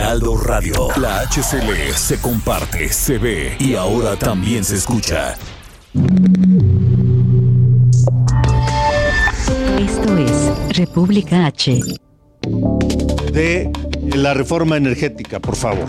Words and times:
Heraldo 0.00 0.34
Radio. 0.38 0.88
La 0.96 1.20
HCL 1.26 1.92
se 1.94 2.18
comparte, 2.22 2.88
se 2.88 3.18
ve 3.18 3.54
y 3.58 3.74
ahora 3.74 4.16
también 4.16 4.64
se 4.64 4.76
escucha. 4.76 5.36
Esto 9.78 10.16
es 10.16 10.76
República 10.78 11.44
H. 11.44 11.82
De 13.30 13.70
la 14.16 14.32
reforma 14.32 14.78
energética, 14.78 15.38
por 15.38 15.54
favor. 15.54 15.86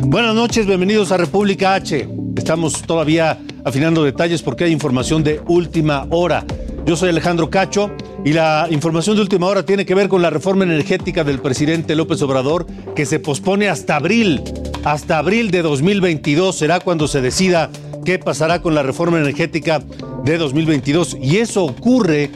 Buenas 0.00 0.34
noches, 0.34 0.66
bienvenidos 0.66 1.10
a 1.10 1.16
República 1.16 1.76
H. 1.76 2.06
Estamos 2.36 2.82
todavía 2.82 3.38
afinando 3.64 4.04
detalles 4.04 4.42
porque 4.42 4.64
hay 4.64 4.72
información 4.72 5.24
de 5.24 5.40
última 5.46 6.06
hora. 6.10 6.44
Yo 6.86 6.94
soy 6.94 7.08
Alejandro 7.08 7.50
Cacho 7.50 7.90
y 8.24 8.32
la 8.32 8.68
información 8.70 9.16
de 9.16 9.22
última 9.22 9.48
hora 9.48 9.66
tiene 9.66 9.84
que 9.84 9.96
ver 9.96 10.08
con 10.08 10.22
la 10.22 10.30
reforma 10.30 10.62
energética 10.62 11.24
del 11.24 11.40
presidente 11.40 11.96
López 11.96 12.22
Obrador 12.22 12.64
que 12.94 13.06
se 13.06 13.18
pospone 13.18 13.68
hasta 13.68 13.96
abril. 13.96 14.40
Hasta 14.84 15.18
abril 15.18 15.50
de 15.50 15.62
2022 15.62 16.56
será 16.56 16.78
cuando 16.78 17.08
se 17.08 17.20
decida 17.20 17.70
qué 18.04 18.20
pasará 18.20 18.62
con 18.62 18.76
la 18.76 18.84
reforma 18.84 19.18
energética 19.18 19.82
de 20.24 20.38
2022. 20.38 21.16
Y 21.20 21.38
eso 21.38 21.64
ocurre 21.64 22.30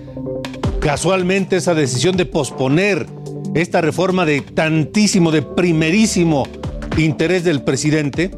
casualmente, 0.80 1.54
esa 1.54 1.74
decisión 1.74 2.16
de 2.16 2.26
posponer 2.26 3.06
esta 3.54 3.80
reforma 3.80 4.26
de 4.26 4.40
tantísimo, 4.40 5.30
de 5.30 5.42
primerísimo 5.42 6.48
interés 6.96 7.44
del 7.44 7.62
presidente, 7.62 8.32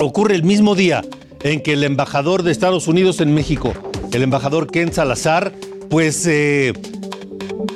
ocurre 0.00 0.34
el 0.34 0.42
mismo 0.42 0.74
día 0.74 1.02
en 1.42 1.62
que 1.62 1.72
el 1.72 1.84
embajador 1.84 2.42
de 2.42 2.52
Estados 2.52 2.88
Unidos 2.88 3.22
en 3.22 3.32
México, 3.32 3.72
el 4.14 4.22
embajador 4.22 4.70
Ken 4.70 4.92
Salazar, 4.92 5.52
pues 5.90 6.24
eh, 6.26 6.72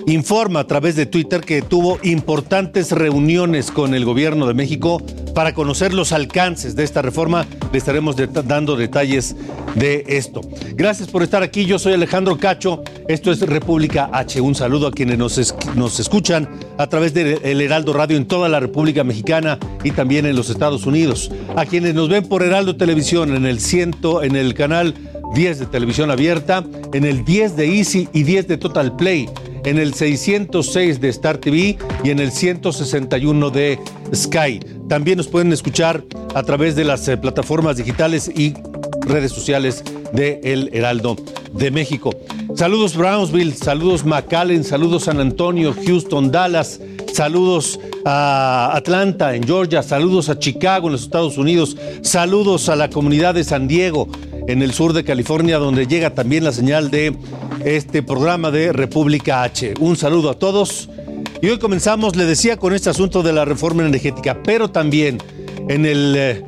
informa 0.06 0.60
a 0.60 0.66
través 0.68 0.94
de 0.94 1.04
Twitter 1.04 1.40
que 1.40 1.62
tuvo 1.62 1.98
importantes 2.04 2.92
reuniones 2.92 3.72
con 3.72 3.92
el 3.92 4.04
gobierno 4.04 4.46
de 4.46 4.54
México 4.54 5.02
para 5.34 5.52
conocer 5.52 5.92
los 5.92 6.12
alcances 6.12 6.76
de 6.76 6.84
esta 6.84 7.02
reforma. 7.02 7.44
Le 7.72 7.78
estaremos 7.78 8.14
dando 8.46 8.76
detalles 8.76 9.34
de 9.74 10.04
esto. 10.06 10.40
Gracias 10.74 11.08
por 11.08 11.24
estar 11.24 11.42
aquí. 11.42 11.64
Yo 11.64 11.78
soy 11.78 11.94
Alejandro 11.94 12.38
Cacho. 12.38 12.82
Esto 13.08 13.32
es 13.32 13.40
República 13.40 14.08
H. 14.12 14.40
Un 14.40 14.54
saludo 14.54 14.86
a 14.86 14.92
quienes 14.92 15.18
nos, 15.18 15.54
nos 15.74 15.98
escuchan 15.98 16.48
a 16.78 16.86
través 16.86 17.14
del 17.14 17.60
Heraldo 17.60 17.92
Radio 17.92 18.16
en 18.16 18.26
toda 18.26 18.48
la 18.48 18.60
República 18.60 19.02
Mexicana 19.02 19.58
y 19.82 19.90
también 19.90 20.24
en 20.24 20.36
los 20.36 20.50
Estados 20.50 20.86
Unidos. 20.86 21.32
A 21.56 21.66
quienes 21.66 21.94
nos 21.94 22.08
ven 22.08 22.28
por 22.28 22.44
Heraldo 22.44 22.76
Televisión 22.76 23.34
en 23.34 23.44
el 23.44 23.58
ciento, 23.60 24.22
en 24.22 24.36
el 24.36 24.54
canal 24.54 24.94
10 25.34 25.58
de 25.58 25.66
televisión 25.66 26.10
abierta, 26.10 26.64
en 26.92 27.04
el 27.04 27.24
10 27.24 27.56
de 27.56 27.76
Easy 27.78 28.08
y 28.12 28.22
10 28.22 28.48
de 28.48 28.58
Total 28.58 28.94
Play, 28.96 29.28
en 29.64 29.78
el 29.78 29.94
606 29.94 31.00
de 31.00 31.08
Star 31.08 31.38
TV 31.38 31.78
y 32.04 32.10
en 32.10 32.18
el 32.18 32.32
161 32.32 33.50
de 33.50 33.78
Sky. 34.14 34.60
También 34.88 35.18
nos 35.18 35.28
pueden 35.28 35.52
escuchar 35.52 36.02
a 36.34 36.42
través 36.42 36.76
de 36.76 36.84
las 36.84 37.06
eh, 37.08 37.16
plataformas 37.16 37.76
digitales 37.76 38.30
y 38.34 38.54
redes 39.02 39.32
sociales 39.32 39.84
de 40.12 40.40
El 40.42 40.70
Heraldo 40.72 41.16
de 41.52 41.70
México. 41.70 42.14
Saludos 42.54 42.96
Brownsville, 42.96 43.54
saludos 43.54 44.04
McAllen, 44.04 44.64
saludos 44.64 45.04
San 45.04 45.20
Antonio, 45.20 45.74
Houston, 45.86 46.30
Dallas, 46.30 46.80
saludos 47.12 47.78
a 48.04 48.70
Atlanta, 48.74 49.34
en 49.34 49.44
Georgia, 49.44 49.82
saludos 49.82 50.28
a 50.28 50.38
Chicago, 50.38 50.88
en 50.88 50.92
los 50.92 51.02
Estados 51.02 51.36
Unidos, 51.36 51.76
saludos 52.02 52.68
a 52.68 52.76
la 52.76 52.90
comunidad 52.90 53.34
de 53.34 53.44
San 53.44 53.68
Diego, 53.68 54.08
en 54.48 54.62
el 54.62 54.72
sur 54.72 54.94
de 54.94 55.04
California, 55.04 55.58
donde 55.58 55.86
llega 55.86 56.14
también 56.14 56.42
la 56.42 56.52
señal 56.52 56.90
de 56.90 57.14
este 57.64 58.02
programa 58.02 58.50
de 58.50 58.72
República 58.72 59.42
H. 59.42 59.74
Un 59.78 59.94
saludo 59.94 60.30
a 60.30 60.38
todos. 60.38 60.88
Y 61.42 61.48
hoy 61.50 61.58
comenzamos, 61.58 62.16
le 62.16 62.24
decía, 62.24 62.56
con 62.56 62.72
este 62.74 62.88
asunto 62.88 63.22
de 63.22 63.34
la 63.34 63.44
reforma 63.44 63.86
energética, 63.86 64.42
pero 64.42 64.70
también 64.70 65.18
en 65.68 65.84
el... 65.86 66.14
Eh, 66.16 66.44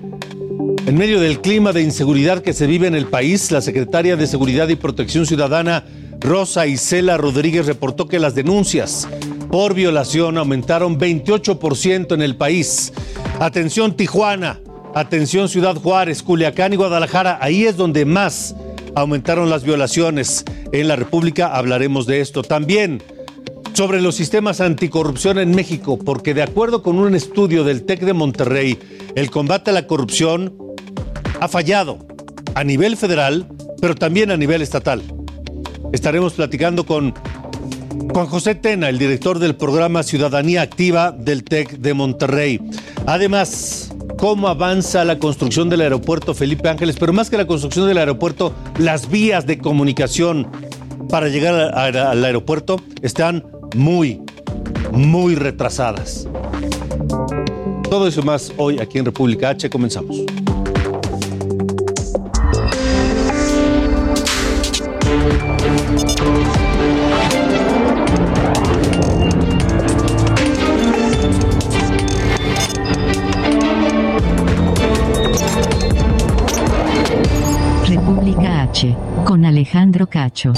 en 0.87 0.97
medio 0.97 1.21
del 1.21 1.41
clima 1.41 1.73
de 1.73 1.83
inseguridad 1.83 2.43
que 2.43 2.55
se 2.55 2.67
vive 2.67 2.87
en 2.87 2.95
el 2.95 3.07
país, 3.07 3.53
la 3.53 3.61
secretaria 3.61 4.17
de 4.17 4.27
Seguridad 4.27 4.69
y 4.69 4.77
Protección 4.77 5.27
Ciudadana, 5.27 5.85
Rosa 6.21 6.67
Isela 6.67 7.19
Rodríguez, 7.19 7.67
reportó 7.67 8.09
que 8.09 8.19
las 8.19 8.35
denuncias 8.35 9.07
por 9.51 9.75
violación 9.75 10.39
aumentaron 10.39 10.99
28% 10.99 12.15
en 12.15 12.23
el 12.23 12.37
país. 12.37 12.93
Atención 13.41 13.95
Tijuana, 13.95 14.61
atención 14.95 15.49
Ciudad 15.49 15.77
Juárez, 15.77 16.23
Culiacán 16.23 16.73
y 16.73 16.77
Guadalajara, 16.77 17.39
ahí 17.41 17.65
es 17.65 17.77
donde 17.77 18.05
más 18.05 18.55
aumentaron 18.95 19.51
las 19.51 19.63
violaciones. 19.63 20.45
En 20.73 20.89
la 20.89 20.97
República 20.97 21.55
hablaremos 21.57 22.07
de 22.07 22.21
esto 22.21 22.43
también 22.43 23.03
sobre 23.75 24.01
los 24.01 24.15
sistemas 24.15 24.61
anticorrupción 24.61 25.39
en 25.39 25.53
México, 25.53 25.99
porque 25.99 26.35
de 26.35 26.43
acuerdo 26.43 26.83
con 26.83 26.99
un 26.99 27.15
estudio 27.15 27.65
del 27.65 27.85
TEC 27.85 28.01
de 28.01 28.13
Monterrey, 28.13 28.79
el 29.15 29.31
combate 29.31 29.71
a 29.71 29.75
la 29.75 29.87
corrupción 29.87 30.55
ha 31.41 31.49
fallado 31.49 31.99
a 32.55 32.65
nivel 32.65 32.97
federal, 32.97 33.47
pero 33.81 33.95
también 33.95 34.31
a 34.31 34.37
nivel 34.37 34.61
estatal. 34.63 35.03
Estaremos 35.93 36.35
platicando 36.35 36.85
con 36.85 37.15
Juan 38.13 38.27
José 38.27 38.55
Tena, 38.55 38.89
el 38.89 38.99
director 38.99 39.39
del 39.39 39.57
programa 39.57 40.03
Ciudadanía 40.03 40.63
Activa 40.63 41.13
del 41.13 41.45
TEC 41.45 41.79
de 41.79 41.95
Monterrey. 41.95 42.61
Además, 43.07 43.93
cómo 44.21 44.49
avanza 44.49 45.03
la 45.07 45.19
construcción 45.19 45.71
del 45.71 45.81
aeropuerto 45.81 46.35
Felipe 46.35 46.69
Ángeles, 46.69 46.97
pero 47.01 47.15
más 47.15 47.31
que 47.31 47.39
la 47.39 47.47
construcción 47.47 47.89
del 47.89 47.97
aeropuerto, 47.97 48.53
las 48.77 49.09
vías 49.09 49.47
de 49.47 49.59
comunicación 49.59 50.47
para 51.09 51.29
llegar 51.29 51.55
al 51.55 52.23
aeropuerto 52.23 52.77
están 53.01 53.47
muy, 53.75 54.21
muy 54.93 55.37
retrasadas. 55.37 56.29
Todo 57.89 58.07
eso 58.07 58.23
más 58.23 58.53
hoy 58.59 58.79
aquí 58.79 58.99
en 58.99 59.07
República 59.07 59.49
H. 59.49 59.71
Comenzamos. 59.71 60.23
Alejandro 79.71 80.09
Cacho. 80.09 80.53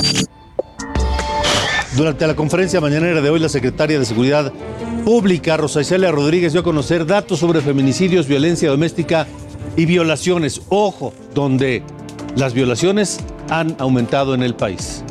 Durante 1.98 2.26
la 2.26 2.34
conferencia 2.34 2.80
mañanera 2.80 3.20
de 3.20 3.28
hoy, 3.28 3.40
la 3.40 3.50
secretaria 3.50 3.98
de 3.98 4.06
Seguridad 4.06 4.50
Pública, 5.04 5.58
Rosa 5.58 5.82
Isela 5.82 6.10
Rodríguez, 6.10 6.52
dio 6.52 6.62
a 6.62 6.64
conocer 6.64 7.04
datos 7.04 7.38
sobre 7.38 7.60
feminicidios, 7.60 8.26
violencia 8.26 8.70
doméstica 8.70 9.26
y 9.76 9.84
violaciones. 9.84 10.62
Ojo, 10.70 11.12
donde 11.34 11.82
las 12.36 12.54
violaciones 12.54 13.20
han 13.50 13.76
aumentado 13.78 14.34
en 14.34 14.42
el 14.42 14.54
país. 14.54 15.04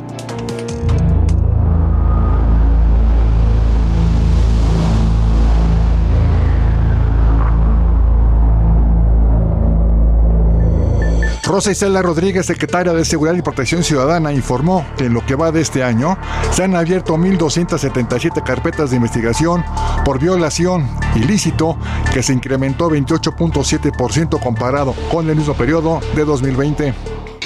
Rosa 11.44 11.72
Isela 11.72 12.02
Rodríguez, 12.02 12.46
secretaria 12.46 12.92
de 12.92 13.04
Seguridad 13.04 13.36
y 13.36 13.42
Protección 13.42 13.82
Ciudadana, 13.82 14.32
informó 14.32 14.86
que 14.96 15.06
en 15.06 15.14
lo 15.14 15.26
que 15.26 15.34
va 15.34 15.50
de 15.50 15.60
este 15.60 15.82
año 15.82 16.16
se 16.52 16.62
han 16.62 16.76
abierto 16.76 17.16
1.277 17.16 18.44
carpetas 18.44 18.90
de 18.90 18.96
investigación 18.96 19.64
por 20.04 20.20
violación 20.20 20.88
ilícito, 21.16 21.76
que 22.14 22.22
se 22.22 22.32
incrementó 22.32 22.88
28.7% 22.88 24.40
comparado 24.40 24.94
con 25.10 25.28
el 25.28 25.36
mismo 25.36 25.54
periodo 25.54 26.00
de 26.14 26.24
2020. 26.24 26.94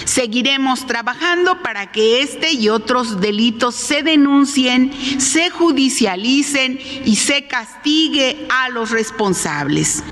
Seguiremos 0.05 0.87
trabajando 0.87 1.63
para 1.63 1.91
que 1.91 2.21
este 2.21 2.53
y 2.53 2.69
otros 2.69 3.21
delitos 3.21 3.75
se 3.75 4.03
denuncien, 4.03 4.93
se 5.21 5.51
judicialicen 5.51 6.79
y 7.05 7.17
se 7.17 7.47
castigue 7.47 8.47
a 8.51 8.69
los 8.69 8.91
responsables. 8.91 10.05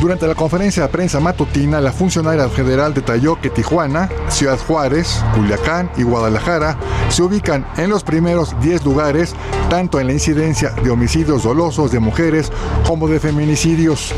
Durante 0.00 0.26
la 0.26 0.34
conferencia 0.34 0.82
de 0.82 0.88
prensa 0.90 1.20
matutina, 1.20 1.80
la 1.80 1.90
funcionaria 1.90 2.48
federal 2.48 2.92
detalló 2.92 3.40
que 3.40 3.50
Tijuana, 3.50 4.10
Ciudad 4.28 4.58
Juárez, 4.58 5.24
Culiacán 5.34 5.90
y 5.96 6.02
Guadalajara 6.02 6.78
se 7.08 7.22
ubican 7.22 7.66
en 7.78 7.90
los 7.90 8.04
primeros 8.04 8.54
10 8.60 8.84
lugares, 8.84 9.34
tanto 9.70 9.98
en 9.98 10.08
la 10.08 10.12
incidencia 10.12 10.70
de 10.70 10.90
homicidios 10.90 11.44
dolosos 11.44 11.90
de 11.90 12.00
mujeres 12.00 12.52
como 12.86 13.08
de 13.08 13.20
feminicidios. 13.20 14.14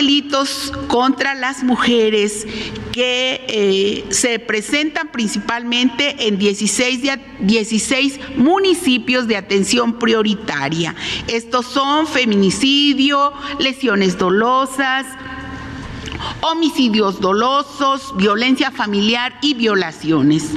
Delitos 0.00 0.72
contra 0.88 1.34
las 1.34 1.62
mujeres 1.62 2.46
que 3.00 3.46
eh, 3.48 4.12
se 4.12 4.38
presentan 4.40 5.08
principalmente 5.10 6.28
en 6.28 6.36
16, 6.36 7.00
16 7.40 8.20
municipios 8.36 9.26
de 9.26 9.38
atención 9.38 9.98
prioritaria. 9.98 10.94
Estos 11.26 11.64
son 11.64 12.06
feminicidio, 12.06 13.32
lesiones 13.58 14.18
dolosas, 14.18 15.06
homicidios 16.40 17.20
dolosos, 17.20 18.16
violencia 18.16 18.70
familiar 18.70 19.38
y 19.42 19.54
violaciones. 19.54 20.50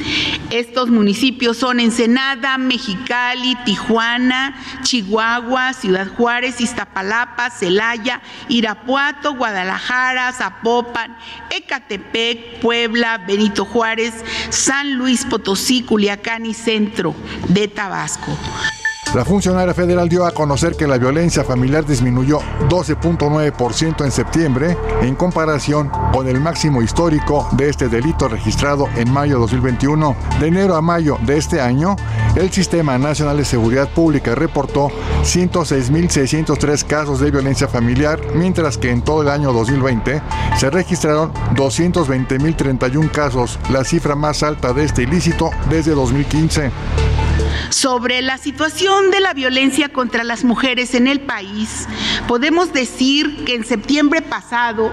Estos 0.50 0.89
municipios 0.89 1.57
son 1.57 1.80
Ensenada, 1.80 2.57
Mexicali, 2.57 3.56
Tijuana, 3.65 4.56
Chihuahua, 4.83 5.74
Ciudad 5.74 6.07
Juárez, 6.15 6.62
Iztapalapa, 6.62 7.50
Celaya, 7.50 8.21
Irapuato, 8.50 9.36
Guadalajara, 9.36 10.31
Zapopan, 10.33 11.18
Ecatepec, 11.50 12.59
Puebla, 12.59 13.18
Benito 13.18 13.66
Juárez, 13.66 14.13
San 14.50 14.94
Luis 14.95 15.25
Potosí, 15.25 15.83
Culiacán 15.83 16.45
y 16.45 16.54
Centro 16.54 17.16
de 17.50 17.68
Tabasco. 17.68 18.38
La 19.13 19.24
funcionaria 19.24 19.75
federal 19.75 20.10
dio 20.10 20.25
a 20.25 20.31
conocer 20.31 20.75
que 20.75 20.88
la 20.88 20.98
violencia 20.98 21.44
familiar 21.44 21.86
disminuyó 21.86 22.39
12.9% 22.68 24.04
en 24.04 24.12
septiembre 24.12 24.75
en 25.04 25.13
comparación 25.13 25.92
con 26.12 26.27
el 26.27 26.39
máximo 26.39 26.81
histórico 26.81 27.48
de 27.51 27.69
este 27.69 27.89
delito 27.89 28.27
registrado 28.27 28.89
en 28.95 29.12
mayo 29.12 29.36
de 29.36 29.42
2021. 29.42 30.15
De 30.39 30.48
enero 30.48 30.75
a 30.75 30.81
mayo 30.81 31.19
de 31.27 31.38
este 31.38 31.62
año, 31.62 31.95
el 32.36 32.51
Sistema 32.51 32.98
Nacional 32.98 33.38
de 33.38 33.45
Seguridad 33.45 33.88
Pública 33.88 34.33
reportó 34.33 34.89
106.603 35.21 36.83
casos 36.83 37.19
de 37.19 37.30
violencia 37.30 37.68
familiar, 37.68 38.19
mientras 38.33 38.80
que 38.80 38.89
en 38.89 39.04
todo 39.04 39.21
el 39.21 39.30
año 39.30 39.54
2020 39.54 40.24
se 40.57 40.69
registraron 40.71 41.31
220.031 41.54 43.12
casos, 43.12 43.59
la 43.69 43.83
cifra 43.83 44.16
más 44.16 44.42
alta 44.42 44.74
de 44.74 44.86
este 44.86 45.04
ilícito 45.04 45.51
desde 45.69 45.92
2015 45.92 46.71
sobre 47.73 48.21
la 48.21 48.37
situación 48.37 49.09
de 49.09 49.19
la 49.19 49.33
violencia 49.33 49.89
contra 49.89 50.23
las 50.23 50.43
mujeres 50.43 50.93
en 50.93 51.07
el 51.07 51.21
país, 51.21 51.87
podemos 52.27 52.71
decir 52.71 53.43
que 53.45 53.55
en 53.55 53.65
septiembre 53.65 54.21
pasado 54.21 54.91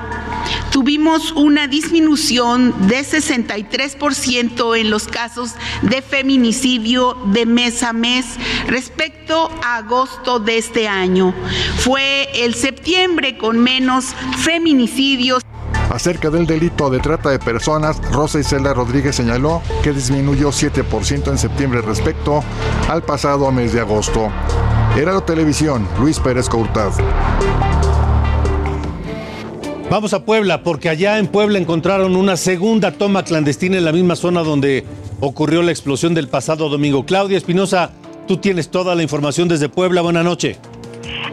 tuvimos 0.70 1.32
una 1.32 1.68
disminución 1.68 2.74
de 2.88 3.00
63% 3.00 4.78
en 4.78 4.90
los 4.90 5.08
casos 5.08 5.52
de 5.82 6.00
feminicidio 6.00 7.18
de 7.26 7.44
mes 7.44 7.82
a 7.82 7.92
mes 7.92 8.24
respecto 8.66 9.50
a 9.62 9.76
agosto 9.76 10.38
de 10.40 10.56
este 10.58 10.88
año. 10.88 11.34
Fue 11.76 12.28
el 12.34 12.54
septiembre 12.54 13.36
con 13.36 13.58
menos 13.58 14.06
feminicidios. 14.38 15.42
Acerca 15.90 16.30
del 16.30 16.46
delito 16.46 16.88
de 16.88 17.00
trata 17.00 17.30
de 17.30 17.40
personas, 17.40 18.00
Rosa 18.12 18.38
Isela 18.38 18.72
Rodríguez 18.72 19.16
señaló 19.16 19.60
que 19.82 19.92
disminuyó 19.92 20.50
7% 20.50 21.28
en 21.28 21.36
septiembre 21.36 21.82
respecto 21.82 22.44
al 22.88 23.02
pasado 23.02 23.50
mes 23.50 23.72
de 23.72 23.80
agosto. 23.80 24.30
Era 24.96 25.20
televisión, 25.20 25.86
Luis 25.98 26.20
Pérez 26.20 26.48
Courtad. 26.48 26.92
Vamos 29.90 30.14
a 30.14 30.24
Puebla, 30.24 30.62
porque 30.62 30.88
allá 30.88 31.18
en 31.18 31.26
Puebla 31.26 31.58
encontraron 31.58 32.14
una 32.14 32.36
segunda 32.36 32.92
toma 32.92 33.24
clandestina 33.24 33.76
en 33.76 33.84
la 33.84 33.90
misma 33.90 34.14
zona 34.14 34.44
donde 34.44 34.84
ocurrió 35.18 35.60
la 35.62 35.72
explosión 35.72 36.14
del 36.14 36.28
pasado 36.28 36.68
domingo. 36.68 37.04
Claudia 37.04 37.36
Espinosa, 37.36 37.90
tú 38.28 38.36
tienes 38.36 38.70
toda 38.70 38.94
la 38.94 39.02
información 39.02 39.48
desde 39.48 39.68
Puebla. 39.68 40.02
Buenas 40.02 40.24
noches. 40.24 40.58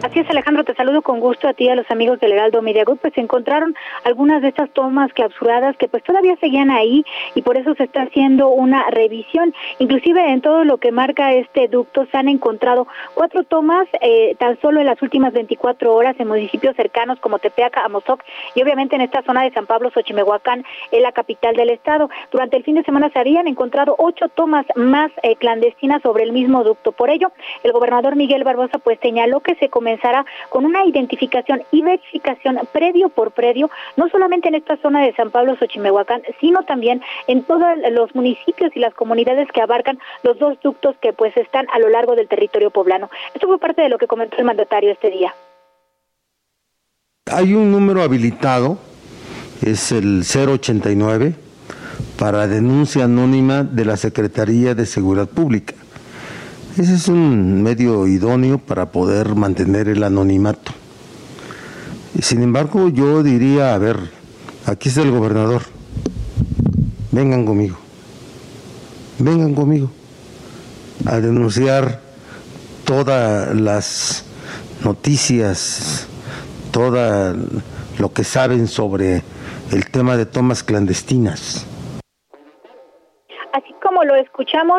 Así 0.00 0.20
es, 0.20 0.30
Alejandro, 0.30 0.62
te 0.62 0.74
saludo 0.74 1.02
con 1.02 1.18
gusto 1.18 1.48
a 1.48 1.54
ti 1.54 1.64
y 1.64 1.68
a 1.70 1.74
los 1.74 1.90
amigos 1.90 2.20
del 2.20 2.30
Heraldo 2.30 2.62
Media. 2.62 2.84
Pues 2.84 3.12
se 3.14 3.20
encontraron 3.20 3.74
algunas 4.04 4.42
de 4.42 4.48
estas 4.48 4.70
tomas 4.70 5.12
clausuradas 5.12 5.76
que 5.76 5.88
pues 5.88 6.04
todavía 6.04 6.36
seguían 6.40 6.70
ahí 6.70 7.04
y 7.34 7.42
por 7.42 7.56
eso 7.56 7.74
se 7.74 7.82
está 7.82 8.02
haciendo 8.02 8.48
una 8.48 8.88
revisión. 8.90 9.52
Inclusive 9.80 10.30
en 10.30 10.40
todo 10.40 10.62
lo 10.62 10.78
que 10.78 10.92
marca 10.92 11.32
este 11.32 11.66
ducto 11.66 12.06
se 12.12 12.16
han 12.16 12.28
encontrado 12.28 12.86
cuatro 13.14 13.42
tomas 13.42 13.88
eh, 14.00 14.36
tan 14.38 14.60
solo 14.60 14.78
en 14.78 14.86
las 14.86 15.02
últimas 15.02 15.32
24 15.32 15.92
horas 15.92 16.14
en 16.20 16.28
municipios 16.28 16.76
cercanos 16.76 17.18
como 17.18 17.40
Tepeaca, 17.40 17.84
Amozoc 17.84 18.22
y 18.54 18.62
obviamente 18.62 18.94
en 18.94 19.02
esta 19.02 19.22
zona 19.22 19.42
de 19.42 19.50
San 19.50 19.66
Pablo, 19.66 19.90
Xochimehuacán, 19.90 20.64
en 20.92 21.02
la 21.02 21.10
capital 21.10 21.56
del 21.56 21.70
estado. 21.70 22.08
Durante 22.30 22.56
el 22.56 22.62
fin 22.62 22.76
de 22.76 22.84
semana 22.84 23.10
se 23.10 23.18
habían 23.18 23.48
encontrado 23.48 23.96
ocho 23.98 24.28
tomas 24.28 24.64
más 24.76 25.10
eh, 25.24 25.34
clandestinas 25.34 26.02
sobre 26.02 26.22
el 26.22 26.30
mismo 26.30 26.62
ducto. 26.62 26.92
Por 26.92 27.10
ello, 27.10 27.32
el 27.64 27.72
gobernador 27.72 28.14
Miguel 28.14 28.44
Barbosa 28.44 28.78
pues 28.78 29.00
señaló 29.02 29.40
que 29.40 29.56
se 29.56 29.68
comenzará 29.88 30.26
con 30.50 30.66
una 30.66 30.84
identificación 30.84 31.62
y 31.72 31.80
verificación 31.80 32.58
predio 32.72 33.08
por 33.08 33.30
predio, 33.32 33.70
no 33.96 34.08
solamente 34.10 34.48
en 34.48 34.56
esta 34.56 34.76
zona 34.82 35.00
de 35.02 35.14
San 35.14 35.30
Pablo, 35.30 35.56
Xochimehuacán, 35.56 36.22
sino 36.40 36.62
también 36.64 37.00
en 37.26 37.42
todos 37.44 37.66
los 37.90 38.14
municipios 38.14 38.70
y 38.74 38.80
las 38.80 38.92
comunidades 38.92 39.48
que 39.50 39.62
abarcan 39.62 39.98
los 40.22 40.38
dos 40.38 40.58
ductos 40.62 40.96
que 41.00 41.14
pues 41.14 41.34
están 41.38 41.66
a 41.72 41.78
lo 41.78 41.88
largo 41.88 42.16
del 42.16 42.28
territorio 42.28 42.70
poblano. 42.70 43.08
Esto 43.34 43.46
fue 43.46 43.58
parte 43.58 43.80
de 43.80 43.88
lo 43.88 43.96
que 43.96 44.06
comentó 44.06 44.36
el 44.36 44.44
mandatario 44.44 44.92
este 44.92 45.10
día. 45.10 45.34
Hay 47.32 47.54
un 47.54 47.72
número 47.72 48.02
habilitado, 48.02 48.78
es 49.62 49.90
el 49.92 50.22
089, 50.22 51.34
para 52.18 52.46
denuncia 52.46 53.04
anónima 53.04 53.62
de 53.62 53.86
la 53.86 53.96
Secretaría 53.96 54.74
de 54.74 54.84
Seguridad 54.84 55.28
Pública. 55.28 55.77
Ese 56.76 56.94
es 56.94 57.08
un 57.08 57.62
medio 57.62 58.06
idóneo 58.06 58.58
para 58.58 58.92
poder 58.92 59.34
mantener 59.34 59.88
el 59.88 60.02
anonimato. 60.04 60.72
Sin 62.20 62.42
embargo, 62.42 62.88
yo 62.88 63.22
diría, 63.22 63.74
a 63.74 63.78
ver, 63.78 63.96
aquí 64.66 64.88
está 64.88 65.02
el 65.02 65.10
gobernador, 65.10 65.62
vengan 67.10 67.46
conmigo, 67.46 67.76
vengan 69.18 69.54
conmigo 69.54 69.90
a 71.06 71.20
denunciar 71.20 72.00
todas 72.84 73.54
las 73.54 74.24
noticias, 74.84 76.06
todo 76.70 77.34
lo 77.98 78.12
que 78.12 78.24
saben 78.24 78.68
sobre 78.68 79.22
el 79.72 79.90
tema 79.90 80.16
de 80.16 80.26
tomas 80.26 80.62
clandestinas. 80.62 81.66
Como 83.82 84.04
lo 84.04 84.16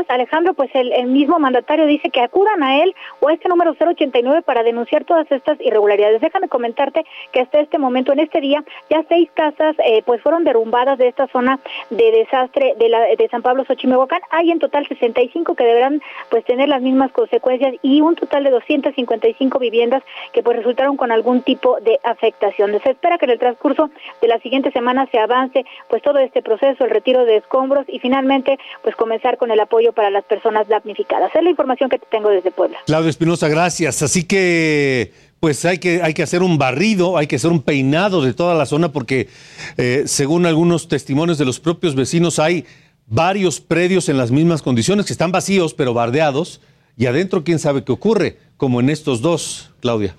Alejandro, 0.10 0.54
pues 0.54 0.70
el, 0.74 1.08
mismo 1.08 1.40
mandatario 1.40 1.86
dice 1.86 2.10
que 2.10 2.22
acudan 2.22 2.64
a 2.64 2.84
él 2.84 2.94
o 3.22 3.30
a 3.30 3.34
este 3.34 3.48
número 3.48 3.76
089 3.80 4.42
para 4.42 4.64
denunciar 4.64 5.06
todas 5.06 5.32
estas 5.32 5.60
irregularidades. 5.62 6.20
Déjame 6.20 6.50
comentarte 6.50 7.06
que 7.32 7.40
hasta 7.40 7.60
este 7.60 7.78
momento, 7.78 8.12
en 8.12 8.20
este 8.20 8.42
día, 8.42 8.64
ya 8.90 9.04
seis 9.08 9.30
casas 9.34 9.76
eh, 9.86 10.04
pues 10.06 10.22
fueron 10.22 10.44
derrumbadas 10.44 10.98
de 10.98 11.08
esta 11.08 11.28
zona 11.28 11.60
de 11.90 12.12
desastre 12.12 12.76
de, 12.78 12.90
la, 12.90 13.00
de 13.02 13.28
San 13.30 13.42
Pablo 13.42 13.64
Xochimehuacán. 13.64 14.22
Hay 14.32 14.52
en 14.52 14.60
total 14.60 14.86
65 14.86 15.56
que 15.56 15.64
deberán 15.64 16.02
pues 16.30 16.44
tener 16.44 16.68
las 16.68 16.82
mismas 16.82 17.12
consecuencias 17.12 17.76
y 17.82 18.02
un 18.02 18.16
total 18.16 18.44
de 18.44 18.50
255 18.50 19.60
viviendas 19.60 20.04
que 20.34 20.44
pues 20.44 20.58
resultaron 20.58 20.98
con 20.98 21.12
algún 21.12 21.42
tipo 21.42 21.80
de 21.80 22.00
afectación. 22.04 22.78
Se 22.84 22.92
espera 22.92 23.18
que 23.18 23.26
en 23.26 23.32
el 23.32 23.40
transcurso 23.40 23.90
de 24.22 24.28
la 24.28 24.40
siguiente 24.40 24.72
semana 24.72 25.08
se 25.12 25.20
avance 25.20 25.66
pues 25.88 26.02
todo 26.02 26.20
este 26.20 26.42
proceso, 26.42 26.84
el 26.84 26.92
retiro 26.92 27.24
de 27.24 27.38
escombros 27.38 27.86
y 27.88 28.00
finalmente 28.00 28.60
pues 28.82 28.96
comenzar 28.96 29.38
con 29.38 29.52
el 29.52 29.60
para 29.94 30.10
las 30.10 30.26
personas 30.26 30.68
damnificadas. 30.68 31.32
Es 31.34 31.44
la 31.44 31.50
información 31.50 31.90
que 31.90 32.00
tengo 32.00 32.30
desde 32.30 32.52
Puebla. 32.52 32.78
Claudio 32.86 33.10
Espinosa, 33.10 33.48
gracias. 33.48 34.02
Así 34.02 34.24
que 34.24 35.12
pues 35.40 35.64
hay 35.64 35.78
que, 35.78 36.02
hay 36.02 36.14
que 36.14 36.24
hacer 36.24 36.44
un 36.44 36.58
barrido, 36.58 37.18
hay 37.18 37.28
que 37.28 37.38
hacer 37.38 37.52
un 37.52 37.62
peinado 37.62 38.22
de 38.22 38.34
toda 38.34 38.56
la 38.56 38.66
zona 38.66 38.92
porque 38.92 39.30
eh, 39.78 40.04
según 40.06 40.46
algunos 40.46 40.88
testimonios 40.88 41.38
de 41.38 41.46
los 41.46 41.60
propios 41.60 41.96
vecinos 41.96 42.40
hay 42.40 42.66
varios 43.08 43.62
predios 43.62 44.10
en 44.10 44.18
las 44.18 44.32
mismas 44.32 44.62
condiciones 44.62 45.06
que 45.06 45.14
están 45.14 45.32
vacíos 45.32 45.74
pero 45.74 45.94
bardeados 45.94 46.62
y 46.98 47.06
adentro 47.06 47.46
quién 47.46 47.60
sabe 47.60 47.86
qué 47.86 47.94
ocurre, 47.94 48.38
como 48.58 48.82
en 48.82 48.90
estos 48.90 49.22
dos, 49.22 49.72
Claudia. 49.80 50.16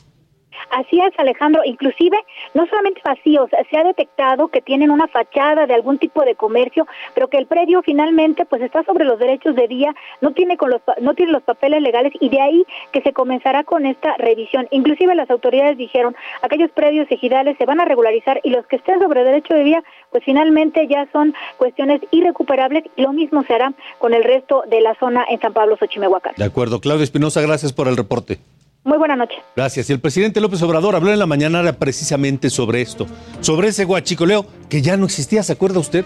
Así 0.71 1.01
es, 1.01 1.13
Alejandro. 1.19 1.63
Inclusive, 1.65 2.17
no 2.55 2.67
solamente 2.67 3.01
vacíos, 3.05 3.51
se 3.71 3.79
ha 3.79 3.85
detectado 3.85 4.49
que 4.49 4.61
tienen 4.61 4.91
una 4.91 5.09
fachada 5.09 5.67
de 5.67 5.75
algún 5.75 5.99
tipo 5.99 6.23
de 6.25 6.35
comercio, 6.35 6.87
pero 7.15 7.29
que 7.29 7.39
el 7.39 7.47
predio 7.47 7.83
finalmente 7.83 8.45
pues 8.45 8.63
está 8.63 8.85
sobre 8.85 9.05
los 9.05 9.19
derechos 9.19 9.55
de 9.55 9.69
día, 9.69 9.95
no 10.21 10.33
tiene 10.33 10.57
con 10.57 10.71
los 10.71 10.81
no 11.01 11.15
tiene 11.15 11.33
los 11.33 11.43
papeles 11.43 11.83
legales 11.83 12.13
y 12.21 12.29
de 12.29 12.41
ahí 12.41 12.65
que 12.93 13.03
se 13.03 13.13
comenzará 13.13 13.65
con 13.65 13.87
esta 13.87 14.15
revisión. 14.19 14.69
Inclusive 14.71 15.15
las 15.15 15.31
autoridades 15.31 15.79
dijeron, 15.79 16.15
aquellos 16.43 16.71
predios 16.71 17.11
ejidales 17.11 17.57
se 17.59 17.67
van 17.67 17.81
a 17.81 17.85
regularizar 17.85 18.41
y 18.43 18.51
los 18.51 18.67
que 18.67 18.77
estén 18.77 19.01
sobre 19.01 19.25
derecho 19.25 19.55
de 19.55 19.65
día, 19.65 19.83
pues 20.11 20.25
finalmente 20.25 20.87
ya 20.87 21.09
son 21.13 21.35
cuestiones 21.57 22.01
irrecuperables 22.11 22.85
y 22.97 23.03
lo 23.03 23.13
mismo 23.13 23.43
se 23.45 23.55
hará 23.55 23.73
con 23.99 24.15
el 24.15 24.25
resto 24.25 24.65
de 24.69 24.81
la 24.81 24.95
zona 24.97 25.25
en 25.29 25.41
San 25.41 25.53
Pablo, 25.53 25.77
Xochimehuacán. 25.77 26.35
De 26.37 26.45
acuerdo, 26.45 26.81
Claudia 26.81 27.05
Espinosa, 27.05 27.41
gracias 27.41 27.73
por 27.73 27.89
el 27.89 27.97
reporte. 27.97 28.39
Muy 28.83 28.97
buena 28.97 29.15
noche. 29.15 29.35
Gracias. 29.55 29.91
Y 29.91 29.93
el 29.93 30.01
presidente 30.01 30.41
López 30.41 30.63
Obrador 30.63 30.97
habló 30.97 31.13
en 31.13 31.19
la 31.19 31.27
mañana 31.27 31.73
precisamente 31.75 32.49
sobre 32.49 32.81
esto, 32.81 33.07
sobre 33.41 33.69
ese 33.69 33.85
guachicoleo 33.85 34.47
que 34.69 34.81
ya 34.81 34.97
no 34.97 35.05
existía, 35.05 35.43
¿se 35.43 35.53
acuerda 35.53 35.81
usted? 35.81 36.05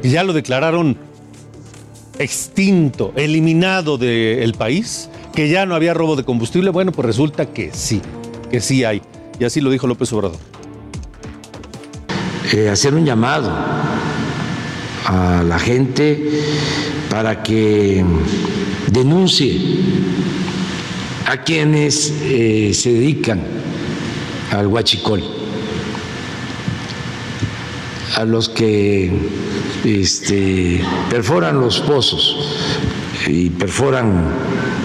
Que 0.00 0.08
ya 0.08 0.24
lo 0.24 0.32
declararon 0.32 0.96
extinto, 2.18 3.12
eliminado 3.16 3.98
del 3.98 4.54
país, 4.54 5.10
que 5.34 5.48
ya 5.48 5.66
no 5.66 5.74
había 5.74 5.92
robo 5.92 6.16
de 6.16 6.24
combustible. 6.24 6.70
Bueno, 6.70 6.92
pues 6.92 7.06
resulta 7.06 7.46
que 7.46 7.70
sí, 7.72 8.00
que 8.50 8.60
sí 8.60 8.84
hay. 8.84 9.02
Y 9.38 9.44
así 9.44 9.60
lo 9.60 9.70
dijo 9.70 9.86
López 9.86 10.10
Obrador. 10.12 10.38
Eh, 12.52 12.68
hacer 12.68 12.94
un 12.94 13.04
llamado 13.04 13.52
a 15.06 15.42
la 15.46 15.58
gente 15.58 16.30
para 17.10 17.42
que 17.42 18.04
denuncie 18.88 19.60
a 21.26 21.42
quienes 21.42 22.12
eh, 22.22 22.72
se 22.74 22.92
dedican 22.92 23.42
al 24.50 24.66
huachicol, 24.66 25.22
a 28.16 28.24
los 28.24 28.48
que 28.48 29.12
este, 29.84 30.82
perforan 31.08 31.60
los 31.60 31.80
pozos 31.80 32.36
y 33.26 33.50
perforan 33.50 34.32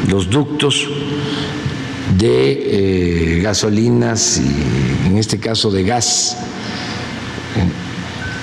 los 0.08 0.30
ductos 0.30 0.88
de 2.18 3.38
eh, 3.38 3.42
gasolinas 3.42 4.39
y 4.39 5.08
en 5.08 5.18
este 5.18 5.39
caso 5.39 5.72
de 5.72 5.84
gas. 5.84 6.38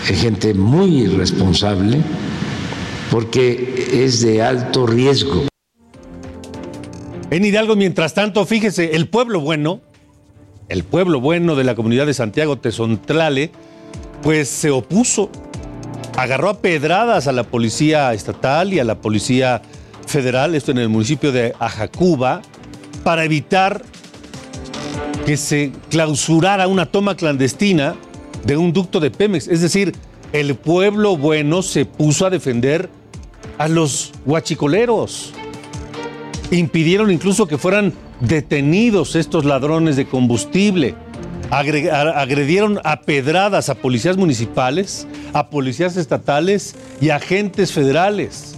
Gente 0.05 0.53
muy 0.53 1.03
irresponsable 1.03 2.03
porque 3.11 3.89
es 3.93 4.21
de 4.21 4.43
alto 4.43 4.87
riesgo. 4.87 5.52
En 7.33 7.47
Hidalgo, 7.47 7.77
mientras 7.77 8.13
tanto, 8.13 8.45
fíjese, 8.45 8.95
el 8.95 9.09
pueblo 9.09 9.41
bueno, 9.41 9.81
el 10.69 10.85
pueblo 10.85 11.19
bueno 11.19 11.57
de 11.57 11.65
la 11.65 11.75
comunidad 11.75 12.05
de 12.05 12.13
Santiago 12.13 12.59
Tezontlale, 12.59 13.51
pues 14.23 14.51
se 14.51 14.71
opuso, 14.71 15.31
agarró 16.15 16.51
a 16.51 16.59
pedradas 16.59 17.29
a 17.29 17.33
la 17.33 17.45
policía 17.45 18.13
estatal 18.13 18.75
y 18.75 18.81
a 18.81 18.85
la 18.85 18.97
policía 18.97 19.63
federal, 20.07 20.55
esto 20.55 20.73
en 20.73 20.79
el 20.79 20.91
municipio 20.91 21.33
de 21.33 21.55
Ajacuba, 21.59 22.43
para 23.03 23.25
evitar 23.25 23.81
que 25.25 25.39
se 25.39 25.73
clausurara 25.89 26.69
una 26.69 26.85
toma 26.85 27.17
clandestina 27.17 27.97
de 28.45 28.59
un 28.59 28.75
ducto 28.75 29.01
de 29.01 29.11
Pemex. 29.11 29.49
Es 29.49 29.63
decir, 29.63 29.95
el 30.35 30.55
pueblo 30.55 31.17
bueno 31.17 31.63
se 31.63 31.87
puso 31.87 32.27
a 32.27 32.31
defender 32.31 32.91
a 33.57 33.69
los 33.69 34.13
huachicoleros. 34.27 35.33
Impidieron 36.53 37.11
incluso 37.11 37.47
que 37.47 37.57
fueran 37.57 37.95
detenidos 38.21 39.17
estos 39.17 39.47
ladrones 39.47 39.97
de 39.97 40.05
combustible. 40.07 40.95
Agredieron 41.51 42.79
a 42.85 43.01
pedradas 43.01 43.71
a 43.71 43.75
policías 43.75 44.19
municipales, 44.19 45.07
a 45.33 45.49
policías 45.49 45.97
estatales 45.97 46.75
y 47.01 47.09
a 47.09 47.17
agentes 47.17 47.73
federales. 47.73 48.55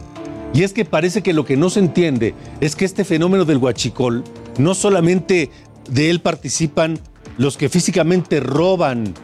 Y 0.53 0.65
es 0.65 0.73
que 0.73 0.85
parece 0.85 1.23
que 1.23 1.33
lo 1.33 1.45
que 1.45 1.57
no 1.57 1.71
se 1.71 1.79
entiende 1.79 2.35
es 2.61 2.75
que 2.75 2.85
este 2.85 3.05
fenómeno 3.05 3.45
del 3.45 3.59
huachicol, 3.59 4.25
no 4.59 4.75
solamente 4.75 5.51
de 5.89 6.11
él 6.11 6.21
participan 6.21 6.99
los 7.39 7.57
que 7.57 7.69
físicamente 7.69 8.41
roban 8.41 9.15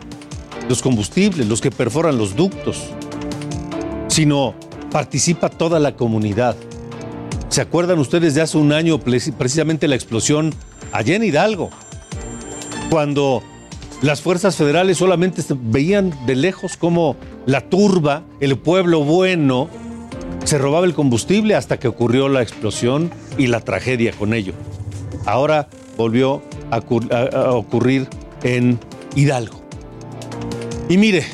los 0.69 0.81
combustibles, 0.81 1.49
los 1.49 1.61
que 1.61 1.73
perforan 1.73 2.19
los 2.19 2.37
ductos, 2.37 2.85
sino 4.07 4.55
participa 4.93 5.49
toda 5.49 5.81
la 5.81 5.97
comunidad. 5.97 6.55
¿Se 7.51 7.61
acuerdan 7.61 7.99
ustedes 7.99 8.37
de 8.37 8.43
hace 8.43 8.59
un 8.59 8.73
año 8.73 9.01
precisamente 9.01 9.89
la 9.89 9.97
explosión 9.97 10.55
allá 10.93 11.17
en 11.17 11.25
Hidalgo? 11.25 11.71
Cuando 12.91 13.43
las 14.03 14.23
fuerzas 14.23 14.55
federales 14.55 14.99
solamente 14.99 15.43
veían 15.61 16.15
de 16.27 16.37
lejos 16.37 16.77
como 16.77 17.17
la 17.47 17.63
turba, 17.63 18.23
el 18.39 18.57
pueblo 18.57 19.03
bueno, 19.03 19.69
se 20.45 20.59
robaba 20.59 20.87
el 20.87 20.95
combustible 20.95 21.57
hasta 21.57 21.81
que 21.81 21.89
ocurrió 21.89 22.29
la 22.29 22.41
explosión 22.41 23.11
y 23.37 23.49
la 23.49 23.61
tragedia 23.61 24.13
con 24.13 24.33
ello. 24.33 24.53
Ahora 25.27 25.69
volvió 25.97 26.43
a, 26.71 26.79
ocurrir 27.51 28.07
en 28.45 28.79
Hidalgo. 29.17 29.61
Y 30.89 30.97
mire, 30.99 31.25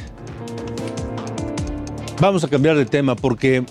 vamos 2.23 2.43
a 2.43 2.49
cambiar 2.49 2.79
de 2.79 2.87
tema 2.87 3.17
porque 3.17 3.67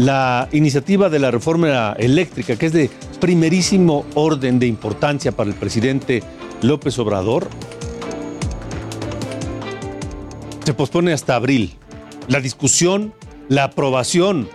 la 0.00 0.48
iniciativa 0.52 1.10
de 1.10 1.18
la 1.18 1.30
reforma 1.30 1.92
eléctrica, 1.98 2.56
que 2.56 2.64
es 2.64 2.72
de 2.72 2.88
primerísimo 3.20 4.06
orden 4.14 4.58
de 4.58 4.66
importancia 4.66 5.30
para 5.30 5.50
el 5.50 5.56
presidente 5.56 6.22
López 6.62 6.98
Obrador, 6.98 7.48
se 10.64 10.72
pospone 10.72 11.12
hasta 11.12 11.36
abril. 11.36 11.74
La 12.28 12.40
discusión, 12.40 13.12
la 13.50 13.64
aprobación 13.64 14.48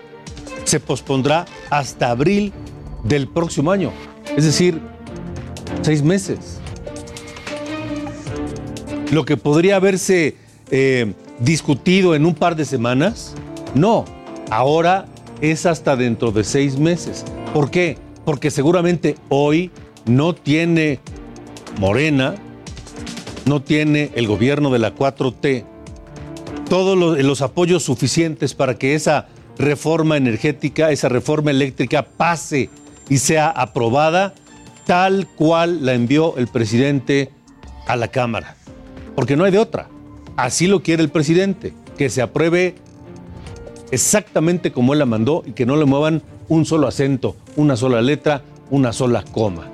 se 0.64 0.80
pospondrá 0.80 1.46
hasta 1.70 2.10
abril 2.10 2.52
del 3.04 3.28
próximo 3.28 3.72
año. 3.72 3.92
Es 4.36 4.46
decir, 4.46 4.82
seis 5.84 6.02
meses. 6.02 6.60
Lo 9.12 9.25
que 9.25 9.38
podría 9.38 9.75
haberse 9.75 10.38
eh, 10.72 11.14
discutido 11.38 12.16
en 12.16 12.25
un 12.25 12.34
par 12.34 12.56
de 12.56 12.66
semanas, 12.66 13.36
no. 13.75 14.06
Ahora 14.50 15.06
es 15.42 15.65
hasta 15.65 15.96
dentro 15.96 16.32
de 16.32 16.44
seis 16.44 16.77
meses. 16.77 17.25
¿Por 17.54 17.72
qué? 17.72 17.98
Porque 18.25 18.51
seguramente 18.51 19.15
hoy 19.30 19.72
no 20.06 20.34
tiene 20.34 21.00
Morena, 21.80 22.36
no 23.46 23.62
tiene 23.62 24.12
el 24.15 24.27
gobierno 24.27 24.72
de 24.72 24.80
la 24.80 24.96
4T 24.96 25.65
todos 26.70 26.98
los, 26.98 27.42
apoyos 27.42 27.84
suficientes 27.84 28.54
para 28.54 28.77
que 28.77 28.96
esa 28.96 29.27
reforma 29.58 30.18
energética, 30.18 30.92
esa 30.92 31.10
reforma 31.10 31.51
eléctrica 31.51 32.04
pase 32.04 32.70
y 33.08 33.20
sea 33.20 33.50
aprobada 33.50 34.34
tal 34.86 35.27
cual 35.27 35.86
la 35.86 35.94
envió 35.94 36.38
el 36.38 36.48
presidente 36.48 37.30
a 37.88 37.96
la 37.96 38.10
Cámara. 38.10 38.56
Porque 39.15 39.36
no 39.36 39.44
hay 39.44 39.51
de 39.51 39.60
otra. 39.60 39.88
Así 40.36 40.68
lo 40.68 40.82
quiere 40.82 41.01
el 41.04 41.10
presidente, 41.10 41.74
que 41.98 42.10
se 42.10 42.22
apruebe 42.22 42.75
exactamente 43.96 44.74
como 44.74 44.92
él 44.92 45.00
la 45.00 45.06
mandó 45.06 45.42
y 45.46 45.54
que 45.54 45.66
no 45.66 45.78
le 45.78 45.86
muevan 45.86 46.22
un 46.50 46.66
solo 46.66 46.88
acento, 46.88 47.38
una 47.56 47.78
sola 47.78 48.02
letra, 48.02 48.44
una 48.70 48.92
sola 48.92 49.24
coma. 49.24 49.72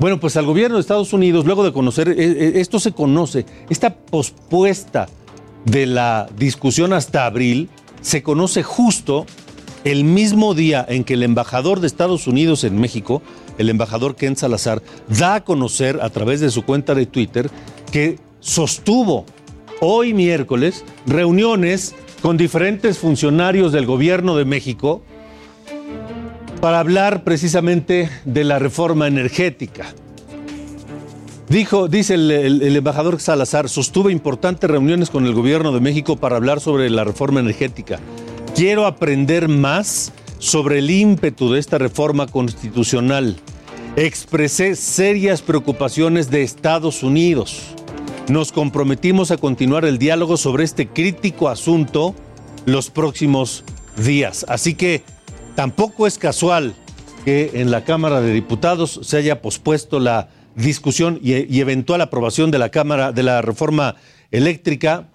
Bueno, 0.00 0.18
pues 0.18 0.36
al 0.38 0.46
gobierno 0.46 0.76
de 0.76 0.80
Estados 0.80 1.12
Unidos, 1.12 1.44
luego 1.44 1.62
de 1.62 1.72
conocer, 1.72 2.08
eh, 2.08 2.14
eh, 2.18 2.52
esto 2.56 2.80
se 2.80 2.92
conoce, 2.92 3.44
esta 3.68 3.94
pospuesta 3.94 5.06
de 5.66 5.84
la 5.84 6.28
discusión 6.38 6.94
hasta 6.94 7.26
abril, 7.26 7.68
se 8.00 8.22
conoce 8.22 8.62
justo 8.62 9.26
el 9.84 10.04
mismo 10.04 10.54
día 10.54 10.84
en 10.88 11.04
que 11.04 11.14
el 11.14 11.22
embajador 11.22 11.80
de 11.80 11.86
Estados 11.86 12.26
Unidos 12.26 12.64
en 12.64 12.78
México, 12.78 13.20
el 13.58 13.68
embajador 13.68 14.16
Ken 14.16 14.36
Salazar, 14.36 14.82
da 15.08 15.34
a 15.34 15.44
conocer 15.44 15.98
a 16.00 16.08
través 16.08 16.40
de 16.40 16.50
su 16.50 16.62
cuenta 16.62 16.94
de 16.94 17.04
Twitter 17.04 17.50
que 17.92 18.18
sostuvo 18.40 19.26
hoy 19.80 20.14
miércoles 20.14 20.84
reuniones 21.06 21.94
con 22.22 22.36
diferentes 22.36 22.98
funcionarios 22.98 23.72
del 23.72 23.86
gobierno 23.86 24.36
de 24.36 24.44
México 24.44 25.02
para 26.60 26.80
hablar 26.80 27.22
precisamente 27.22 28.10
de 28.24 28.44
la 28.44 28.58
reforma 28.58 29.06
energética. 29.06 29.86
Dijo, 31.48 31.86
dice 31.86 32.14
el, 32.14 32.76
embajador 32.76 33.20
Salazar, 33.20 33.68
sostuve 33.68 34.10
importantes 34.10 34.68
reuniones 34.68 35.10
con 35.10 35.26
el 35.26 35.34
gobierno 35.34 35.70
de 35.70 35.80
México 35.80 36.16
para 36.16 36.36
hablar 36.36 36.60
sobre 36.60 36.90
la 36.90 37.04
reforma 37.04 37.38
energética. 37.38 38.00
Quiero 38.56 38.86
aprender 38.86 39.46
más 39.48 40.12
sobre 40.38 40.80
el 40.80 40.90
ímpetu 40.90 41.52
de 41.52 41.60
esta 41.60 41.78
reforma 41.78 42.26
constitucional. 42.26 43.36
Expresé 43.94 44.74
serias 44.74 45.40
preocupaciones 45.40 46.30
de 46.30 46.42
Estados 46.42 47.04
Unidos 47.04 47.75
nos 48.28 48.50
comprometimos 48.50 49.30
a 49.30 49.36
continuar 49.36 49.84
el 49.84 49.98
diálogo 49.98 50.36
sobre 50.36 50.64
este 50.64 50.88
crítico 50.88 51.48
asunto 51.48 52.14
los 52.64 52.90
próximos 52.90 53.64
días. 53.96 54.44
Así 54.48 54.74
que 54.74 55.02
tampoco 55.54 56.06
es 56.06 56.18
casual 56.18 56.74
que 57.24 57.52
en 57.54 57.70
la 57.70 57.84
Cámara 57.84 58.20
de 58.20 58.32
Diputados 58.32 59.00
se 59.02 59.16
haya 59.16 59.42
pospuesto 59.42 60.00
la 60.00 60.28
discusión 60.54 61.20
y, 61.22 61.60
eventual 61.60 62.00
aprobación 62.00 62.50
de 62.50 62.58
la 62.58 62.70
Cámara 62.70 63.12
de 63.12 63.22
la 63.22 63.42
reforma 63.42 63.96
eléctrica 64.30 65.08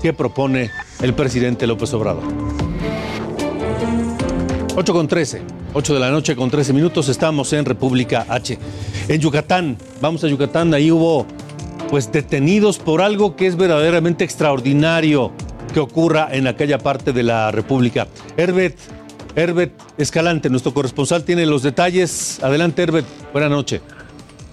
que 0.00 0.12
propone 0.12 0.70
el 1.00 1.14
presidente 1.14 1.66
López 1.66 1.92
Obrador. 1.94 2.24
8 4.76 4.92
con 4.92 5.08
13, 5.08 5.42
8 5.72 5.94
de 5.94 6.00
la 6.00 6.10
noche 6.10 6.36
con 6.36 6.50
13 6.50 6.72
minutos, 6.72 7.08
estamos 7.08 7.52
en 7.52 7.64
República 7.64 8.26
H. 8.28 8.58
En 9.08 9.20
Yucatán, 9.20 9.76
vamos 10.00 10.24
a 10.24 10.28
Yucatán, 10.28 10.74
ahí 10.74 10.90
hubo 10.90 11.26
pues 11.90 12.10
detenidos 12.10 12.78
por 12.78 13.00
algo 13.00 13.36
que 13.36 13.46
es 13.46 13.56
verdaderamente 13.56 14.24
extraordinario 14.24 15.32
que 15.72 15.80
ocurra 15.80 16.28
en 16.30 16.46
aquella 16.46 16.78
parte 16.78 17.12
de 17.12 17.22
la 17.22 17.50
República. 17.50 18.06
Herbert, 18.36 18.76
Herbert 19.36 19.72
Escalante, 19.98 20.50
nuestro 20.50 20.72
corresponsal, 20.72 21.24
tiene 21.24 21.46
los 21.46 21.62
detalles. 21.62 22.42
Adelante, 22.42 22.82
Herbert. 22.82 23.06
Buenas 23.32 23.50
noches. 23.50 23.82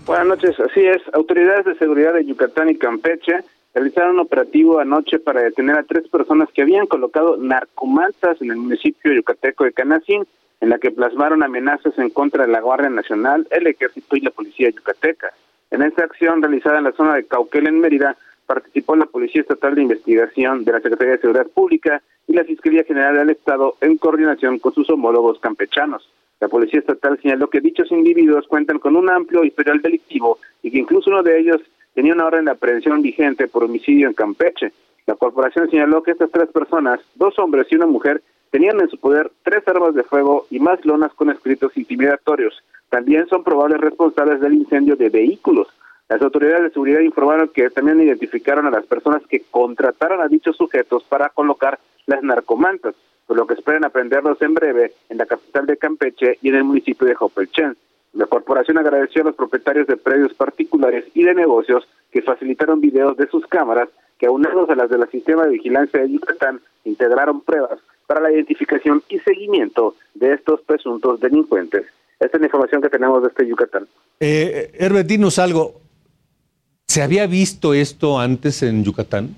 Buenas 0.06 0.28
noches, 0.28 0.60
así 0.60 0.82
es. 0.82 1.02
Autoridades 1.14 1.66
de 1.66 1.76
seguridad 1.76 2.14
de 2.14 2.26
Yucatán 2.26 2.70
y 2.70 2.76
Campeche 2.76 3.44
realizaron 3.74 4.16
un 4.16 4.20
operativo 4.22 4.80
anoche 4.80 5.20
para 5.20 5.42
detener 5.42 5.78
a 5.78 5.84
tres 5.84 6.08
personas 6.10 6.50
que 6.54 6.64
habían 6.64 6.88
colocado 6.88 7.38
narcomantas 7.38 8.42
en 8.42 8.52
el 8.52 8.58
municipio 8.58 9.14
yucateco 9.14 9.64
de 9.64 9.74
Canacín, 9.74 10.26
en 10.60 10.70
la 10.70 10.80
que 10.80 10.92
plasmaron 10.92 11.44
amenazas 11.44 11.98
en 11.98 12.10
contra 12.10 12.46
de 12.46 12.52
la 12.52 12.62
Guardia 12.62 12.90
Nacional, 12.90 13.48
el 13.52 13.68
Ejército 13.68 14.16
y 14.16 14.22
la 14.22 14.32
Policía 14.32 14.70
Yucateca. 14.70 15.32
En 15.72 15.82
esta 15.82 16.04
acción 16.04 16.42
realizada 16.42 16.80
en 16.80 16.84
la 16.84 16.92
zona 16.92 17.16
de 17.16 17.26
Cauquel, 17.26 17.68
en 17.68 17.80
Mérida, 17.80 18.18
participó 18.46 18.98
la 18.98 19.06
Policía 19.06 19.42
Estatal 19.42 19.74
de 19.74 19.84
Investigación 19.84 20.66
de 20.66 20.74
la 20.74 20.82
Secretaría 20.82 21.14
de 21.14 21.22
Seguridad 21.22 21.48
Pública 21.48 22.02
y 22.28 22.34
la 22.34 22.44
Fiscalía 22.44 22.84
General 22.84 23.16
del 23.16 23.30
Estado 23.30 23.76
en 23.80 23.98
coordinación 23.98 24.60
con 24.60 24.74
sus 24.74 24.90
homólogos 24.90 25.40
campechanos. 25.40 26.10
La 26.42 26.50
Policía 26.50 26.82
Estatal 26.82 27.18
señaló 27.22 27.50
que 27.50 27.62
dichos 27.62 27.90
individuos 27.92 28.48
cuentan 28.48 28.80
con 28.80 28.98
un 28.98 29.10
amplio 29.10 29.46
historial 29.46 29.82
delictivo 29.82 30.40
y 30.62 30.72
que 30.72 30.80
incluso 30.80 31.10
uno 31.10 31.24
de 31.24 31.40
ellos 31.40 31.62
tenía 31.94 32.14
una 32.14 32.26
orden 32.26 32.46
de 32.46 32.52
aprehensión 32.52 33.02
vigente 33.02 33.48
por 33.48 33.64
homicidio 33.64 34.08
en 34.08 34.14
Campeche. 34.14 34.74
La 35.08 35.16
corporación 35.16 35.70
señaló 35.70 36.04
que 36.04 36.12
estas 36.12 36.32
tres 36.32 36.50
personas, 36.50 37.00
dos 37.16 37.40
hombres 37.40 37.68
y 37.70 37.76
una 37.76 37.86
mujer, 37.86 38.22
tenían 38.50 38.82
en 38.82 38.90
su 38.90 38.98
poder 38.98 39.32
tres 39.44 39.66
armas 39.68 39.96
de 39.96 40.04
fuego 40.04 40.46
y 40.50 40.60
más 40.60 40.84
lonas 40.86 41.14
con 41.14 41.30
escritos 41.30 41.76
intimidatorios. 41.78 42.62
También 42.92 43.26
son 43.30 43.46
probables 43.46 43.80
responsables 43.80 44.42
del 44.42 44.54
incendio 44.54 44.98
de 44.98 45.08
vehículos. 45.08 45.70
Las 46.10 46.22
autoridades 46.22 46.64
de 46.64 46.72
seguridad 46.72 47.00
informaron 47.00 47.48
que 47.48 47.70
también 47.70 48.02
identificaron 48.02 48.68
a 48.68 48.70
las 48.70 48.86
personas 48.86 49.24
que 49.30 49.44
contrataron 49.50 50.20
a 50.20 50.28
dichos 50.28 50.58
sujetos 50.58 51.02
para 51.06 51.30
colocar 51.30 51.80
las 52.06 52.22
narcomantas, 52.22 52.94
por 53.26 53.38
lo 53.38 53.48
que 53.48 53.54
esperan 53.54 53.86
aprenderlos 53.86 54.42
en 54.42 54.54
breve 54.54 54.92
en 55.08 55.18
la 55.20 55.26
capital 55.26 55.68
de 55.68 55.78
Campeche 55.78 56.38
y 56.42 56.50
en 56.50 56.56
el 56.56 56.66
municipio 56.66 57.08
de 57.08 57.16
Jopelchen. 57.16 57.78
La 58.12 58.26
corporación 58.26 58.78
agradeció 58.78 59.22
a 59.22 59.26
los 59.28 59.36
propietarios 59.36 59.88
de 59.88 59.96
predios 59.96 60.34
particulares 60.34 61.06
y 61.14 61.24
de 61.24 61.34
negocios 61.34 61.88
que 62.12 62.22
facilitaron 62.22 62.82
videos 62.82 63.16
de 63.16 63.28
sus 63.28 63.48
cámaras 63.48 63.88
que 64.20 64.26
aunados 64.26 64.70
a 64.70 64.76
las 64.76 64.90
del 64.90 65.08
sistema 65.08 65.46
de 65.46 65.52
vigilancia 65.52 66.02
de 66.02 66.12
Yucatán 66.12 66.60
integraron 66.84 67.40
pruebas 67.40 67.80
para 68.06 68.20
la 68.20 68.34
identificación 68.34 69.02
y 69.08 69.20
seguimiento 69.20 69.96
de 70.14 70.34
estos 70.34 70.60
presuntos 70.64 71.22
delincuentes. 71.22 71.86
Esta 72.22 72.38
es 72.38 72.42
la 72.42 72.48
información 72.48 72.82
que 72.82 72.90
tenemos 72.90 73.22
de 73.24 73.30
este 73.30 73.48
Yucatán. 73.48 73.88
Eh, 74.20 74.72
Herbert, 74.76 75.08
dinos 75.08 75.40
algo. 75.40 75.82
¿Se 76.88 77.02
había 77.02 77.26
visto 77.26 77.74
esto 77.74 78.20
antes 78.20 78.62
en 78.62 78.84
Yucatán? 78.84 79.36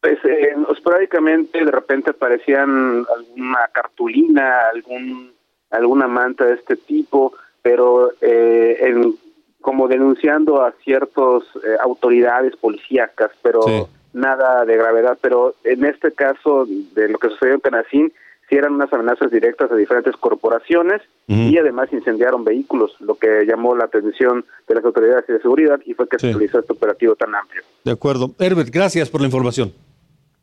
Pues 0.00 0.18
eh, 0.24 0.54
esporádicamente 0.72 1.64
de 1.64 1.70
repente 1.70 2.10
aparecían 2.10 3.04
alguna 3.16 3.68
cartulina, 3.72 4.60
algún 4.72 5.32
alguna 5.70 6.06
manta 6.06 6.44
de 6.44 6.54
este 6.54 6.76
tipo, 6.76 7.34
pero 7.60 8.12
eh, 8.20 8.78
en, 8.80 9.16
como 9.60 9.88
denunciando 9.88 10.62
a 10.62 10.72
ciertas 10.84 11.42
eh, 11.56 11.76
autoridades 11.82 12.56
policíacas, 12.56 13.30
pero 13.42 13.88
nada 14.12 14.64
de 14.64 14.76
gravedad. 14.76 15.18
Pero 15.20 15.54
en 15.64 15.84
este 15.84 16.12
caso 16.12 16.66
de 16.66 17.08
lo 17.08 17.18
que 17.18 17.30
sucedió 17.30 17.54
en 17.54 17.60
Canacín, 17.60 18.12
sí 18.48 18.56
eran 18.56 18.74
unas 18.74 18.92
amenazas 18.92 19.30
directas 19.30 19.70
a 19.70 19.74
diferentes 19.74 20.16
corporaciones 20.16 21.02
y 21.26 21.58
además 21.58 21.92
incendiaron 21.92 22.44
vehículos, 22.44 22.92
lo 23.00 23.16
que 23.16 23.44
llamó 23.46 23.76
la 23.76 23.84
atención 23.84 24.44
de 24.66 24.74
las 24.74 24.84
autoridades 24.84 25.26
de 25.26 25.40
seguridad 25.40 25.78
y 25.84 25.94
fue 25.94 26.08
que 26.08 26.18
se 26.18 26.32
realizó 26.32 26.60
este 26.60 26.72
operativo 26.72 27.14
tan 27.16 27.34
amplio. 27.34 27.62
De 27.84 27.92
acuerdo. 27.92 28.34
Herbert, 28.38 28.70
gracias 28.70 29.10
por 29.10 29.20
la 29.20 29.26
información. 29.26 29.72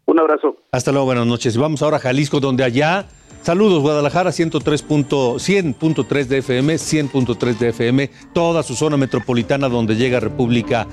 Un 0.06 0.20
abrazo. 0.20 0.58
Hasta 0.72 0.92
luego, 0.92 1.08
buenas 1.08 1.26
noches. 1.26 1.58
Vamos 1.58 1.82
ahora 1.82 1.98
a 1.98 2.00
Jalisco, 2.00 2.40
donde 2.40 2.64
allá 2.64 3.08
Saludos 3.46 3.82
Guadalajara 3.84 4.32
103.100.3 4.32 6.26
de 6.26 6.38
FM, 6.40 6.74
100.3 6.74 7.58
de 7.60 7.70
FM, 7.70 8.10
toda 8.34 8.64
su 8.64 8.74
zona 8.74 8.98
metropolitana 8.98 9.70
donde 9.70 9.96
llega 9.96 10.20
República 10.20 10.88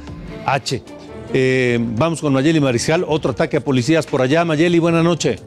H. 0.44 0.82
Eh, 1.32 1.78
vamos 1.80 2.20
con 2.20 2.34
Mayeli 2.34 2.60
Mariscal, 2.60 3.06
otro 3.08 3.30
ataque 3.30 3.56
a 3.56 3.64
policías 3.64 4.06
por 4.06 4.20
allá. 4.20 4.44
Mayeli, 4.44 4.78
buena 4.80 5.02
noche. 5.02 5.38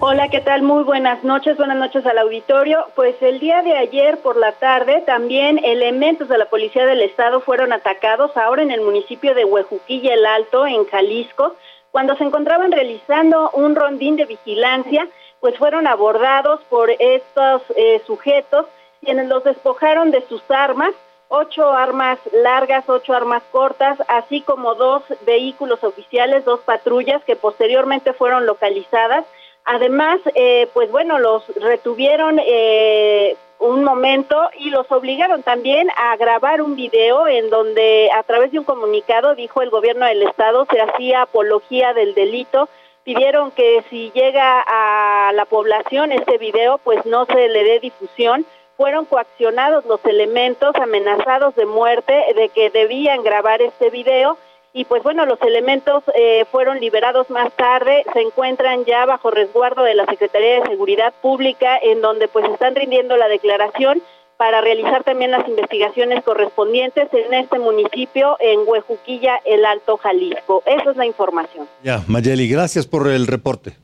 Hola, 0.00 0.28
¿qué 0.28 0.40
tal? 0.40 0.62
Muy 0.62 0.84
buenas 0.84 1.24
noches, 1.24 1.56
buenas 1.56 1.76
noches 1.76 2.06
al 2.06 2.18
auditorio. 2.18 2.86
Pues 2.94 3.16
el 3.20 3.40
día 3.40 3.62
de 3.62 3.76
ayer 3.76 4.18
por 4.18 4.36
la 4.36 4.52
tarde 4.52 5.02
también 5.04 5.58
elementos 5.64 6.28
de 6.28 6.38
la 6.38 6.44
Policía 6.44 6.86
del 6.86 7.02
Estado 7.02 7.40
fueron 7.40 7.72
atacados 7.72 8.36
ahora 8.36 8.62
en 8.62 8.70
el 8.70 8.80
municipio 8.80 9.34
de 9.34 9.44
Huejuquilla 9.44 10.14
el 10.14 10.24
Alto, 10.24 10.68
en 10.68 10.84
Jalisco, 10.86 11.56
cuando 11.90 12.14
se 12.14 12.22
encontraban 12.22 12.70
realizando 12.70 13.50
un 13.54 13.74
rondín 13.74 14.14
de 14.14 14.26
vigilancia 14.26 15.08
pues 15.40 15.56
fueron 15.58 15.88
abordados 15.88 16.60
por 16.68 16.90
estos 16.90 17.62
eh, 17.74 18.00
sujetos 18.06 18.66
quienes 19.00 19.26
los 19.26 19.42
despojaron 19.42 20.12
de 20.12 20.24
sus 20.28 20.42
armas, 20.48 20.92
ocho 21.28 21.72
armas 21.72 22.18
largas, 22.32 22.88
ocho 22.88 23.14
armas 23.14 23.42
cortas, 23.50 23.98
así 24.06 24.42
como 24.42 24.74
dos 24.76 25.02
vehículos 25.26 25.82
oficiales, 25.82 26.44
dos 26.44 26.60
patrullas 26.60 27.22
que 27.24 27.34
posteriormente 27.36 28.12
fueron 28.12 28.46
localizadas. 28.46 29.24
Además, 29.70 30.18
eh, 30.34 30.66
pues 30.72 30.90
bueno, 30.90 31.18
los 31.18 31.46
retuvieron 31.56 32.40
eh, 32.42 33.36
un 33.58 33.84
momento 33.84 34.48
y 34.58 34.70
los 34.70 34.90
obligaron 34.90 35.42
también 35.42 35.88
a 35.94 36.16
grabar 36.16 36.62
un 36.62 36.74
video 36.74 37.28
en 37.28 37.50
donde 37.50 38.08
a 38.14 38.22
través 38.22 38.50
de 38.50 38.58
un 38.58 38.64
comunicado 38.64 39.34
dijo 39.34 39.60
el 39.60 39.68
gobierno 39.68 40.06
del 40.06 40.22
estado 40.22 40.66
se 40.70 40.80
hacía 40.80 41.22
apología 41.22 41.92
del 41.92 42.14
delito 42.14 42.68
pidieron 43.08 43.50
que 43.52 43.82
si 43.88 44.10
llega 44.10 44.62
a 44.66 45.32
la 45.32 45.46
población 45.46 46.12
este 46.12 46.36
video, 46.36 46.76
pues 46.76 47.06
no 47.06 47.24
se 47.24 47.48
le 47.48 47.64
dé 47.64 47.80
difusión. 47.80 48.44
Fueron 48.76 49.06
coaccionados 49.06 49.86
los 49.86 50.04
elementos, 50.04 50.74
amenazados 50.76 51.54
de 51.56 51.64
muerte, 51.64 52.12
de 52.36 52.50
que 52.50 52.68
debían 52.68 53.22
grabar 53.22 53.62
este 53.62 53.88
video. 53.88 54.36
Y 54.72 54.84
pues 54.84 55.02
bueno, 55.02 55.26
los 55.26 55.40
elementos 55.42 56.04
eh, 56.14 56.44
fueron 56.50 56.78
liberados 56.78 57.30
más 57.30 57.52
tarde, 57.54 58.04
se 58.12 58.20
encuentran 58.20 58.84
ya 58.84 59.06
bajo 59.06 59.30
resguardo 59.30 59.82
de 59.82 59.94
la 59.94 60.06
Secretaría 60.06 60.60
de 60.60 60.68
Seguridad 60.68 61.12
Pública, 61.22 61.78
en 61.82 62.00
donde 62.00 62.28
pues 62.28 62.44
están 62.50 62.74
rindiendo 62.74 63.16
la 63.16 63.28
declaración 63.28 64.02
para 64.36 64.60
realizar 64.60 65.02
también 65.02 65.32
las 65.32 65.46
investigaciones 65.48 66.22
correspondientes 66.22 67.08
en 67.12 67.34
este 67.34 67.58
municipio, 67.58 68.36
en 68.38 68.60
Huejuquilla, 68.66 69.40
el 69.44 69.64
Alto 69.64 69.96
Jalisco. 69.96 70.62
Esa 70.64 70.92
es 70.92 70.96
la 70.96 71.06
información. 71.06 71.66
Ya, 71.82 72.04
Mayeli, 72.06 72.48
gracias 72.48 72.86
por 72.86 73.08
el 73.08 73.26
reporte. 73.26 73.76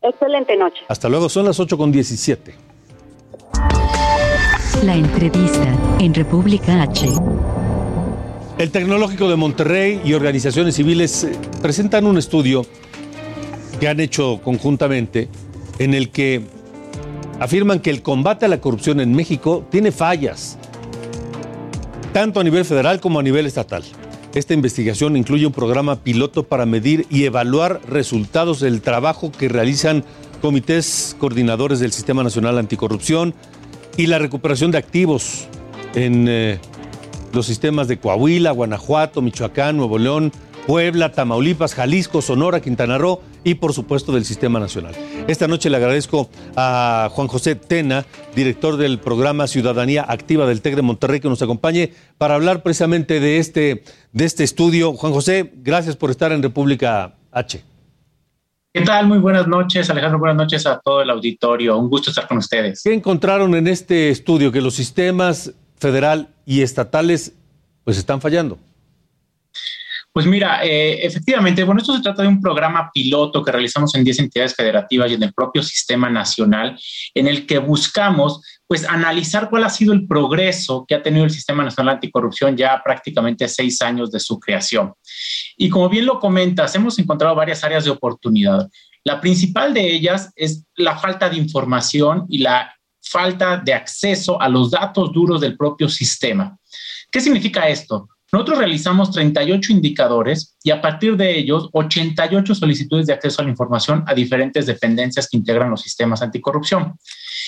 Excelente 0.00 0.56
noche. 0.56 0.82
Hasta 0.88 1.08
luego, 1.08 1.28
son 1.28 1.44
las 1.44 1.60
8 1.60 1.76
con 1.76 1.92
17. 1.92 2.54
La 4.84 4.94
entrevista 4.94 5.74
en 6.00 6.14
República 6.14 6.82
H. 6.82 7.08
El 8.58 8.72
Tecnológico 8.72 9.28
de 9.30 9.36
Monterrey 9.36 10.00
y 10.04 10.14
organizaciones 10.14 10.74
civiles 10.74 11.22
eh, 11.22 11.30
presentan 11.62 12.06
un 12.06 12.18
estudio 12.18 12.66
que 13.78 13.86
han 13.86 14.00
hecho 14.00 14.40
conjuntamente 14.42 15.28
en 15.78 15.94
el 15.94 16.10
que 16.10 16.42
afirman 17.38 17.78
que 17.78 17.90
el 17.90 18.02
combate 18.02 18.46
a 18.46 18.48
la 18.48 18.60
corrupción 18.60 18.98
en 18.98 19.14
México 19.14 19.64
tiene 19.70 19.92
fallas, 19.92 20.58
tanto 22.12 22.40
a 22.40 22.44
nivel 22.44 22.64
federal 22.64 22.98
como 22.98 23.20
a 23.20 23.22
nivel 23.22 23.46
estatal. 23.46 23.84
Esta 24.34 24.54
investigación 24.54 25.16
incluye 25.16 25.46
un 25.46 25.52
programa 25.52 26.02
piloto 26.02 26.42
para 26.42 26.66
medir 26.66 27.06
y 27.10 27.26
evaluar 27.26 27.80
resultados 27.88 28.58
del 28.58 28.82
trabajo 28.82 29.30
que 29.30 29.48
realizan 29.48 30.02
comités 30.42 31.14
coordinadores 31.20 31.78
del 31.78 31.92
Sistema 31.92 32.24
Nacional 32.24 32.58
Anticorrupción 32.58 33.34
y 33.96 34.08
la 34.08 34.18
recuperación 34.18 34.72
de 34.72 34.78
activos 34.78 35.46
en 35.94 36.26
eh, 36.28 36.58
los 37.32 37.46
sistemas 37.46 37.88
de 37.88 37.98
Coahuila, 37.98 38.50
Guanajuato, 38.50 39.22
Michoacán, 39.22 39.76
Nuevo 39.76 39.98
León, 39.98 40.32
Puebla, 40.66 41.12
Tamaulipas, 41.12 41.74
Jalisco, 41.74 42.20
Sonora, 42.20 42.60
Quintana 42.60 42.98
Roo 42.98 43.22
y 43.42 43.54
por 43.54 43.72
supuesto 43.72 44.12
del 44.12 44.26
Sistema 44.26 44.60
Nacional. 44.60 44.94
Esta 45.26 45.48
noche 45.48 45.70
le 45.70 45.78
agradezco 45.78 46.28
a 46.56 47.08
Juan 47.10 47.26
José 47.26 47.54
Tena, 47.54 48.04
director 48.36 48.76
del 48.76 48.98
programa 48.98 49.46
Ciudadanía 49.46 50.04
Activa 50.06 50.44
del 50.44 50.60
TEC 50.60 50.76
de 50.76 50.82
Monterrey, 50.82 51.20
que 51.20 51.28
nos 51.30 51.40
acompañe 51.40 51.94
para 52.18 52.34
hablar 52.34 52.62
precisamente 52.62 53.18
de 53.18 53.38
este, 53.38 53.82
de 54.12 54.24
este 54.26 54.44
estudio. 54.44 54.92
Juan 54.92 55.14
José, 55.14 55.50
gracias 55.56 55.96
por 55.96 56.10
estar 56.10 56.32
en 56.32 56.42
República 56.42 57.14
H. 57.32 57.64
¿Qué 58.74 58.82
tal? 58.82 59.06
Muy 59.06 59.18
buenas 59.18 59.48
noches, 59.48 59.88
Alejandro. 59.88 60.18
Buenas 60.18 60.36
noches 60.36 60.66
a 60.66 60.78
todo 60.80 61.00
el 61.00 61.08
auditorio. 61.08 61.78
Un 61.78 61.88
gusto 61.88 62.10
estar 62.10 62.28
con 62.28 62.36
ustedes. 62.36 62.82
¿Qué 62.84 62.92
encontraron 62.92 63.54
en 63.54 63.66
este 63.66 64.10
estudio? 64.10 64.52
Que 64.52 64.60
los 64.60 64.74
sistemas 64.74 65.54
federal 65.78 66.28
y 66.48 66.62
estatales 66.62 67.34
pues 67.84 67.98
están 67.98 68.22
fallando. 68.22 68.58
Pues 70.10 70.24
mira, 70.24 70.64
eh, 70.64 71.06
efectivamente, 71.06 71.62
bueno, 71.62 71.82
esto 71.82 71.94
se 71.94 72.02
trata 72.02 72.22
de 72.22 72.28
un 72.28 72.40
programa 72.40 72.90
piloto 72.92 73.44
que 73.44 73.52
realizamos 73.52 73.94
en 73.94 74.02
10 74.02 74.20
entidades 74.20 74.54
federativas 74.54 75.10
y 75.10 75.14
en 75.14 75.22
el 75.22 75.34
propio 75.34 75.62
sistema 75.62 76.08
nacional, 76.08 76.80
en 77.14 77.28
el 77.28 77.46
que 77.46 77.58
buscamos 77.58 78.40
pues 78.66 78.88
analizar 78.88 79.50
cuál 79.50 79.64
ha 79.64 79.70
sido 79.70 79.92
el 79.92 80.06
progreso 80.06 80.86
que 80.88 80.94
ha 80.94 81.02
tenido 81.02 81.24
el 81.24 81.30
Sistema 81.30 81.62
Nacional 81.62 81.96
Anticorrupción 81.96 82.56
ya 82.56 82.80
prácticamente 82.82 83.46
seis 83.46 83.82
años 83.82 84.10
de 84.10 84.18
su 84.18 84.40
creación. 84.40 84.94
Y 85.58 85.68
como 85.68 85.90
bien 85.90 86.06
lo 86.06 86.18
comentas, 86.18 86.74
hemos 86.74 86.98
encontrado 86.98 87.34
varias 87.34 87.62
áreas 87.62 87.84
de 87.84 87.90
oportunidad. 87.90 88.68
La 89.04 89.20
principal 89.20 89.74
de 89.74 89.92
ellas 89.92 90.32
es 90.34 90.64
la 90.76 90.98
falta 90.98 91.28
de 91.28 91.36
información 91.36 92.24
y 92.28 92.38
la 92.38 92.72
falta 93.08 93.56
de 93.56 93.72
acceso 93.72 94.40
a 94.40 94.48
los 94.48 94.70
datos 94.70 95.12
duros 95.12 95.40
del 95.40 95.56
propio 95.56 95.88
sistema. 95.88 96.56
¿Qué 97.10 97.20
significa 97.20 97.68
esto? 97.68 98.08
Nosotros 98.30 98.58
realizamos 98.58 99.10
38 99.10 99.72
indicadores 99.72 100.56
y 100.62 100.70
a 100.70 100.82
partir 100.82 101.16
de 101.16 101.38
ellos 101.38 101.70
88 101.72 102.54
solicitudes 102.54 103.06
de 103.06 103.14
acceso 103.14 103.40
a 103.40 103.44
la 103.44 103.50
información 103.50 104.04
a 104.06 104.12
diferentes 104.12 104.66
dependencias 104.66 105.28
que 105.28 105.38
integran 105.38 105.70
los 105.70 105.80
sistemas 105.80 106.20
anticorrupción. 106.20 106.98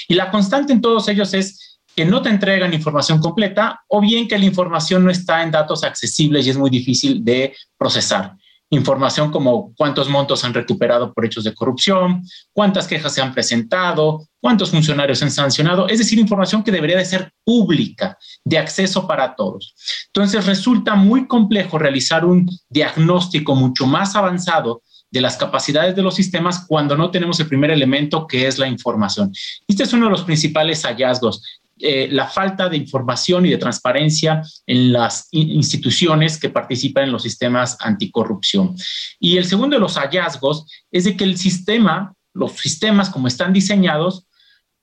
Y 0.09 0.15
la 0.15 0.31
constante 0.31 0.73
en 0.73 0.81
todos 0.81 1.07
ellos 1.09 1.35
es 1.35 1.79
que 1.95 2.07
no 2.07 2.23
te 2.23 2.31
entregan 2.31 2.73
información 2.73 3.19
completa 3.19 3.81
o 3.89 4.01
bien 4.01 4.27
que 4.27 4.39
la 4.39 4.47
información 4.47 5.05
no 5.05 5.11
está 5.11 5.43
en 5.43 5.51
datos 5.51 5.85
accesibles 5.85 6.47
y 6.47 6.51
es 6.51 6.57
muy 6.57 6.71
difícil 6.71 7.23
de 7.23 7.55
procesar 7.77 8.37
información 8.71 9.31
como 9.31 9.75
cuántos 9.75 10.09
montos 10.09 10.45
han 10.45 10.55
recuperado 10.55 11.13
por 11.13 11.25
hechos 11.25 11.45
de 11.45 11.55
corrupción, 11.55 12.23
cuántas 12.53 12.87
quejas 12.87 13.13
se 13.13 13.21
han 13.21 13.35
presentado, 13.35 14.29
cuántos 14.41 14.71
funcionarios 14.71 15.23
han 15.23 15.31
sancionado, 15.31 15.89
es 15.89 15.99
decir, 15.99 16.19
información 16.19 16.63
que 16.63 16.71
debería 16.71 16.97
de 16.97 17.05
ser 17.05 17.33
pública, 17.45 18.17
de 18.45 18.59
acceso 18.59 19.07
para 19.07 19.35
todos. 19.35 19.75
Entonces 20.07 20.47
resulta 20.47 20.95
muy 20.95 21.27
complejo 21.27 21.79
realizar 21.79 22.25
un 22.25 22.49
diagnóstico 22.69 23.55
mucho 23.55 23.87
más 23.87 24.15
avanzado 24.15 24.83
de 25.11 25.21
las 25.21 25.37
capacidades 25.37 25.97
de 25.97 26.03
los 26.03 26.15
sistemas 26.15 26.65
cuando 26.67 26.97
no 26.97 27.11
tenemos 27.11 27.41
el 27.41 27.49
primer 27.49 27.71
elemento 27.71 28.27
que 28.27 28.47
es 28.47 28.59
la 28.59 28.69
información. 28.69 29.33
Este 29.67 29.83
es 29.83 29.93
uno 29.93 30.07
de 30.07 30.13
los 30.13 30.23
principales 30.23 30.83
hallazgos. 30.85 31.60
Eh, 31.83 32.09
la 32.11 32.29
falta 32.29 32.69
de 32.69 32.77
información 32.77 33.47
y 33.47 33.51
de 33.51 33.57
transparencia 33.57 34.43
en 34.67 34.93
las 34.93 35.29
instituciones 35.31 36.39
que 36.39 36.51
participan 36.51 37.05
en 37.05 37.13
los 37.13 37.23
sistemas 37.23 37.79
anticorrupción. 37.81 38.77
Y 39.19 39.39
el 39.39 39.47
segundo 39.47 39.77
de 39.77 39.81
los 39.81 39.97
hallazgos 39.97 40.67
es 40.91 41.05
de 41.05 41.17
que 41.17 41.25
el 41.25 41.39
sistema, 41.39 42.13
los 42.35 42.53
sistemas 42.53 43.09
como 43.09 43.29
están 43.29 43.53
diseñados, 43.53 44.27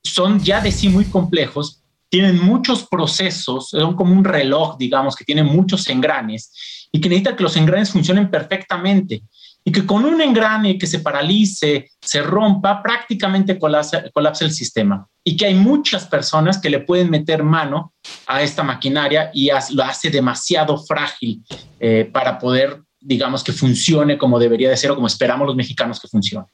son 0.03 0.39
ya 0.39 0.59
de 0.59 0.71
sí 0.71 0.89
muy 0.89 1.05
complejos, 1.05 1.83
tienen 2.09 2.43
muchos 2.43 2.87
procesos, 2.87 3.69
son 3.69 3.95
como 3.95 4.13
un 4.13 4.23
reloj, 4.23 4.77
digamos, 4.77 5.15
que 5.15 5.25
tiene 5.25 5.43
muchos 5.43 5.87
engranes 5.89 6.87
y 6.91 7.01
que 7.01 7.09
necesita 7.09 7.35
que 7.35 7.43
los 7.43 7.57
engranes 7.57 7.91
funcionen 7.91 8.31
perfectamente 8.31 9.23
y 9.63 9.71
que 9.71 9.85
con 9.85 10.05
un 10.05 10.21
engrane 10.21 10.77
que 10.77 10.87
se 10.87 10.99
paralice, 10.99 11.91
se 12.01 12.21
rompa, 12.21 12.81
prácticamente 12.81 13.59
colapsa, 13.59 14.01
el 14.39 14.51
sistema. 14.51 15.05
Y 15.27 15.35
que 15.35 15.45
hay 15.45 15.55
muchas 15.55 16.05
personas 16.05 16.57
que 16.57 16.69
le 16.69 16.79
pueden 16.79 17.09
meter 17.09 17.43
mano 17.43 17.91
a 18.27 18.41
esta 18.41 18.63
maquinaria 18.63 19.29
y 19.33 19.49
lo 19.73 19.83
hace 19.83 20.09
demasiado 20.09 20.77
frágil 20.77 21.43
eh, 21.81 22.09
para 22.09 22.39
poder, 22.39 22.81
digamos, 23.01 23.43
que 23.43 23.51
funcione 23.51 24.17
como 24.17 24.39
debería 24.39 24.69
de 24.69 24.77
ser 24.77 24.91
o 24.91 24.95
como 24.95 25.07
esperamos 25.07 25.45
los 25.45 25.57
mexicanos 25.57 25.99
que 25.99 26.07
funcione. 26.07 26.47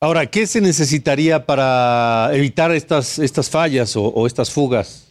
Ahora, 0.00 0.24
¿qué 0.24 0.46
se 0.46 0.62
necesitaría 0.62 1.44
para 1.44 2.30
evitar 2.32 2.70
estas, 2.70 3.18
estas 3.18 3.50
fallas 3.50 3.92
o 3.96 4.26
estas 4.26 4.50
fugas? 4.50 5.06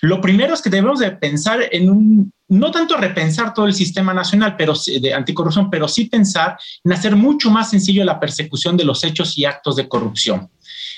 Lo 0.00 0.20
primero 0.20 0.54
es 0.54 0.62
que 0.62 0.70
debemos 0.70 0.98
de 0.98 1.12
pensar 1.12 1.60
en 1.70 1.90
un, 1.90 2.32
no 2.48 2.70
tanto 2.70 2.96
repensar 2.96 3.54
todo 3.54 3.66
el 3.66 3.74
sistema 3.74 4.12
nacional 4.12 4.54
pero, 4.56 4.74
de 5.00 5.14
anticorrupción, 5.14 5.70
pero 5.70 5.88
sí 5.88 6.06
pensar 6.06 6.58
en 6.84 6.92
hacer 6.92 7.16
mucho 7.16 7.50
más 7.50 7.70
sencillo 7.70 8.04
la 8.04 8.20
persecución 8.20 8.76
de 8.76 8.84
los 8.84 9.02
hechos 9.04 9.38
y 9.38 9.44
actos 9.44 9.76
de 9.76 9.88
corrupción. 9.88 10.50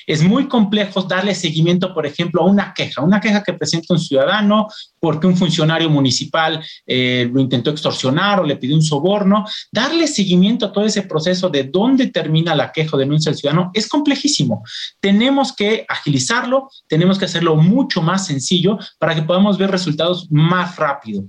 Es 0.06 0.22
muy 0.22 0.46
complejo 0.46 1.02
darle 1.02 1.34
seguimiento, 1.34 1.92
por 1.92 2.06
ejemplo, 2.06 2.42
a 2.42 2.46
una 2.46 2.72
queja, 2.72 3.02
una 3.02 3.20
queja 3.20 3.42
que 3.42 3.52
presenta 3.52 3.92
un 3.92 3.98
ciudadano 3.98 4.68
porque 5.00 5.26
un 5.26 5.36
funcionario 5.36 5.90
municipal 5.90 6.64
eh, 6.86 7.28
lo 7.32 7.40
intentó 7.40 7.70
extorsionar 7.70 8.40
o 8.40 8.44
le 8.44 8.56
pidió 8.56 8.76
un 8.76 8.82
soborno. 8.82 9.44
Darle 9.72 10.06
seguimiento 10.06 10.66
a 10.66 10.72
todo 10.72 10.84
ese 10.84 11.02
proceso 11.02 11.48
de 11.48 11.64
dónde 11.64 12.06
termina 12.06 12.54
la 12.54 12.70
queja 12.70 12.96
o 12.96 12.98
denuncia 12.98 13.30
del 13.30 13.38
ciudadano 13.38 13.70
es 13.74 13.88
complejísimo. 13.88 14.62
Tenemos 15.00 15.52
que 15.52 15.84
agilizarlo, 15.88 16.70
tenemos 16.86 17.18
que 17.18 17.24
hacerlo 17.24 17.56
mucho 17.56 18.00
más 18.00 18.26
sencillo 18.26 18.78
para 18.98 19.14
que 19.14 19.22
podamos 19.22 19.58
ver 19.58 19.70
resultados 19.70 20.28
más 20.30 20.76
rápido. 20.76 21.24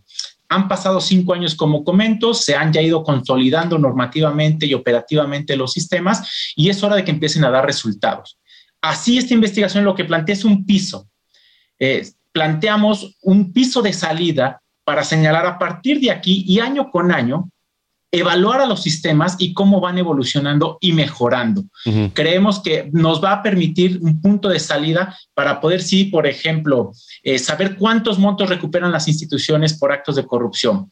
Han 0.50 0.68
pasado 0.68 1.02
cinco 1.02 1.34
años, 1.34 1.56
como 1.56 1.84
comento, 1.84 2.34
se 2.34 2.56
han 2.56 2.72
ya 2.72 2.82
ido 2.82 3.04
consolidando 3.04 3.78
normativamente 3.78 4.66
y 4.66 4.74
operativamente 4.74 5.58
los 5.58 5.74
sistemas 5.74 6.54
y 6.56 6.70
es 6.70 6.82
hora 6.84 6.96
de 6.96 7.04
que 7.04 7.12
empiecen 7.12 7.44
a 7.44 7.50
dar 7.50 7.66
resultados. 7.66 8.38
Así 8.82 9.18
esta 9.18 9.34
investigación 9.34 9.84
lo 9.84 9.96
que 9.96 10.06
plantea 10.06 10.34
es 10.34 10.46
un 10.46 10.66
piso. 10.66 11.08
Eh, 11.80 12.08
planteamos 12.32 13.18
un 13.22 13.52
piso 13.52 13.82
de 13.82 13.94
salida 13.94 14.62
para 14.84 15.04
señalar 15.04 15.46
a 15.46 15.60
partir 15.60 16.00
de 16.00 16.12
aquí 16.12 16.46
y 16.48 16.60
año 16.60 16.92
con 16.92 17.12
año 17.12 17.50
evaluar 18.12 18.62
a 18.62 18.66
los 18.66 18.82
sistemas 18.82 19.36
y 19.40 19.54
cómo 19.54 19.82
van 19.82 19.98
evolucionando 19.98 20.78
y 20.80 20.94
mejorando. 20.94 21.64
Creemos 22.14 22.62
que 22.62 22.90
nos 22.94 23.24
va 23.24 23.34
a 23.34 23.44
permitir 23.44 24.00
un 24.02 24.22
punto 24.22 24.50
de 24.50 24.60
salida 24.60 25.18
para 25.34 25.60
poder, 25.60 25.82
sí, 25.82 26.06
por 26.06 26.26
ejemplo, 26.26 26.94
eh, 27.24 27.38
saber 27.38 27.76
cuántos 27.76 28.18
montos 28.18 28.50
recuperan 28.50 28.92
las 28.92 29.08
instituciones 29.08 29.78
por 29.78 29.92
actos 29.92 30.16
de 30.16 30.26
corrupción. 30.26 30.90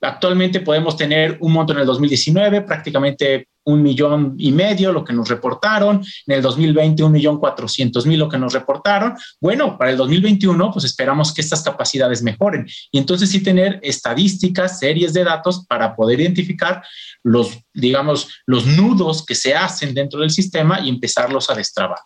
Actualmente 0.00 0.60
podemos 0.60 0.96
tener 0.96 1.36
un 1.40 1.52
monto 1.52 1.72
en 1.72 1.80
el 1.80 1.86
2019, 1.86 2.62
prácticamente 2.62 3.48
un 3.64 3.82
millón 3.82 4.34
y 4.38 4.52
medio, 4.52 4.92
lo 4.92 5.04
que 5.04 5.12
nos 5.12 5.28
reportaron. 5.28 6.02
En 6.26 6.36
el 6.36 6.42
2020, 6.42 7.02
un 7.04 7.12
millón 7.12 7.38
cuatrocientos 7.38 8.06
mil, 8.06 8.18
lo 8.18 8.28
que 8.28 8.38
nos 8.38 8.52
reportaron. 8.52 9.14
Bueno, 9.40 9.76
para 9.76 9.90
el 9.90 9.96
2021, 9.96 10.70
pues 10.72 10.84
esperamos 10.84 11.34
que 11.34 11.42
estas 11.42 11.62
capacidades 11.62 12.22
mejoren. 12.22 12.66
Y 12.90 12.98
entonces 12.98 13.28
sí 13.28 13.42
tener 13.42 13.78
estadísticas, 13.82 14.78
series 14.78 15.12
de 15.12 15.24
datos 15.24 15.66
para 15.66 15.94
poder 15.94 16.20
identificar 16.20 16.82
los, 17.22 17.58
digamos, 17.74 18.28
los 18.46 18.66
nudos 18.66 19.26
que 19.26 19.34
se 19.34 19.54
hacen 19.54 19.94
dentro 19.94 20.20
del 20.20 20.30
sistema 20.30 20.80
y 20.80 20.88
empezarlos 20.88 21.50
a 21.50 21.54
destrabar. 21.54 21.98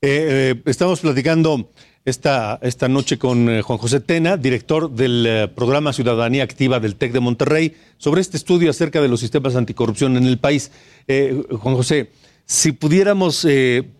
Eh, 0.00 0.54
eh, 0.54 0.62
estamos 0.66 1.00
platicando 1.00 1.70
esta, 2.08 2.58
esta 2.62 2.88
noche 2.88 3.18
con 3.18 3.48
eh, 3.48 3.62
Juan 3.62 3.78
José 3.78 4.00
Tena, 4.00 4.36
director 4.36 4.90
del 4.90 5.26
eh, 5.26 5.48
programa 5.48 5.92
Ciudadanía 5.92 6.42
Activa 6.42 6.80
del 6.80 6.96
TEC 6.96 7.12
de 7.12 7.20
Monterrey, 7.20 7.76
sobre 7.98 8.20
este 8.20 8.36
estudio 8.36 8.70
acerca 8.70 9.00
de 9.00 9.08
los 9.08 9.20
sistemas 9.20 9.56
anticorrupción 9.56 10.16
en 10.16 10.24
el 10.24 10.38
país. 10.38 10.70
Eh, 11.06 11.42
Juan 11.50 11.76
José, 11.76 12.10
si 12.46 12.72
pudiéramos 12.72 13.46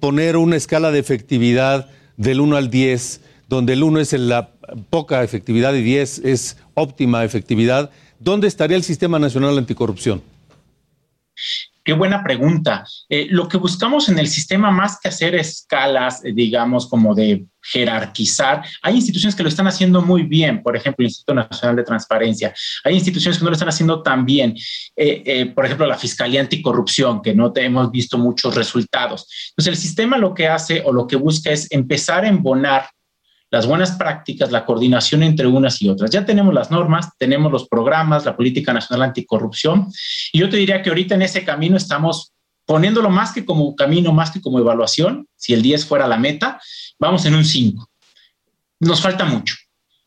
poner 0.00 0.36
una 0.38 0.56
escala 0.56 0.90
de 0.90 0.98
efectividad 0.98 1.90
del 2.16 2.40
1 2.40 2.56
al 2.56 2.70
10, 2.70 3.20
donde 3.46 3.74
el 3.74 3.82
1 3.82 4.00
es 4.00 4.12
la 4.14 4.52
poca 4.88 5.22
efectividad 5.22 5.74
y 5.74 5.82
10 5.82 6.20
es 6.20 6.56
óptima 6.74 7.24
efectividad, 7.24 7.90
¿dónde 8.18 8.48
estaría 8.48 8.76
el 8.76 8.84
Sistema 8.84 9.18
Nacional 9.18 9.58
Anticorrupción? 9.58 10.22
Qué 11.88 11.94
buena 11.94 12.22
pregunta. 12.22 12.84
Eh, 13.08 13.28
lo 13.30 13.48
que 13.48 13.56
buscamos 13.56 14.10
en 14.10 14.18
el 14.18 14.28
sistema, 14.28 14.70
más 14.70 15.00
que 15.00 15.08
hacer 15.08 15.34
escalas, 15.34 16.22
eh, 16.22 16.34
digamos, 16.34 16.86
como 16.86 17.14
de 17.14 17.46
jerarquizar, 17.62 18.62
hay 18.82 18.96
instituciones 18.96 19.34
que 19.34 19.42
lo 19.42 19.48
están 19.48 19.68
haciendo 19.68 20.02
muy 20.02 20.24
bien, 20.24 20.62
por 20.62 20.76
ejemplo, 20.76 21.02
el 21.02 21.06
Instituto 21.06 21.32
Nacional 21.32 21.76
de 21.76 21.84
Transparencia. 21.84 22.52
Hay 22.84 22.92
instituciones 22.92 23.38
que 23.38 23.44
no 23.44 23.48
lo 23.48 23.54
están 23.54 23.70
haciendo 23.70 24.02
tan 24.02 24.26
bien. 24.26 24.54
Eh, 24.96 25.50
por 25.54 25.64
ejemplo, 25.64 25.86
la 25.86 25.96
Fiscalía 25.96 26.42
Anticorrupción, 26.42 27.22
que 27.22 27.34
no 27.34 27.54
te 27.54 27.64
hemos 27.64 27.90
visto 27.90 28.18
muchos 28.18 28.54
resultados. 28.54 29.26
Entonces, 29.52 29.72
el 29.72 29.80
sistema 29.80 30.18
lo 30.18 30.34
que 30.34 30.46
hace 30.46 30.82
o 30.84 30.92
lo 30.92 31.06
que 31.06 31.16
busca 31.16 31.52
es 31.52 31.72
empezar 31.72 32.26
a 32.26 32.28
embonar 32.28 32.90
las 33.50 33.66
buenas 33.66 33.92
prácticas, 33.92 34.52
la 34.52 34.64
coordinación 34.64 35.22
entre 35.22 35.46
unas 35.46 35.80
y 35.80 35.88
otras. 35.88 36.10
Ya 36.10 36.24
tenemos 36.24 36.52
las 36.52 36.70
normas, 36.70 37.08
tenemos 37.18 37.50
los 37.50 37.68
programas, 37.68 38.24
la 38.24 38.36
política 38.36 38.72
nacional 38.72 39.08
anticorrupción, 39.08 39.90
y 40.32 40.38
yo 40.38 40.48
te 40.48 40.56
diría 40.56 40.82
que 40.82 40.90
ahorita 40.90 41.14
en 41.14 41.22
ese 41.22 41.44
camino 41.44 41.76
estamos 41.76 42.32
poniéndolo 42.66 43.08
más 43.08 43.32
que 43.32 43.46
como 43.46 43.74
camino, 43.74 44.12
más 44.12 44.30
que 44.30 44.42
como 44.42 44.58
evaluación, 44.58 45.26
si 45.36 45.54
el 45.54 45.62
10 45.62 45.86
fuera 45.86 46.06
la 46.06 46.18
meta, 46.18 46.60
vamos 46.98 47.24
en 47.24 47.34
un 47.34 47.44
5. 47.44 47.88
Nos 48.80 49.00
falta 49.00 49.24
mucho. 49.24 49.56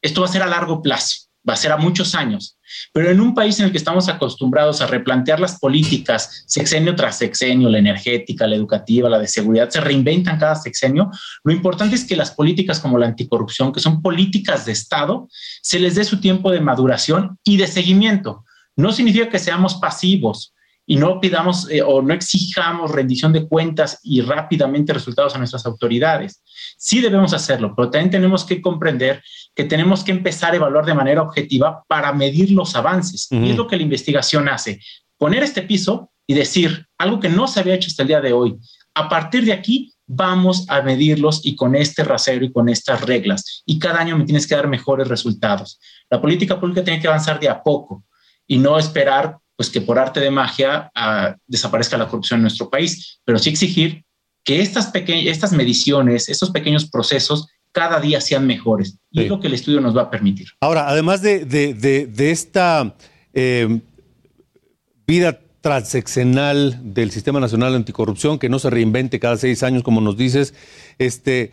Esto 0.02 0.22
va 0.22 0.28
a 0.28 0.32
ser 0.32 0.44
a 0.44 0.48
largo 0.48 0.82
plazo, 0.82 1.28
va 1.48 1.54
a 1.54 1.58
ser 1.58 1.72
a 1.72 1.78
muchos 1.78 2.16
años. 2.16 2.58
Pero 2.94 3.10
en 3.10 3.20
un 3.20 3.34
país 3.34 3.60
en 3.60 3.66
el 3.66 3.72
que 3.72 3.78
estamos 3.78 4.08
acostumbrados 4.08 4.82
a 4.82 4.88
replantear 4.88 5.40
las 5.40 5.60
políticas 5.60 6.44
sexenio 6.48 6.96
tras 6.96 7.18
sexenio, 7.18 7.70
la 7.70 7.80
energética, 7.80 8.48
la 8.48 8.56
educativa, 8.56 9.10
la 9.10 9.20
de 9.20 9.28
seguridad, 9.28 9.70
se 9.70 9.82
reinventan 9.82 10.38
cada 10.38 10.56
sexenio, 10.56 11.10
lo 11.44 11.54
importante 11.54 11.96
es 11.96 12.06
que 12.06 12.16
las 12.16 12.32
políticas 12.32 12.80
como 12.80 12.98
la 12.98 13.08
anticorrupción, 13.08 13.74
que 13.74 13.80
son 13.80 14.02
políticas 14.02 14.66
de 14.66 14.72
Estado, 14.72 15.28
se 15.62 15.80
les 15.80 15.96
dé 15.96 16.04
su 16.04 16.20
tiempo 16.22 16.52
de 16.52 16.62
maduración 16.62 17.38
y 17.44 17.58
de 17.58 17.68
seguimiento. 17.68 18.46
No 18.76 18.92
significa 18.92 19.30
que 19.30 19.40
seamos 19.40 19.76
pasivos, 19.76 20.54
y 20.92 20.98
no 20.98 21.22
pidamos 21.22 21.70
eh, 21.70 21.82
o 21.82 22.02
no 22.02 22.14
exijamos 22.14 22.92
rendición 22.92 23.32
de 23.32 23.48
cuentas 23.48 24.02
y 24.04 24.20
rápidamente 24.20 24.92
resultados 24.92 25.34
a 25.34 25.38
nuestras 25.38 25.66
autoridades. 25.66 26.44
Sí 26.78 27.00
debemos 27.00 27.34
hacerlo, 27.34 27.74
pero 27.74 27.90
también 27.90 28.12
tenemos 28.12 28.44
que 28.44 28.62
comprender 28.62 29.24
que 29.56 29.64
tenemos 29.64 30.04
que 30.04 30.12
empezar 30.12 30.52
a 30.52 30.58
evaluar 30.58 30.84
de 30.84 30.94
manera 30.94 31.22
objetiva 31.22 31.82
para 31.88 32.12
medir 32.12 32.52
los 32.52 32.76
avances. 32.76 33.30
Y 33.32 33.52
es 33.52 33.56
lo 33.56 33.68
que 33.68 33.78
la 33.78 33.84
investigación 33.84 34.50
hace. 34.50 34.82
Poner 35.18 35.44
este 35.44 35.62
piso 35.62 36.12
y 36.28 36.34
decir 36.34 36.86
algo 36.98 37.22
que 37.22 37.30
no 37.30 37.48
se 37.48 37.62
había 37.62 37.76
hecho 37.76 37.88
hasta 37.88 38.02
el 38.02 38.10
día 38.10 38.20
de 38.20 38.34
hoy. 38.34 38.58
A 38.94 39.08
partir 39.08 39.46
de 39.46 39.54
aquí 39.54 39.94
vamos 40.06 40.66
a 40.68 40.82
medirlos 40.82 41.40
y 41.46 41.56
con 41.56 41.74
este 41.74 42.04
rasero 42.04 42.44
y 42.44 42.52
con 42.52 42.68
estas 42.68 43.00
reglas. 43.04 43.64
Y 43.66 43.80
cada 43.80 44.02
año 44.02 44.18
me 44.18 44.26
tienes 44.26 44.46
que 44.46 44.56
dar 44.56 44.68
mejores 44.68 45.08
resultados. 45.08 45.80
La 46.10 46.20
política 46.20 46.60
pública 46.60 46.84
tiene 46.84 47.00
que 47.00 47.08
avanzar 47.08 47.40
de 47.40 47.48
a 47.48 47.64
poco 47.64 48.04
y 48.46 48.58
no 48.58 48.78
esperar 48.78 49.38
pues 49.62 49.70
que 49.70 49.82
por 49.82 50.00
arte 50.00 50.20
de 50.20 50.32
magia 50.32 50.92
ah, 50.96 51.36
desaparezca 51.46 51.96
la 51.96 52.08
corrupción 52.08 52.40
en 52.40 52.42
nuestro 52.42 52.72
país, 52.72 53.20
pero 53.24 53.38
sí 53.38 53.52
exigir 53.52 54.04
que 54.44 54.60
estas, 54.60 54.92
estas 54.92 55.54
mediciones, 55.54 56.30
estos 56.30 56.50
pequeños 56.50 56.90
procesos 56.90 57.46
cada 57.72 58.00
día 58.00 58.22
sean 58.22 58.48
mejores. 58.48 58.98
Y 59.12 59.22
es 59.22 59.30
lo 59.30 59.40
que 59.40 59.46
el 59.46 59.54
estudio 59.54 59.80
nos 59.80 59.96
va 59.96 60.02
a 60.02 60.10
permitir. 60.10 60.48
Ahora, 60.62 60.90
además 60.90 61.22
de, 61.22 61.46
de, 61.46 62.32
esta 62.32 62.96
eh, 63.36 63.82
vida 65.06 65.40
transeccional 65.62 66.80
del 66.96 67.12
Sistema 67.12 67.40
Nacional 67.40 67.76
Anticorrupción, 67.76 68.40
que 68.40 68.50
no 68.50 68.58
se 68.58 68.72
reinvente 68.72 69.20
cada 69.20 69.38
seis 69.38 69.62
años, 69.62 69.84
como 69.84 70.02
nos 70.02 70.18
dices, 70.18 70.56
este, 70.98 71.52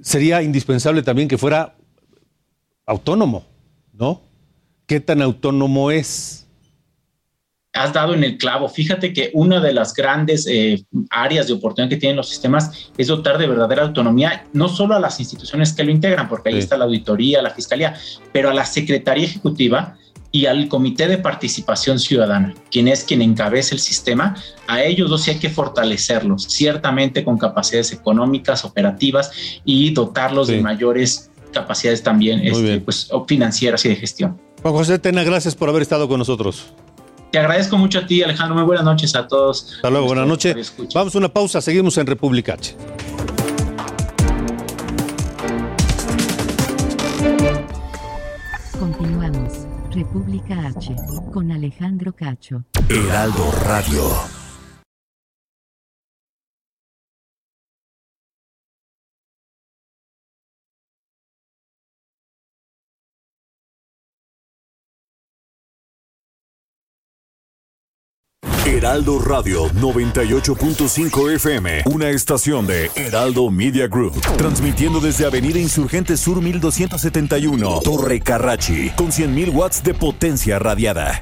sería 0.00 0.40
indispensable 0.40 1.02
también 1.02 1.28
que 1.28 1.36
fuera 1.36 1.76
autónomo, 2.86 3.44
¿no? 3.92 4.22
¿Qué 4.86 5.00
tan 5.00 5.20
autónomo 5.20 5.90
es? 5.90 6.46
Has 7.78 7.92
dado 7.92 8.14
en 8.14 8.24
el 8.24 8.38
clavo. 8.38 8.68
Fíjate 8.68 9.12
que 9.12 9.30
una 9.34 9.60
de 9.60 9.72
las 9.72 9.94
grandes 9.94 10.46
eh, 10.48 10.84
áreas 11.10 11.46
de 11.46 11.52
oportunidad 11.52 11.88
que 11.88 11.96
tienen 11.96 12.16
los 12.16 12.28
sistemas 12.28 12.90
es 12.98 13.06
dotar 13.06 13.38
de 13.38 13.46
verdadera 13.46 13.82
autonomía, 13.82 14.44
no 14.52 14.68
solo 14.68 14.94
a 14.94 15.00
las 15.00 15.20
instituciones 15.20 15.72
que 15.72 15.84
lo 15.84 15.92
integran, 15.92 16.28
porque 16.28 16.48
ahí 16.48 16.58
está 16.58 16.76
la 16.76 16.86
auditoría, 16.86 17.40
la 17.40 17.50
fiscalía, 17.50 17.94
pero 18.32 18.50
a 18.50 18.54
la 18.54 18.64
Secretaría 18.64 19.24
Ejecutiva 19.24 19.96
y 20.30 20.46
al 20.46 20.68
Comité 20.68 21.06
de 21.06 21.18
Participación 21.18 21.98
Ciudadana, 21.98 22.54
quien 22.70 22.88
es 22.88 23.04
quien 23.04 23.22
encabeza 23.22 23.74
el 23.74 23.80
sistema, 23.80 24.36
a 24.66 24.82
ellos 24.82 25.08
dos 25.08 25.22
sí 25.22 25.30
hay 25.30 25.38
que 25.38 25.48
fortalecerlos, 25.48 26.44
ciertamente 26.44 27.24
con 27.24 27.38
capacidades 27.38 27.92
económicas, 27.92 28.64
operativas 28.64 29.30
y 29.64 29.90
dotarlos 29.94 30.48
de 30.48 30.60
mayores 30.60 31.30
capacidades 31.52 32.02
también 32.02 32.40
este, 32.40 32.80
pues, 32.80 33.08
financieras 33.26 33.84
y 33.84 33.88
de 33.88 33.96
gestión. 33.96 34.38
Juan 34.62 34.74
José 34.74 34.98
Tena, 34.98 35.24
gracias 35.24 35.54
por 35.54 35.68
haber 35.68 35.82
estado 35.82 36.08
con 36.08 36.18
nosotros. 36.18 36.66
Te 37.30 37.38
agradezco 37.38 37.76
mucho 37.76 37.98
a 38.00 38.06
ti, 38.06 38.22
Alejandro. 38.22 38.54
Muy 38.54 38.64
buenas 38.64 38.84
noches 38.84 39.14
a 39.14 39.26
todos. 39.26 39.74
Hasta 39.76 39.90
luego, 39.90 40.06
buenas 40.06 40.26
noches. 40.26 40.74
Vamos 40.94 41.14
a 41.14 41.18
una 41.18 41.28
pausa, 41.28 41.60
seguimos 41.60 41.98
en 41.98 42.06
República 42.06 42.54
H. 42.54 42.76
República 49.98 50.68
H, 50.68 50.94
con 51.32 51.50
Alejandro 51.50 52.12
Cacho. 52.14 52.64
Heraldo 52.88 53.52
Radio. 53.64 54.47
Heraldo 68.78 69.18
Radio 69.18 69.68
98.5 69.70 71.34
FM, 71.34 71.82
una 71.86 72.10
estación 72.10 72.64
de 72.64 72.88
Heraldo 72.94 73.50
Media 73.50 73.88
Group, 73.88 74.20
transmitiendo 74.36 75.00
desde 75.00 75.26
Avenida 75.26 75.58
Insurgente 75.58 76.16
Sur 76.16 76.40
1271, 76.40 77.80
Torre 77.82 78.20
Carrachi, 78.20 78.90
con 78.90 79.08
100.000 79.08 79.52
watts 79.52 79.82
de 79.82 79.94
potencia 79.94 80.60
radiada. 80.60 81.18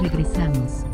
Regresamos. 0.00 0.84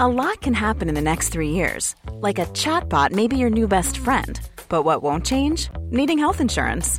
a 0.00 0.08
lot 0.08 0.40
can 0.40 0.54
happen 0.54 0.88
in 0.88 0.94
the 0.94 1.02
next 1.02 1.28
three 1.28 1.50
years, 1.50 1.94
like 2.22 2.38
a 2.38 2.46
chatbot 2.54 3.12
may 3.12 3.28
be 3.28 3.36
your 3.36 3.50
new 3.50 3.68
best 3.68 3.98
friend. 3.98 4.40
But 4.70 4.84
what 4.84 5.02
won't 5.02 5.26
change? 5.26 5.68
Needing 5.90 6.18
health 6.18 6.40
insurance. 6.40 6.98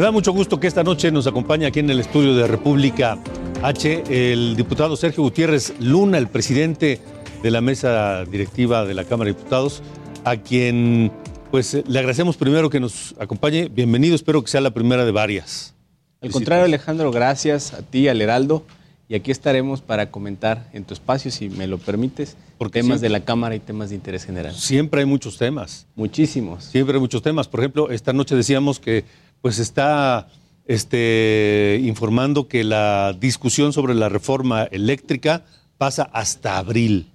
Me 0.00 0.06
da 0.06 0.12
mucho 0.12 0.32
gusto 0.32 0.58
que 0.58 0.66
esta 0.66 0.82
noche 0.82 1.12
nos 1.12 1.26
acompañe 1.26 1.66
aquí 1.66 1.80
en 1.80 1.90
el 1.90 2.00
estudio 2.00 2.34
de 2.34 2.46
República 2.46 3.18
H 3.62 4.02
el 4.08 4.56
diputado 4.56 4.96
Sergio 4.96 5.22
Gutiérrez 5.22 5.74
Luna, 5.78 6.16
el 6.16 6.26
presidente 6.26 7.02
de 7.42 7.50
la 7.50 7.60
mesa 7.60 8.24
directiva 8.24 8.86
de 8.86 8.94
la 8.94 9.04
Cámara 9.04 9.28
de 9.28 9.36
Diputados, 9.36 9.82
a 10.24 10.38
quien 10.38 11.12
pues 11.50 11.74
le 11.86 11.98
agradecemos 11.98 12.38
primero 12.38 12.70
que 12.70 12.80
nos 12.80 13.14
acompañe. 13.18 13.68
Bienvenido, 13.68 14.14
espero 14.14 14.42
que 14.42 14.50
sea 14.50 14.62
la 14.62 14.70
primera 14.70 15.04
de 15.04 15.12
varias. 15.12 15.74
Al 16.22 16.30
contrario, 16.30 16.64
Alejandro, 16.64 17.12
gracias 17.12 17.74
a 17.74 17.82
ti, 17.82 18.08
al 18.08 18.22
Heraldo. 18.22 18.64
Y 19.06 19.16
aquí 19.16 19.32
estaremos 19.32 19.82
para 19.82 20.12
comentar 20.12 20.70
en 20.72 20.84
tu 20.84 20.94
espacio, 20.94 21.32
si 21.32 21.50
me 21.50 21.66
lo 21.66 21.78
permites, 21.78 22.36
por 22.56 22.70
temas 22.70 23.00
de 23.00 23.08
la 23.08 23.24
Cámara 23.24 23.56
y 23.56 23.58
temas 23.58 23.90
de 23.90 23.96
interés 23.96 24.24
general. 24.24 24.54
Siempre 24.54 25.00
hay 25.00 25.06
muchos 25.06 25.36
temas. 25.36 25.88
Muchísimos. 25.96 26.64
Siempre 26.64 26.94
hay 26.94 27.00
muchos 27.00 27.20
temas. 27.20 27.48
Por 27.48 27.58
ejemplo, 27.58 27.90
esta 27.90 28.12
noche 28.12 28.36
decíamos 28.36 28.78
que 28.78 29.04
pues 29.42 29.58
está 29.58 30.28
este, 30.66 31.80
informando 31.82 32.48
que 32.48 32.64
la 32.64 33.16
discusión 33.18 33.72
sobre 33.72 33.94
la 33.94 34.08
reforma 34.08 34.64
eléctrica 34.64 35.44
pasa 35.78 36.04
hasta 36.12 36.58
abril. 36.58 37.10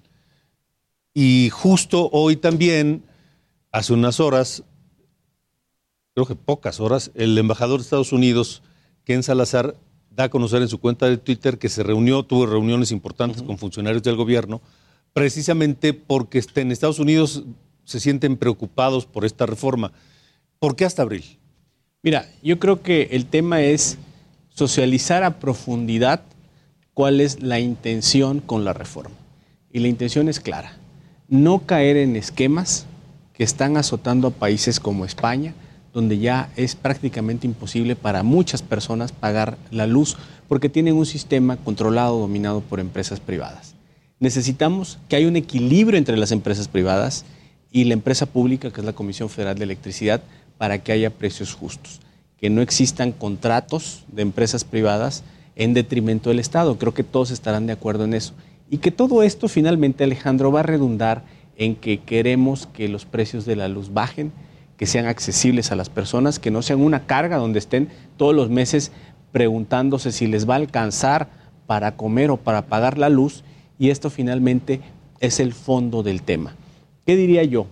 Y 1.14 1.48
justo 1.50 2.10
hoy 2.12 2.36
también, 2.36 3.02
hace 3.72 3.92
unas 3.92 4.20
horas, 4.20 4.64
creo 6.14 6.26
que 6.26 6.34
pocas 6.34 6.80
horas, 6.80 7.10
el 7.14 7.38
embajador 7.38 7.78
de 7.78 7.84
Estados 7.84 8.12
Unidos, 8.12 8.62
Ken 9.04 9.22
Salazar, 9.22 9.76
da 10.10 10.24
a 10.24 10.28
conocer 10.30 10.62
en 10.62 10.68
su 10.68 10.78
cuenta 10.78 11.08
de 11.08 11.18
Twitter 11.18 11.58
que 11.58 11.68
se 11.68 11.82
reunió, 11.82 12.24
tuvo 12.24 12.46
reuniones 12.46 12.90
importantes 12.90 13.42
con 13.42 13.58
funcionarios 13.58 14.02
del 14.02 14.16
gobierno, 14.16 14.60
precisamente 15.12 15.94
porque 15.94 16.42
en 16.56 16.72
Estados 16.72 16.98
Unidos 16.98 17.44
se 17.84 18.00
sienten 18.00 18.36
preocupados 18.36 19.06
por 19.06 19.24
esta 19.24 19.46
reforma. 19.46 19.92
¿Por 20.58 20.74
qué 20.74 20.84
hasta 20.84 21.02
abril? 21.02 21.24
Mira, 22.06 22.28
yo 22.40 22.60
creo 22.60 22.82
que 22.82 23.08
el 23.10 23.26
tema 23.26 23.62
es 23.62 23.98
socializar 24.54 25.24
a 25.24 25.40
profundidad 25.40 26.22
cuál 26.94 27.20
es 27.20 27.42
la 27.42 27.58
intención 27.58 28.38
con 28.38 28.64
la 28.64 28.72
reforma. 28.72 29.16
Y 29.72 29.80
la 29.80 29.88
intención 29.88 30.28
es 30.28 30.38
clara, 30.38 30.78
no 31.26 31.66
caer 31.66 31.96
en 31.96 32.14
esquemas 32.14 32.86
que 33.34 33.42
están 33.42 33.76
azotando 33.76 34.28
a 34.28 34.30
países 34.30 34.78
como 34.78 35.04
España, 35.04 35.52
donde 35.92 36.18
ya 36.18 36.48
es 36.54 36.76
prácticamente 36.76 37.48
imposible 37.48 37.96
para 37.96 38.22
muchas 38.22 38.62
personas 38.62 39.10
pagar 39.10 39.58
la 39.72 39.88
luz 39.88 40.16
porque 40.46 40.68
tienen 40.68 40.94
un 40.94 41.06
sistema 41.06 41.56
controlado, 41.56 42.20
dominado 42.20 42.60
por 42.60 42.78
empresas 42.78 43.18
privadas. 43.18 43.74
Necesitamos 44.20 45.00
que 45.08 45.16
haya 45.16 45.26
un 45.26 45.34
equilibrio 45.34 45.98
entre 45.98 46.16
las 46.16 46.30
empresas 46.30 46.68
privadas 46.68 47.24
y 47.72 47.82
la 47.82 47.94
empresa 47.94 48.26
pública, 48.26 48.70
que 48.70 48.80
es 48.80 48.86
la 48.86 48.92
Comisión 48.92 49.28
Federal 49.28 49.58
de 49.58 49.64
Electricidad, 49.64 50.22
para 50.58 50.82
que 50.82 50.92
haya 50.92 51.10
precios 51.10 51.54
justos, 51.54 52.00
que 52.38 52.50
no 52.50 52.62
existan 52.62 53.12
contratos 53.12 54.04
de 54.08 54.22
empresas 54.22 54.64
privadas 54.64 55.24
en 55.54 55.74
detrimento 55.74 56.30
del 56.30 56.38
Estado. 56.38 56.78
Creo 56.78 56.94
que 56.94 57.02
todos 57.02 57.30
estarán 57.30 57.66
de 57.66 57.72
acuerdo 57.72 58.04
en 58.04 58.14
eso. 58.14 58.34
Y 58.70 58.78
que 58.78 58.90
todo 58.90 59.22
esto 59.22 59.48
finalmente, 59.48 60.04
Alejandro, 60.04 60.52
va 60.52 60.60
a 60.60 60.64
redundar 60.64 61.24
en 61.56 61.76
que 61.76 62.00
queremos 62.00 62.66
que 62.66 62.88
los 62.88 63.04
precios 63.04 63.46
de 63.46 63.56
la 63.56 63.68
luz 63.68 63.92
bajen, 63.92 64.32
que 64.76 64.86
sean 64.86 65.06
accesibles 65.06 65.72
a 65.72 65.76
las 65.76 65.88
personas, 65.88 66.38
que 66.38 66.50
no 66.50 66.62
sean 66.62 66.80
una 66.80 67.06
carga 67.06 67.38
donde 67.38 67.58
estén 67.58 67.88
todos 68.16 68.34
los 68.34 68.50
meses 68.50 68.92
preguntándose 69.32 70.12
si 70.12 70.26
les 70.26 70.48
va 70.48 70.54
a 70.54 70.58
alcanzar 70.58 71.28
para 71.66 71.96
comer 71.96 72.30
o 72.30 72.36
para 72.36 72.66
pagar 72.66 72.98
la 72.98 73.08
luz. 73.08 73.42
Y 73.78 73.90
esto 73.90 74.10
finalmente 74.10 74.80
es 75.20 75.40
el 75.40 75.54
fondo 75.54 76.02
del 76.02 76.22
tema. 76.22 76.54
¿Qué 77.06 77.16
diría 77.16 77.44
yo? 77.44 77.66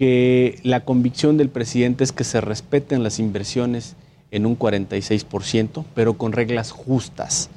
Que 0.00 0.58
la 0.62 0.86
convicción 0.86 1.36
del 1.36 1.50
presidente 1.50 2.04
es 2.04 2.12
que 2.12 2.24
se 2.24 2.40
respeten 2.40 3.02
las 3.02 3.18
inversiones 3.18 3.96
en 4.30 4.46
un 4.46 4.58
46%, 4.58 5.84
pero 5.94 6.14
con 6.14 6.32
reglas 6.32 6.70
justas. 6.70 7.50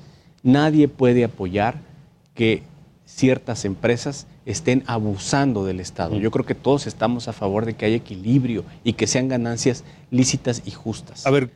Nadie 0.44 0.90
puede 0.90 1.24
apoyar 1.24 1.78
que 2.36 2.62
ciertas 3.06 3.64
empresas 3.64 4.28
estén 4.46 4.84
abusando 4.88 5.64
del 5.64 5.80
Estado. 5.80 6.18
Yo 6.18 6.32
creo 6.32 6.46
que 6.46 6.54
todos 6.54 6.86
estamos 6.86 7.30
a 7.30 7.34
favor 7.34 7.66
de 7.66 7.76
que 7.76 7.86
haya 7.86 7.96
equilibrio 7.96 8.66
y 8.84 8.92
que 8.92 9.08
sean 9.08 9.30
ganancias 9.30 9.86
lícitas 10.12 10.64
y 10.66 10.72
justas. 10.72 11.26
A 11.26 11.32
ver, 11.32 11.52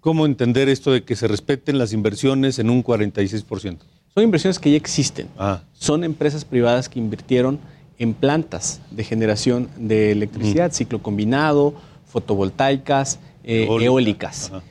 ¿cómo 0.00 0.26
entender 0.26 0.68
esto 0.68 0.90
de 0.90 1.04
que 1.04 1.14
se 1.14 1.28
respeten 1.28 1.78
las 1.78 1.92
inversiones 1.92 2.58
en 2.58 2.68
un 2.68 2.82
46%? 2.82 3.78
Son 4.12 4.24
inversiones 4.24 4.58
que 4.58 4.72
ya 4.72 4.76
existen. 4.76 5.28
Ah. 5.38 5.62
Son 5.72 6.02
empresas 6.02 6.44
privadas 6.44 6.88
que 6.88 6.98
invirtieron 6.98 7.60
en 7.98 8.14
plantas 8.14 8.80
de 8.90 9.04
generación 9.04 9.68
de 9.76 10.12
electricidad, 10.12 10.72
ciclo 10.72 11.02
combinado, 11.02 11.74
fotovoltaicas, 12.26 13.18
eh, 13.44 13.64
Eólica. 13.64 13.84
eólicas. 13.86 14.50
Ajá. 14.52 14.62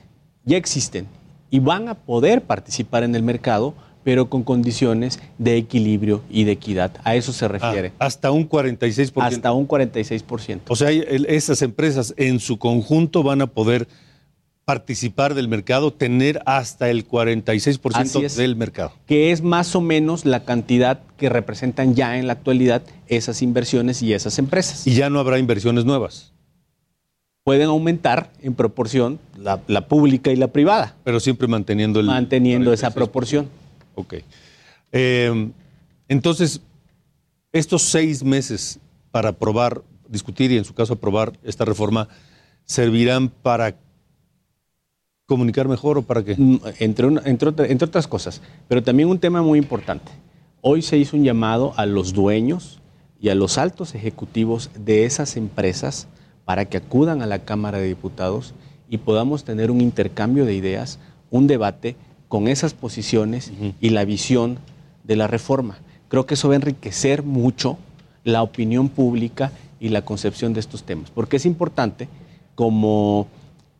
Ya 0.45 0.57
existen 0.57 1.05
y 1.49 1.59
van 1.59 1.87
a 1.89 1.95
poder 1.95 2.41
participar 2.43 3.03
en 3.03 3.13
el 3.15 3.23
mercado, 3.23 3.73
pero 4.03 4.29
con 4.29 4.41
condiciones 4.43 5.19
de 5.37 5.57
equilibrio 5.57 6.21
y 6.29 6.43
de 6.45 6.53
equidad. 6.53 6.91
A 7.03 7.15
eso 7.15 7.33
se 7.33 7.47
refiere. 7.47 7.91
Ah, 7.99 8.05
hasta 8.07 8.31
un 8.31 8.47
46%. 8.49 9.21
Hasta 9.21 9.51
un 9.51 9.67
46%. 9.67 10.71
O 10.71 10.75
sea, 10.75 10.89
el- 10.89 11.25
esas 11.29 11.61
empresas 11.61 12.13
en 12.17 12.39
su 12.39 12.57
conjunto 12.57 13.21
van 13.21 13.41
a 13.41 13.47
poder 13.47 13.87
participar 14.71 15.33
del 15.33 15.49
mercado, 15.49 15.91
tener 15.91 16.41
hasta 16.45 16.89
el 16.89 17.05
46% 17.05 17.91
Así 17.93 18.23
es. 18.23 18.37
del 18.37 18.55
mercado. 18.55 18.93
que 19.05 19.33
es 19.33 19.41
más 19.41 19.75
o 19.75 19.81
menos 19.81 20.23
la 20.23 20.45
cantidad 20.45 21.01
que 21.17 21.27
representan 21.27 21.93
ya 21.93 22.17
en 22.17 22.25
la 22.25 22.33
actualidad 22.33 22.81
esas 23.07 23.41
inversiones 23.41 24.01
y 24.01 24.13
esas 24.13 24.39
empresas. 24.39 24.87
Y 24.87 24.93
ya 24.93 25.09
no 25.09 25.19
habrá 25.19 25.39
inversiones 25.39 25.83
nuevas, 25.83 26.31
Pueden 27.43 27.67
aumentar 27.67 28.31
en 28.41 28.53
proporción 28.53 29.19
la, 29.35 29.59
la 29.67 29.87
pública 29.87 30.31
y 30.31 30.37
la 30.37 30.47
privada, 30.47 30.95
pero 31.03 31.19
siempre 31.19 31.47
manteniendo 31.49 31.99
el... 31.99 32.05
manteniendo 32.05 32.71
esa 32.71 32.91
proporción. 32.93 33.49
Ok. 33.95 34.13
Eh, 34.93 35.49
entonces, 36.07 36.61
estos 37.51 37.81
seis 37.81 38.23
meses 38.23 38.79
para 39.09 39.29
aprobar, 39.29 39.81
discutir 40.07 40.51
y 40.51 40.57
en 40.57 40.63
su 40.63 40.73
caso 40.73 40.93
aprobar 40.93 41.33
esta 41.43 41.65
reforma, 41.65 42.07
¿servirán 42.63 43.27
para 43.27 43.75
comunicar 45.31 45.69
mejor 45.69 45.97
o 45.97 46.01
para 46.01 46.23
qué? 46.25 46.35
Mm, 46.37 46.57
Entre, 46.79 47.07
una- 47.07 47.21
entre, 47.23 47.47
otra- 47.49 47.65
entre 47.67 47.87
otras 47.87 48.05
cosas. 48.05 48.41
Pero 48.67 48.83
también 48.83 49.07
un 49.07 49.17
tema 49.17 49.41
muy 49.41 49.57
importante. 49.57 50.11
Hoy 50.59 50.81
se 50.81 50.97
hizo 50.97 51.15
un 51.15 51.23
llamado 51.23 51.73
a 51.77 51.85
los 51.85 52.11
dueños 52.11 52.81
y 53.21 53.29
a 53.29 53.35
los 53.35 53.57
altos 53.57 53.95
ejecutivos 53.95 54.69
de 54.77 55.05
esas 55.05 55.37
empresas 55.37 56.07
para 56.43 56.65
que 56.65 56.75
acudan 56.77 57.21
a 57.21 57.27
la 57.27 57.39
Cámara 57.45 57.77
de 57.77 57.87
Diputados 57.87 58.53
y 58.89 58.97
podamos 58.97 59.45
tener 59.45 59.71
un 59.71 59.79
intercambio 59.79 60.43
de 60.43 60.53
ideas, 60.53 60.99
un 61.29 61.47
debate 61.47 61.95
con 62.27 62.49
esas 62.49 62.73
posiciones 62.73 63.53
y 63.79 63.89
la 63.91 64.03
visión 64.03 64.57
de 65.05 65.15
la 65.15 65.27
reforma. 65.27 65.77
Creo 66.09 66.25
que 66.25 66.33
eso 66.33 66.49
va 66.49 66.55
a 66.55 66.57
enriquecer 66.57 67.23
mucho 67.23 67.77
la 68.25 68.41
opinión 68.43 68.89
pública 68.89 69.51
y 69.79 69.89
la 69.89 70.03
concepción 70.03 70.51
de 70.53 70.59
estos 70.59 70.83
temas, 70.83 71.09
porque 71.09 71.37
es 71.37 71.45
importante 71.45 72.07
como, 72.55 73.27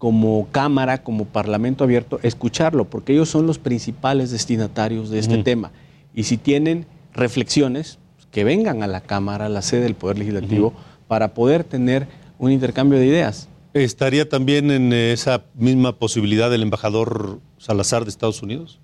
como 0.02 0.48
Cámara, 0.52 1.04
como 1.04 1.26
Parlamento 1.26 1.84
abierto, 1.84 2.20
escucharlo, 2.24 2.86
porque 2.86 3.14
ellos 3.14 3.30
son 3.30 3.46
los 3.46 3.60
principales 3.60 4.32
destinatarios 4.32 5.12
de 5.12 5.20
este 5.20 5.44
tema. 5.44 5.70
Y 6.16 6.24
si 6.24 6.38
tienen 6.38 6.88
reflexiones, 7.14 8.00
pues, 8.16 8.26
que 8.32 8.44
vengan 8.44 8.82
a 8.82 8.88
la 8.88 9.02
Cámara, 9.02 9.46
a 9.46 9.50
la 9.50 9.62
sede 9.62 9.82
del 9.82 9.94
Poder 9.94 10.18
Legislativo, 10.18 10.74
para 11.08 11.36
poder 11.36 11.64
tener 11.64 12.08
un 12.40 12.52
intercambio 12.52 12.98
de 12.98 13.06
ideas. 13.06 13.48
¿Estaría 13.76 14.28
también 14.28 14.72
en 14.72 14.92
esa 14.92 15.44
misma 15.54 15.96
posibilidad 15.96 16.52
el 16.52 16.64
embajador 16.64 17.38
Salazar 17.60 18.04
de 18.04 18.10
Estados 18.10 18.42
Unidos? 18.42 18.80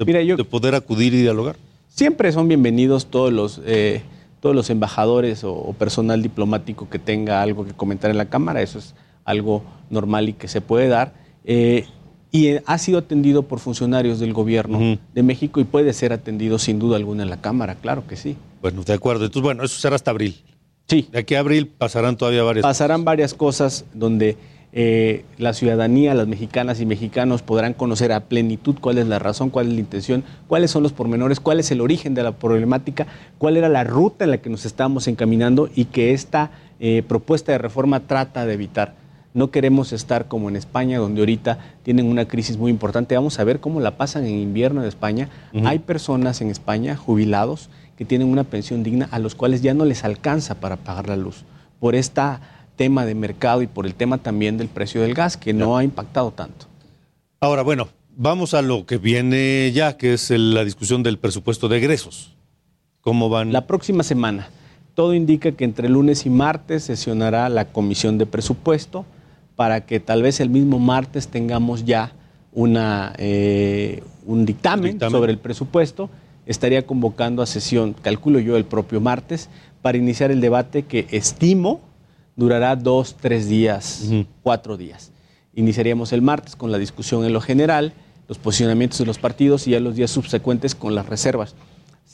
De, 0.00 0.04
Mira, 0.04 0.20
yo- 0.22 0.36
de 0.36 0.42
poder 0.42 0.74
acudir 0.74 1.14
y 1.14 1.22
dialogar. 1.22 1.54
Siempre 1.86 2.32
son 2.32 2.48
bienvenidos 2.48 3.06
todos 3.06 3.32
los, 3.32 3.60
eh, 3.66 4.02
todos 4.40 4.56
los 4.56 4.68
embajadores 4.68 5.44
o, 5.44 5.52
o 5.54 5.72
personal 5.74 6.24
diplomático 6.24 6.88
que 6.90 6.98
tenga 6.98 7.40
algo 7.40 7.64
que 7.64 7.72
comentar 7.72 8.10
en 8.10 8.18
la 8.18 8.24
Cámara. 8.26 8.62
Eso 8.62 8.80
es 8.80 8.96
algo 9.26 9.62
normal 9.90 10.30
y 10.30 10.32
que 10.32 10.48
se 10.48 10.62
puede 10.62 10.88
dar. 10.88 11.12
Eh, 11.44 11.84
y 12.32 12.48
eh, 12.48 12.62
ha 12.66 12.78
sido 12.78 12.98
atendido 12.98 13.42
por 13.42 13.60
funcionarios 13.60 14.18
del 14.18 14.32
gobierno 14.32 14.98
de 15.14 15.22
México 15.22 15.60
y 15.60 15.64
puede 15.64 15.92
ser 15.92 16.12
atendido 16.12 16.58
sin 16.58 16.78
duda 16.78 16.96
alguna 16.96 17.22
en 17.24 17.30
la 17.30 17.40
Cámara, 17.40 17.74
claro 17.74 18.06
que 18.06 18.16
sí. 18.16 18.36
Bueno, 18.62 18.82
de 18.82 18.94
acuerdo. 18.94 19.26
Entonces, 19.26 19.42
bueno, 19.42 19.64
eso 19.64 19.78
será 19.78 19.96
hasta 19.96 20.10
abril. 20.10 20.42
Sí. 20.88 21.08
De 21.12 21.18
aquí 21.18 21.34
a 21.34 21.40
abril 21.40 21.66
pasarán 21.66 22.16
todavía 22.16 22.42
varias 22.42 22.62
Pasarán 22.62 23.04
varias 23.04 23.34
cosas 23.34 23.84
donde 23.92 24.36
eh, 24.72 25.24
la 25.38 25.52
ciudadanía, 25.52 26.14
las 26.14 26.28
mexicanas 26.28 26.80
y 26.80 26.86
mexicanos 26.86 27.42
podrán 27.42 27.72
conocer 27.72 28.12
a 28.12 28.20
plenitud 28.20 28.76
cuál 28.80 28.98
es 28.98 29.06
la 29.06 29.18
razón, 29.18 29.50
cuál 29.50 29.68
es 29.68 29.74
la 29.74 29.80
intención, 29.80 30.22
cuáles 30.46 30.70
son 30.70 30.82
los 30.82 30.92
pormenores, 30.92 31.40
cuál 31.40 31.60
es 31.60 31.70
el 31.70 31.80
origen 31.80 32.14
de 32.14 32.22
la 32.22 32.32
problemática, 32.32 33.06
cuál 33.38 33.56
era 33.56 33.68
la 33.68 33.84
ruta 33.84 34.24
en 34.24 34.32
la 34.32 34.38
que 34.38 34.50
nos 34.50 34.66
estábamos 34.66 35.08
encaminando 35.08 35.70
y 35.74 35.86
que 35.86 36.12
esta 36.12 36.50
eh, 36.78 37.02
propuesta 37.08 37.52
de 37.52 37.58
reforma 37.58 38.00
trata 38.00 38.44
de 38.44 38.52
evitar. 38.52 39.05
No 39.36 39.50
queremos 39.50 39.92
estar 39.92 40.28
como 40.28 40.48
en 40.48 40.56
España, 40.56 40.98
donde 40.98 41.20
ahorita 41.20 41.58
tienen 41.82 42.06
una 42.06 42.26
crisis 42.26 42.56
muy 42.56 42.70
importante. 42.70 43.16
Vamos 43.16 43.38
a 43.38 43.44
ver 43.44 43.60
cómo 43.60 43.80
la 43.80 43.98
pasan 43.98 44.24
en 44.24 44.38
invierno 44.38 44.80
en 44.80 44.88
España. 44.88 45.28
Hay 45.66 45.78
personas 45.80 46.40
en 46.40 46.48
España, 46.48 46.96
jubilados, 46.96 47.68
que 47.98 48.06
tienen 48.06 48.28
una 48.28 48.44
pensión 48.44 48.82
digna, 48.82 49.10
a 49.10 49.18
los 49.18 49.34
cuales 49.34 49.60
ya 49.60 49.74
no 49.74 49.84
les 49.84 50.04
alcanza 50.04 50.54
para 50.54 50.78
pagar 50.78 51.08
la 51.08 51.18
luz. 51.18 51.44
Por 51.80 51.94
este 51.94 52.22
tema 52.76 53.04
de 53.04 53.14
mercado 53.14 53.60
y 53.60 53.66
por 53.66 53.84
el 53.84 53.94
tema 53.94 54.16
también 54.16 54.56
del 54.56 54.68
precio 54.68 55.02
del 55.02 55.12
gas, 55.12 55.36
que 55.36 55.52
no 55.52 55.76
ha 55.76 55.84
impactado 55.84 56.30
tanto. 56.30 56.64
Ahora, 57.38 57.60
bueno, 57.60 57.88
vamos 58.16 58.54
a 58.54 58.62
lo 58.62 58.86
que 58.86 58.96
viene 58.96 59.70
ya, 59.70 59.98
que 59.98 60.14
es 60.14 60.30
la 60.30 60.64
discusión 60.64 61.02
del 61.02 61.18
presupuesto 61.18 61.68
de 61.68 61.76
egresos. 61.76 62.34
¿Cómo 63.02 63.28
van? 63.28 63.52
La 63.52 63.66
próxima 63.66 64.02
semana. 64.02 64.48
Todo 64.94 65.12
indica 65.12 65.52
que 65.52 65.64
entre 65.64 65.90
lunes 65.90 66.24
y 66.24 66.30
martes 66.30 66.84
sesionará 66.84 67.50
la 67.50 67.66
comisión 67.66 68.16
de 68.16 68.24
presupuesto 68.24 69.04
para 69.56 69.86
que 69.86 69.98
tal 70.00 70.22
vez 70.22 70.40
el 70.40 70.50
mismo 70.50 70.78
martes 70.78 71.28
tengamos 71.28 71.84
ya 71.84 72.12
una, 72.52 73.14
eh, 73.18 74.02
un 74.26 74.46
dictamen, 74.46 74.92
Dictamen. 74.92 75.10
sobre 75.10 75.32
el 75.32 75.38
presupuesto. 75.38 76.10
Estaría 76.44 76.86
convocando 76.86 77.42
a 77.42 77.46
sesión, 77.46 77.94
calculo 77.94 78.38
yo, 78.38 78.56
el 78.56 78.64
propio 78.64 79.00
martes, 79.00 79.48
para 79.82 79.98
iniciar 79.98 80.30
el 80.30 80.40
debate 80.40 80.82
que 80.84 81.06
estimo 81.10 81.80
durará 82.36 82.76
dos, 82.76 83.16
tres 83.20 83.48
días, 83.48 84.08
cuatro 84.42 84.76
días. 84.76 85.10
Iniciaríamos 85.54 86.12
el 86.12 86.22
martes 86.22 86.54
con 86.54 86.70
la 86.70 86.78
discusión 86.78 87.24
en 87.24 87.32
lo 87.32 87.40
general, 87.40 87.94
los 88.28 88.38
posicionamientos 88.38 88.98
de 88.98 89.06
los 89.06 89.18
partidos 89.18 89.66
y 89.66 89.70
ya 89.70 89.80
los 89.80 89.96
días 89.96 90.10
subsecuentes 90.10 90.74
con 90.74 90.94
las 90.94 91.06
reservas 91.06 91.54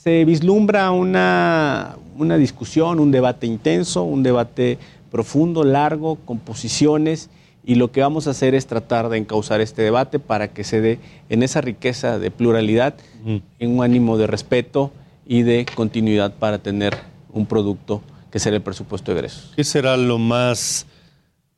se 0.03 0.25
vislumbra 0.25 0.91
una, 0.91 1.95
una 2.17 2.35
discusión, 2.35 2.99
un 2.99 3.09
debate 3.09 3.47
intenso, 3.47 4.03
un 4.03 4.21
debate 4.21 4.77
profundo, 5.09 5.63
largo, 5.63 6.17
con 6.25 6.39
posiciones, 6.39 7.29
y 7.63 7.75
lo 7.75 7.93
que 7.93 8.01
vamos 8.01 8.27
a 8.27 8.31
hacer 8.31 8.53
es 8.53 8.67
tratar 8.67 9.07
de 9.07 9.17
encauzar 9.17 9.61
este 9.61 9.81
debate 9.81 10.19
para 10.19 10.49
que 10.49 10.65
se 10.65 10.81
dé 10.81 10.99
en 11.29 11.41
esa 11.41 11.61
riqueza 11.61 12.19
de 12.19 12.31
pluralidad, 12.31 12.95
en 13.25 13.71
un 13.77 13.81
ánimo 13.81 14.17
de 14.17 14.27
respeto 14.27 14.91
y 15.25 15.43
de 15.43 15.65
continuidad 15.73 16.33
para 16.35 16.57
tener 16.57 16.97
un 17.31 17.45
producto 17.45 18.01
que 18.29 18.39
será 18.39 18.57
el 18.57 18.61
presupuesto 18.61 19.13
de 19.13 19.19
egresos. 19.19 19.53
¿Qué 19.55 19.63
será 19.63 19.95
lo 19.95 20.17
más 20.17 20.85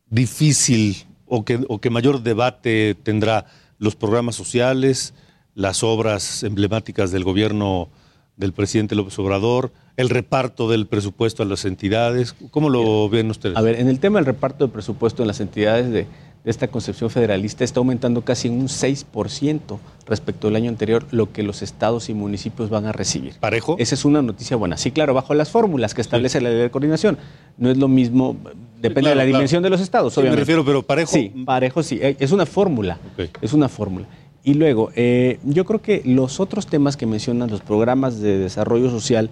difícil 0.07 0.97
o 1.25 1.43
que, 1.43 1.65
o 1.67 1.81
que 1.81 1.89
mayor 1.89 2.21
debate 2.21 2.95
tendrá? 3.01 3.47
¿Los 3.79 3.95
programas 3.95 4.35
sociales, 4.35 5.15
las 5.55 5.81
obras 5.81 6.43
emblemáticas 6.43 7.09
del 7.09 7.23
gobierno 7.23 7.89
del 8.37 8.53
presidente 8.53 8.95
López 8.95 9.17
Obrador, 9.19 9.71
el 9.97 10.09
reparto 10.09 10.69
del 10.69 10.87
presupuesto 10.87 11.43
a 11.43 11.45
las 11.45 11.65
entidades? 11.65 12.33
¿Cómo 12.51 12.69
lo 12.69 13.07
ven 13.09 13.29
ustedes? 13.29 13.55
A 13.57 13.61
ver, 13.61 13.79
en 13.79 13.87
el 13.87 13.99
tema 13.99 14.19
del 14.19 14.25
reparto 14.25 14.67
de 14.67 14.73
presupuesto 14.73 15.23
en 15.23 15.27
las 15.27 15.39
entidades 15.39 15.85
de, 15.89 16.05
de 16.43 16.51
esta 16.51 16.67
concepción 16.67 17.09
federalista 17.09 17.63
está 17.63 17.79
aumentando 17.79 18.21
casi 18.23 18.49
en 18.49 18.55
un 18.59 18.67
6% 18.67 19.79
respecto 20.05 20.47
al 20.49 20.55
año 20.55 20.69
anterior 20.69 21.05
lo 21.11 21.31
que 21.31 21.41
los 21.43 21.61
estados 21.61 22.09
y 22.09 22.13
municipios 22.13 22.69
van 22.69 22.85
a 22.85 22.91
recibir. 22.91 23.33
¿Parejo? 23.39 23.75
Esa 23.79 23.95
es 23.95 24.05
una 24.05 24.21
noticia 24.21 24.55
buena. 24.57 24.77
Sí, 24.77 24.91
claro, 24.91 25.13
bajo 25.13 25.33
las 25.33 25.49
fórmulas 25.49 25.93
que 25.93 26.01
establece 26.01 26.41
la 26.41 26.49
ley 26.49 26.59
de 26.59 26.69
coordinación. 26.71 27.17
No 27.57 27.71
es 27.71 27.77
lo 27.77 27.87
mismo, 27.87 28.35
depende 28.81 29.01
claro, 29.01 29.09
de 29.11 29.15
la 29.15 29.23
claro. 29.23 29.25
dimensión 29.27 29.63
de 29.63 29.69
los 29.69 29.79
estados, 29.81 30.13
Sí, 30.13 30.19
me 30.19 30.23
obviamente. 30.23 30.41
refiero, 30.41 30.65
pero 30.65 30.83
parejo. 30.83 31.11
Sí, 31.11 31.29
parejo 31.45 31.81
sí. 31.81 31.99
Eh, 32.01 32.17
Es 32.19 32.31
una 32.33 32.45
fórmula. 32.45 32.99
Es 33.41 33.53
una 33.53 33.69
fórmula. 33.69 34.05
Y 34.45 34.53
luego, 34.53 34.91
eh, 34.95 35.39
yo 35.43 35.65
creo 35.65 35.81
que 35.81 36.03
los 36.05 36.39
otros 36.39 36.67
temas 36.67 36.95
que 36.97 37.07
mencionan, 37.07 37.49
los 37.49 37.61
programas 37.61 38.19
de 38.19 38.37
desarrollo 38.37 38.91
social 38.91 39.31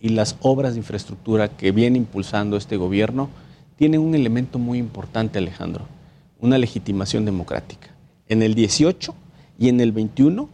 y 0.00 0.10
las 0.10 0.36
obras 0.40 0.74
de 0.74 0.78
infraestructura 0.78 1.48
que 1.48 1.72
viene 1.72 1.98
impulsando 1.98 2.56
este 2.56 2.76
gobierno, 2.76 3.28
tienen 3.74 4.00
un 4.00 4.14
elemento 4.14 4.60
muy 4.60 4.78
importante, 4.78 5.40
Alejandro, 5.40 5.86
una 6.38 6.58
legitimación 6.58 7.24
democrática. 7.24 7.88
En 8.28 8.40
el 8.40 8.54
18 8.54 9.12
y 9.58 9.68
en 9.68 9.80
el 9.80 9.90
21, 9.90 10.48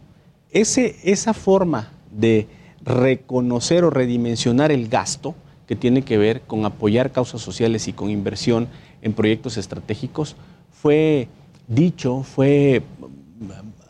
ese, 0.49 0.95
esa 1.03 1.35
forma 1.35 1.91
de 2.11 2.47
reconocer 2.81 3.83
o 3.83 3.91
redimensionar 3.91 4.71
el 4.71 4.87
gasto 4.87 5.35
que 5.67 5.75
tiene 5.75 6.01
que 6.01 6.17
ver 6.17 6.41
con 6.41 6.65
apoyar 6.65 7.11
causas 7.11 7.41
sociales 7.41 7.87
y 7.87 7.93
con 7.93 8.09
inversión 8.09 8.69
en 9.03 9.13
proyectos 9.13 9.57
estratégicos 9.57 10.35
fue 10.71 11.27
dicho, 11.67 12.23
fue 12.23 12.81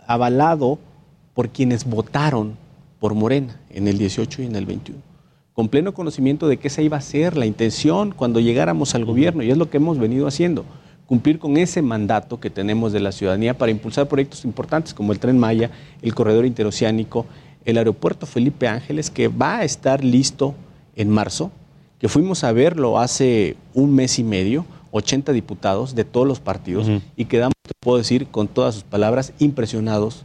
avalado 0.10 0.80
por 1.36 1.50
quienes 1.50 1.86
votaron 1.86 2.58
por 3.00 3.14
Morena 3.14 3.62
en 3.70 3.88
el 3.88 4.00
18 4.00 4.42
y 4.42 4.46
en 4.48 4.56
el 4.56 4.66
21, 4.66 5.00
con 5.54 5.70
pleno 5.70 5.94
conocimiento 5.94 6.48
de 6.48 6.58
que 6.58 6.68
esa 6.68 6.82
iba 6.82 6.98
a 6.98 7.02
ser 7.02 7.38
la 7.38 7.46
intención 7.46 8.12
cuando 8.12 8.40
llegáramos 8.40 8.96
al 8.96 9.06
gobierno, 9.06 9.44
y 9.44 9.52
es 9.52 9.58
lo 9.58 9.70
que 9.70 9.78
hemos 9.78 10.00
venido 10.00 10.26
haciendo, 10.26 10.66
cumplir 11.06 11.38
con 11.38 11.58
ese 11.58 11.84
mandato 11.84 12.40
que 12.40 12.50
tenemos 12.50 12.92
de 12.92 13.02
la 13.02 13.12
ciudadanía 13.12 13.56
para 13.56 13.72
impulsar 13.72 14.08
proyectos 14.08 14.46
importantes 14.46 14.96
como 14.96 15.14
el 15.14 15.20
Tren 15.20 15.38
Maya, 15.38 15.70
el 16.02 16.16
Corredor 16.16 16.48
Interoceánico, 16.48 17.28
el 17.64 17.78
Aeropuerto 17.78 18.26
Felipe 18.26 18.68
Ángeles, 18.68 19.12
que 19.12 19.28
va 19.28 19.58
a 19.58 19.64
estar 19.64 20.04
listo 20.04 20.56
en 20.96 21.10
marzo, 21.10 21.52
que 22.00 22.10
fuimos 22.10 22.44
a 22.44 22.52
verlo 22.52 22.98
hace 22.98 23.58
un 23.76 23.94
mes 23.94 24.18
y 24.18 24.24
medio, 24.24 24.66
80 24.90 25.34
diputados 25.34 25.94
de 25.94 26.04
todos 26.04 26.28
los 26.28 26.40
partidos, 26.40 26.88
y 27.16 27.26
quedamos, 27.26 27.54
puedo 27.80 27.98
decir, 27.98 28.28
con 28.28 28.48
todas 28.48 28.76
sus 28.76 28.84
palabras, 28.84 29.34
impresionados 29.40 30.24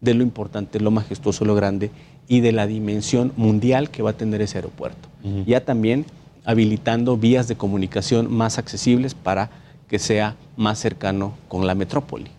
de 0.00 0.14
lo 0.14 0.22
importante, 0.22 0.80
lo 0.80 0.90
majestuoso, 0.90 1.44
lo 1.44 1.54
grande 1.54 1.90
y 2.28 2.40
de 2.40 2.52
la 2.52 2.66
dimensión 2.66 3.32
mundial 3.36 3.90
que 3.90 4.02
va 4.02 4.10
a 4.10 4.16
tener 4.16 4.42
ese 4.42 4.58
aeropuerto. 4.58 5.08
Ya 5.46 5.64
también 5.64 6.04
habilitando 6.44 7.16
vías 7.16 7.48
de 7.48 7.56
comunicación 7.56 8.32
más 8.32 8.58
accesibles 8.58 9.14
para 9.14 9.50
que 9.88 9.98
sea 9.98 10.36
más 10.56 10.78
cercano 10.78 11.34
con 11.48 11.66
la 11.66 11.74
metrópoli. 11.74 12.30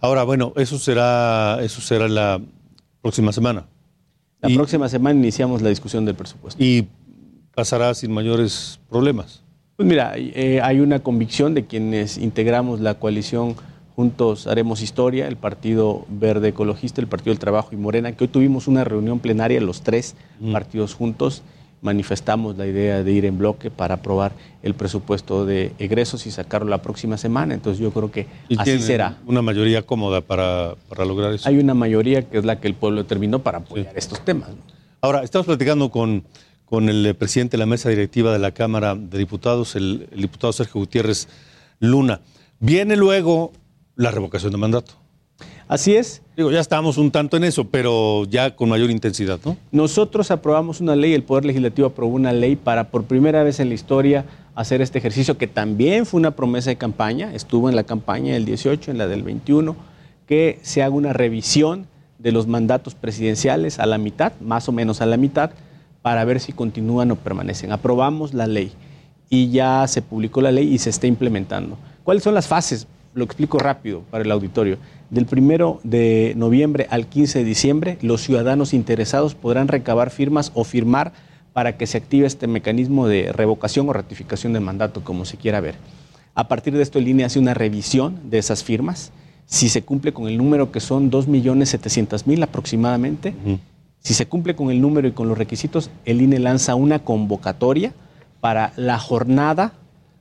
Ahora, 0.00 0.24
bueno, 0.24 0.52
eso 0.56 0.78
será, 0.78 1.58
eso 1.62 1.80
será 1.80 2.08
la 2.08 2.40
próxima 3.02 3.32
semana. 3.32 3.66
La 4.40 4.54
próxima 4.54 4.88
semana 4.88 5.18
iniciamos 5.18 5.62
la 5.62 5.68
discusión 5.68 6.04
del 6.04 6.14
presupuesto. 6.14 6.62
Y 6.62 6.86
pasará 7.54 7.92
sin 7.94 8.12
mayores 8.12 8.80
problemas. 8.88 9.42
Pues 9.76 9.88
mira, 9.88 10.12
eh, 10.16 10.60
hay 10.62 10.80
una 10.80 11.00
convicción 11.00 11.54
de 11.54 11.66
quienes 11.66 12.18
integramos 12.18 12.80
la 12.80 12.94
coalición 12.94 13.56
Juntos 13.98 14.46
Haremos 14.46 14.80
Historia, 14.80 15.26
el 15.26 15.34
Partido 15.34 16.06
Verde 16.08 16.50
Ecologista, 16.50 17.00
el 17.00 17.08
Partido 17.08 17.32
del 17.32 17.40
Trabajo 17.40 17.70
y 17.72 17.76
Morena, 17.76 18.12
que 18.12 18.22
hoy 18.22 18.28
tuvimos 18.28 18.68
una 18.68 18.84
reunión 18.84 19.18
plenaria, 19.18 19.60
los 19.60 19.82
tres 19.82 20.14
partidos 20.52 20.94
juntos, 20.94 21.42
manifestamos 21.82 22.56
la 22.56 22.68
idea 22.68 23.02
de 23.02 23.10
ir 23.10 23.24
en 23.24 23.38
bloque 23.38 23.72
para 23.72 23.96
aprobar 23.96 24.34
el 24.62 24.74
presupuesto 24.74 25.44
de 25.44 25.72
egresos 25.80 26.28
y 26.28 26.30
sacarlo 26.30 26.68
la 26.68 26.80
próxima 26.80 27.16
semana. 27.16 27.54
Entonces 27.54 27.82
yo 27.82 27.90
creo 27.90 28.12
que 28.12 28.28
así 28.56 28.78
será. 28.78 29.18
Una 29.26 29.42
mayoría 29.42 29.82
cómoda 29.82 30.20
para, 30.20 30.76
lograr 31.04 31.32
eso. 31.32 31.48
Hay 31.48 31.58
una 31.58 31.74
mayoría 31.74 32.22
que 32.22 32.38
es 32.38 32.44
la 32.44 32.60
que 32.60 32.68
el 32.68 32.74
pueblo 32.74 33.02
determinó 33.02 33.40
para 33.40 33.58
apoyar 33.58 33.98
estos 33.98 34.24
temas. 34.24 34.50
Ahora, 35.00 35.24
estamos 35.24 35.46
platicando 35.46 35.90
con, 35.90 36.22
con 36.66 36.88
el 36.88 37.16
presidente 37.16 37.56
de 37.56 37.58
la 37.58 37.66
mesa 37.66 37.88
directiva 37.88 38.32
de 38.32 38.38
la 38.38 38.52
Cámara 38.52 38.94
de 38.94 39.18
Diputados, 39.18 39.74
el 39.74 40.08
diputado 40.14 40.52
Sergio 40.52 40.82
Gutiérrez 40.82 41.26
Luna. 41.80 42.20
Viene 42.60 42.94
luego 42.94 43.50
la 43.98 44.10
revocación 44.10 44.52
de 44.52 44.58
mandato. 44.58 44.94
Así 45.66 45.94
es. 45.94 46.22
Digo, 46.34 46.50
ya 46.50 46.60
estamos 46.60 46.96
un 46.96 47.10
tanto 47.10 47.36
en 47.36 47.44
eso, 47.44 47.64
pero 47.64 48.24
ya 48.24 48.56
con 48.56 48.70
mayor 48.70 48.90
intensidad, 48.90 49.38
¿no? 49.44 49.56
Nosotros 49.70 50.30
aprobamos 50.30 50.80
una 50.80 50.96
ley, 50.96 51.12
el 51.12 51.24
Poder 51.24 51.44
Legislativo 51.44 51.88
aprobó 51.88 52.14
una 52.14 52.32
ley 52.32 52.56
para 52.56 52.90
por 52.90 53.04
primera 53.04 53.42
vez 53.42 53.60
en 53.60 53.68
la 53.68 53.74
historia 53.74 54.24
hacer 54.54 54.80
este 54.80 54.98
ejercicio, 54.98 55.36
que 55.36 55.46
también 55.46 56.06
fue 56.06 56.18
una 56.18 56.30
promesa 56.30 56.70
de 56.70 56.76
campaña, 56.76 57.34
estuvo 57.34 57.68
en 57.68 57.76
la 57.76 57.84
campaña 57.84 58.32
del 58.32 58.46
18, 58.46 58.92
en 58.92 58.98
la 58.98 59.06
del 59.08 59.22
21, 59.22 59.76
que 60.26 60.58
se 60.62 60.82
haga 60.82 60.94
una 60.94 61.12
revisión 61.12 61.86
de 62.18 62.32
los 62.32 62.46
mandatos 62.46 62.94
presidenciales 62.94 63.78
a 63.78 63.86
la 63.86 63.98
mitad, 63.98 64.32
más 64.40 64.68
o 64.68 64.72
menos 64.72 65.00
a 65.00 65.06
la 65.06 65.16
mitad, 65.16 65.50
para 66.02 66.24
ver 66.24 66.40
si 66.40 66.52
continúan 66.52 67.10
o 67.10 67.16
permanecen. 67.16 67.72
Aprobamos 67.72 68.32
la 68.32 68.46
ley 68.46 68.72
y 69.28 69.50
ya 69.50 69.86
se 69.86 70.02
publicó 70.02 70.40
la 70.40 70.52
ley 70.52 70.72
y 70.72 70.78
se 70.78 70.90
está 70.90 71.06
implementando. 71.06 71.76
¿Cuáles 72.04 72.22
son 72.22 72.34
las 72.34 72.46
fases? 72.46 72.86
Lo 73.18 73.24
explico 73.24 73.58
rápido 73.58 74.02
para 74.10 74.24
el 74.24 74.30
auditorio. 74.30 74.78
Del 75.10 75.26
primero 75.26 75.80
de 75.82 76.32
noviembre 76.36 76.86
al 76.90 77.06
15 77.06 77.40
de 77.40 77.44
diciembre, 77.44 77.98
los 78.00 78.22
ciudadanos 78.22 78.72
interesados 78.72 79.34
podrán 79.34 79.68
recabar 79.68 80.10
firmas 80.10 80.52
o 80.54 80.64
firmar 80.64 81.12
para 81.52 81.76
que 81.76 81.86
se 81.86 81.98
active 81.98 82.26
este 82.26 82.46
mecanismo 82.46 83.08
de 83.08 83.32
revocación 83.32 83.88
o 83.88 83.92
ratificación 83.92 84.52
del 84.52 84.62
mandato, 84.62 85.02
como 85.02 85.24
se 85.24 85.36
quiera 85.36 85.60
ver. 85.60 85.74
A 86.34 86.46
partir 86.46 86.72
de 86.74 86.82
esto, 86.82 86.98
el 86.98 87.08
INE 87.08 87.24
hace 87.24 87.40
una 87.40 87.54
revisión 87.54 88.30
de 88.30 88.38
esas 88.38 88.62
firmas. 88.62 89.10
Si 89.46 89.68
se 89.68 89.82
cumple 89.82 90.12
con 90.12 90.28
el 90.28 90.38
número 90.38 90.70
que 90.70 90.78
son 90.78 91.10
2.700.000 91.10 92.44
aproximadamente, 92.44 93.34
si 93.98 94.14
se 94.14 94.26
cumple 94.26 94.54
con 94.54 94.70
el 94.70 94.80
número 94.80 95.08
y 95.08 95.12
con 95.12 95.28
los 95.28 95.36
requisitos, 95.36 95.90
el 96.04 96.22
INE 96.22 96.38
lanza 96.38 96.76
una 96.76 97.00
convocatoria 97.00 97.92
para 98.40 98.72
la 98.76 98.98
jornada 99.00 99.72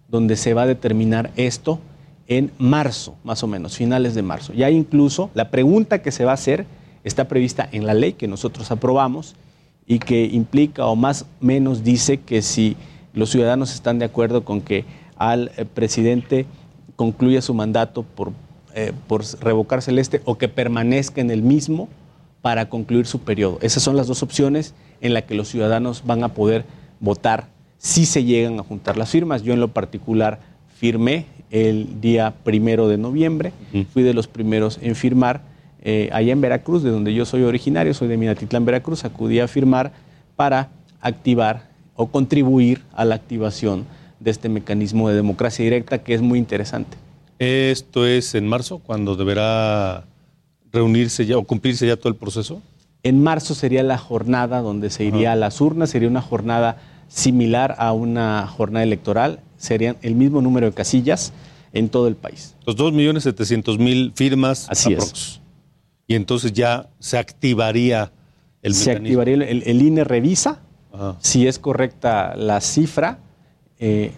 donde 0.08 0.38
se 0.38 0.54
va 0.54 0.64
a 0.64 0.68
determinar 0.68 1.32
esto 1.36 1.80
en 2.28 2.52
marzo, 2.58 3.16
más 3.24 3.44
o 3.44 3.48
menos, 3.48 3.78
finales 3.78 4.16
de 4.16 4.22
marzo. 4.22 4.54
Ya 4.54 4.70
incluso 4.70 5.30
la 5.34 5.50
pregunta 5.50 6.02
que 6.02 6.12
se 6.12 6.26
va 6.26 6.32
a 6.32 6.36
hacer 6.36 6.66
está 7.04 7.28
prevista 7.28 7.68
en 7.72 7.86
la 7.86 7.94
ley 7.94 8.14
que 8.14 8.28
nosotros 8.28 8.70
aprobamos 8.72 9.36
y 9.86 10.00
que 10.00 10.26
implica 10.26 10.86
o 10.86 10.96
más 10.96 11.24
o 11.24 11.26
menos 11.40 11.84
dice 11.84 12.18
que 12.18 12.42
si 12.42 12.76
los 13.14 13.30
ciudadanos 13.30 13.74
están 13.74 14.00
de 14.00 14.06
acuerdo 14.06 14.44
con 14.44 14.62
que 14.62 14.86
al 15.16 15.52
eh, 15.58 15.66
presidente 15.66 16.46
concluya 16.96 17.42
su 17.42 17.54
mandato 17.54 18.04
por, 18.04 18.34
eh, 18.76 18.92
por 19.08 19.24
revocar 19.40 19.82
celeste 19.82 20.22
o 20.26 20.38
que 20.38 20.50
permanezca 20.50 21.22
en 21.22 21.32
el 21.32 21.42
mismo 21.42 21.88
para 22.42 22.70
concluir 22.70 23.08
su 23.08 23.20
periodo. 23.20 23.58
Esas 23.62 23.84
son 23.84 23.96
las 23.96 24.08
dos 24.08 24.22
opciones 24.22 24.74
en 25.02 25.14
las 25.14 25.24
que 25.24 25.36
los 25.36 25.48
ciudadanos 25.48 26.04
van 26.06 26.24
a 26.24 26.34
poder 26.34 26.66
votar 27.00 27.48
si 27.78 28.06
se 28.06 28.24
llegan 28.24 28.60
a 28.60 28.64
juntar 28.64 28.98
las 28.98 29.10
firmas. 29.10 29.44
Yo 29.44 29.54
en 29.54 29.60
lo 29.60 29.70
particular 29.70 30.40
firmé 30.80 31.26
el 31.50 32.02
día 32.02 32.34
primero 32.44 32.88
de 32.88 32.98
noviembre. 32.98 33.52
Fui 33.94 34.04
de 34.04 34.14
los 34.14 34.28
primeros 34.28 34.80
en 34.82 34.96
firmar 34.96 35.42
eh, 35.82 36.10
allá 36.12 36.34
en 36.34 36.42
Veracruz, 36.42 36.84
de 36.84 36.92
donde 36.92 37.14
yo 37.14 37.26
soy 37.26 37.44
originario, 37.44 37.94
soy 37.94 38.08
de 38.08 38.18
Minatitlán, 38.18 38.66
Veracruz. 38.66 39.06
Acudí 39.06 39.40
a 39.40 39.48
firmar 39.48 39.92
para 40.36 40.70
activar 41.02 41.70
o 41.96 42.08
contribuir 42.08 42.82
a 42.94 43.06
la 43.06 43.16
activación 43.16 43.86
de 44.20 44.32
este 44.32 44.50
mecanismo 44.50 45.10
de 45.10 45.16
democracia 45.16 45.64
directa 45.64 46.00
que 46.00 46.14
es 46.14 46.22
muy 46.22 46.40
interesante. 46.40 46.98
¿Esto 47.40 48.06
es 48.06 48.36
en 48.36 48.48
marzo, 48.48 48.80
cuando 48.80 49.16
deberá 49.16 50.06
reunirse 50.72 51.26
ya 51.26 51.38
o 51.38 51.44
cumplirse 51.44 51.88
ya 51.88 51.98
todo 51.98 52.10
el 52.10 52.16
proceso? 52.16 52.62
En 53.04 53.24
marzo 53.24 53.56
sería 53.56 53.84
la 53.84 53.98
jornada 53.98 54.62
donde 54.62 54.90
se 54.90 55.06
iría 55.06 55.32
a 55.32 55.36
las 55.36 55.62
urnas, 55.62 55.92
sería 55.92 56.10
una 56.10 56.22
jornada 56.22 56.78
similar 57.08 57.76
a 57.78 57.94
una 57.94 58.48
jornada 58.48 58.84
electoral 58.84 59.40
serían 59.58 59.98
el 60.02 60.16
mismo 60.16 60.42
número 60.42 60.68
de 60.68 60.74
casillas 60.74 61.34
en 61.74 61.90
todo 61.90 62.08
el 62.08 62.16
país. 62.16 62.56
Los 62.66 62.78
2.700.000 62.78 64.14
firmas. 64.14 64.68
Así 64.70 64.94
es. 64.94 65.42
Y 66.08 66.16
entonces 66.16 66.54
ya 66.54 66.90
se 67.00 67.18
activaría 67.18 68.12
el 68.62 68.74
Se 68.74 68.92
activaría, 68.92 69.36
el, 69.36 69.82
INE 69.82 70.04
revisa 70.04 70.62
si 71.20 71.48
es 71.48 71.60
correcta 71.60 72.36
la 72.36 72.62
cifra, 72.62 73.20
eh, 73.78 74.12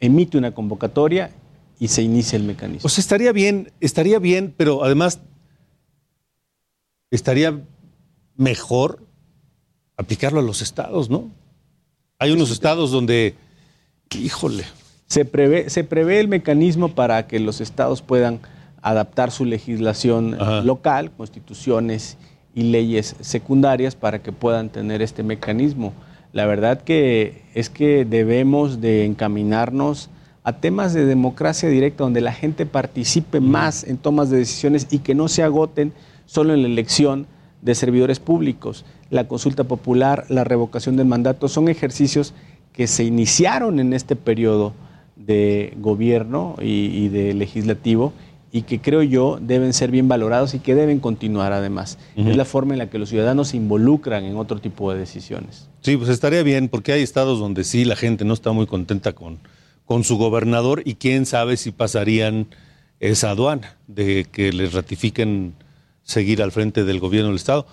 emite 0.00 0.38
una 0.38 0.52
convocatoria 0.52 1.30
y 1.78 1.88
se 1.88 2.02
inicia 2.02 2.36
el 2.36 2.44
mecanismo. 2.44 2.82
Pues 2.82 2.98
estaría 2.98 3.32
bien, 3.32 3.72
estaría 3.80 4.18
bien, 4.18 4.54
pero 4.56 4.84
además 4.84 5.20
estaría 7.10 7.60
mejor 8.36 9.04
aplicarlo 9.96 10.40
a 10.40 10.42
los 10.42 10.62
estados, 10.62 11.10
¿no? 11.10 11.30
Hay 12.22 12.30
unos 12.30 12.52
estados 12.52 12.92
donde 12.92 13.34
Híjole. 14.16 14.62
Se 15.08 15.24
prevé, 15.24 15.70
se 15.70 15.82
prevé 15.82 16.20
el 16.20 16.28
mecanismo 16.28 16.94
para 16.94 17.26
que 17.26 17.40
los 17.40 17.60
estados 17.60 18.00
puedan 18.00 18.38
adaptar 18.80 19.32
su 19.32 19.44
legislación 19.44 20.38
local, 20.64 21.10
constituciones 21.10 22.18
y 22.54 22.62
leyes 22.62 23.16
secundarias 23.22 23.96
para 23.96 24.22
que 24.22 24.30
puedan 24.30 24.68
tener 24.68 25.02
este 25.02 25.24
mecanismo. 25.24 25.94
La 26.32 26.46
verdad 26.46 26.82
que 26.82 27.42
es 27.54 27.68
que 27.70 28.04
debemos 28.04 28.80
de 28.80 29.04
encaminarnos 29.04 30.08
a 30.44 30.52
temas 30.52 30.94
de 30.94 31.06
democracia 31.06 31.68
directa 31.70 32.04
donde 32.04 32.20
la 32.20 32.32
gente 32.32 32.66
participe 32.66 33.40
más 33.40 33.82
en 33.82 33.98
tomas 33.98 34.30
de 34.30 34.36
decisiones 34.36 34.86
y 34.92 35.00
que 35.00 35.16
no 35.16 35.26
se 35.26 35.42
agoten 35.42 35.92
solo 36.26 36.54
en 36.54 36.62
la 36.62 36.68
elección 36.68 37.26
de 37.62 37.74
servidores 37.74 38.20
públicos. 38.20 38.84
La 39.08 39.26
consulta 39.28 39.64
popular, 39.64 40.26
la 40.28 40.44
revocación 40.44 40.96
del 40.96 41.06
mandato 41.06 41.48
son 41.48 41.68
ejercicios 41.68 42.34
que 42.72 42.86
se 42.86 43.04
iniciaron 43.04 43.80
en 43.80 43.94
este 43.94 44.16
periodo 44.16 44.74
de 45.16 45.72
gobierno 45.78 46.56
y, 46.60 47.08
de 47.08 47.32
legislativo 47.32 48.12
y 48.50 48.62
que 48.62 48.80
creo 48.80 49.02
yo 49.02 49.38
deben 49.40 49.72
ser 49.72 49.90
bien 49.90 50.08
valorados 50.08 50.54
y 50.54 50.58
que 50.58 50.74
deben 50.74 50.98
continuar 50.98 51.52
además. 51.52 51.98
Es 52.16 52.36
la 52.36 52.44
forma 52.44 52.74
en 52.74 52.78
la 52.78 52.90
que 52.90 52.98
los 52.98 53.08
ciudadanos 53.08 53.48
se 53.48 53.56
involucran 53.56 54.24
en 54.24 54.36
otro 54.36 54.60
tipo 54.60 54.92
de 54.92 54.98
decisiones. 54.98 55.70
Sí, 55.80 55.96
pues 55.96 56.10
estaría 56.10 56.42
bien 56.42 56.68
porque 56.68 56.92
hay 56.92 57.02
estados 57.02 57.38
donde 57.38 57.64
sí 57.64 57.84
la 57.84 57.96
gente 57.96 58.24
no 58.24 58.34
está 58.34 58.52
muy 58.52 58.66
contenta 58.66 59.12
con, 59.12 59.38
con 59.86 60.04
su 60.04 60.18
gobernador 60.18 60.82
y 60.84 60.96
quién 60.96 61.24
sabe 61.24 61.56
si 61.56 61.70
pasarían 61.70 62.48
esa 63.00 63.30
aduana 63.30 63.76
de 63.86 64.26
que 64.30 64.52
les 64.52 64.72
ratifiquen 64.72 65.54
seguir 66.04 66.42
al 66.42 66.52
frente 66.52 66.84
del 66.84 67.00
gobierno 67.00 67.28
del 67.28 67.36
estado. 67.36 67.66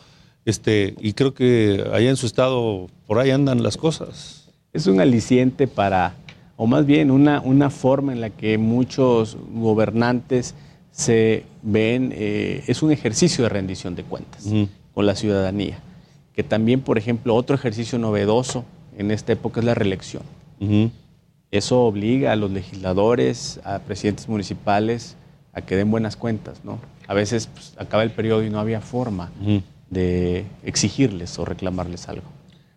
Este, 0.45 0.95
y 0.99 1.13
creo 1.13 1.33
que 1.33 1.85
allá 1.93 2.09
en 2.09 2.15
su 2.15 2.25
estado 2.25 2.87
por 3.05 3.19
ahí 3.19 3.31
andan 3.31 3.61
las 3.63 3.77
cosas. 3.77 4.49
Es 4.73 4.87
un 4.87 5.01
aliciente 5.01 5.67
para, 5.67 6.15
o 6.57 6.67
más 6.67 6.85
bien 6.85 7.11
una, 7.11 7.41
una 7.41 7.69
forma 7.69 8.13
en 8.13 8.21
la 8.21 8.29
que 8.29 8.57
muchos 8.57 9.37
gobernantes 9.53 10.55
se 10.91 11.45
ven, 11.61 12.11
eh, 12.15 12.63
es 12.67 12.81
un 12.81 12.91
ejercicio 12.91 13.43
de 13.43 13.49
rendición 13.49 13.95
de 13.95 14.03
cuentas 14.03 14.45
con 14.93 15.05
la 15.05 15.15
ciudadanía. 15.15 15.79
Que 16.33 16.43
también, 16.43 16.81
por 16.81 16.97
ejemplo, 16.97 17.35
otro 17.35 17.55
ejercicio 17.55 17.99
novedoso 17.99 18.65
en 18.97 19.11
esta 19.11 19.33
época 19.33 19.59
es 19.59 19.65
la 19.65 19.75
reelección. 19.75 20.23
Eso 21.51 21.81
obliga 21.81 22.31
a 22.31 22.35
los 22.35 22.51
legisladores, 22.51 23.59
a 23.63 23.79
presidentes 23.79 24.29
municipales, 24.29 25.15
a 25.59 25.65
que 25.65 25.75
den 25.75 25.91
buenas 25.91 26.15
cuentas, 26.15 26.61
¿no? 26.63 26.79
A 27.07 27.13
veces 27.13 27.47
pues, 27.47 27.73
acaba 27.77 28.03
el 28.03 28.11
periodo 28.11 28.43
y 28.43 28.49
no 28.49 28.59
había 28.59 28.81
forma 28.81 29.31
de 29.89 30.45
exigirles 30.63 31.37
o 31.39 31.45
reclamarles 31.45 32.07
algo. 32.09 32.27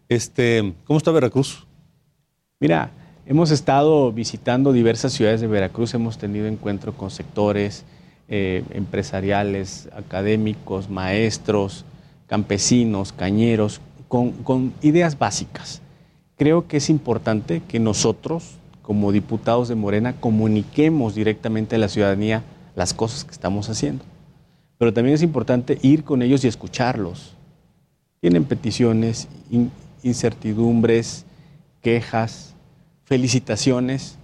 Este, 0.09 0.75
¿Cómo 0.87 0.99
está 0.99 1.11
Veracruz? 1.11 1.67
Mira, 2.61 2.91
hemos 3.27 3.51
estado 3.51 4.13
visitando 4.13 4.73
diversas 4.73 5.13
ciudades 5.13 5.41
de 5.41 5.47
Veracruz, 5.47 5.95
hemos 5.95 6.19
tenido 6.19 6.47
encuentro 6.47 6.93
con 6.93 7.11
sectores 7.11 7.85
eh, 8.29 8.65
empresariales, 8.71 9.89
académicos, 9.95 10.89
maestros, 10.89 11.85
campesinos, 12.27 13.13
cañeros, 13.13 13.81
con, 14.09 14.33
con 14.33 14.73
ideas 14.81 15.19
básicas. 15.19 15.83
Creo 16.37 16.67
que 16.67 16.79
es 16.79 16.89
importante 16.89 17.63
que 17.69 17.79
nosotros, 17.79 18.59
como 18.81 19.13
diputados 19.13 19.69
de 19.69 19.75
Morena, 19.75 20.15
comuniquemos 20.19 21.15
directamente 21.15 21.77
a 21.77 21.79
la 21.79 21.89
ciudadanía 21.89 22.43
las 22.75 22.95
cosas 22.95 23.25
que 23.25 23.33
estamos 23.33 23.69
haciendo. 23.69 24.05
Pero 24.79 24.93
también 24.93 25.15
es 25.15 25.23
importante 25.23 25.79
ir 25.83 26.05
con 26.05 26.23
ellos 26.23 26.45
y 26.45 26.49
escucharlos. 26.49 27.35
Tienen 28.21 28.45
peticiones, 28.45 29.29
incertidumbres, 30.03 31.25
quejas, 31.81 32.55
felicitaciones. 33.05 34.17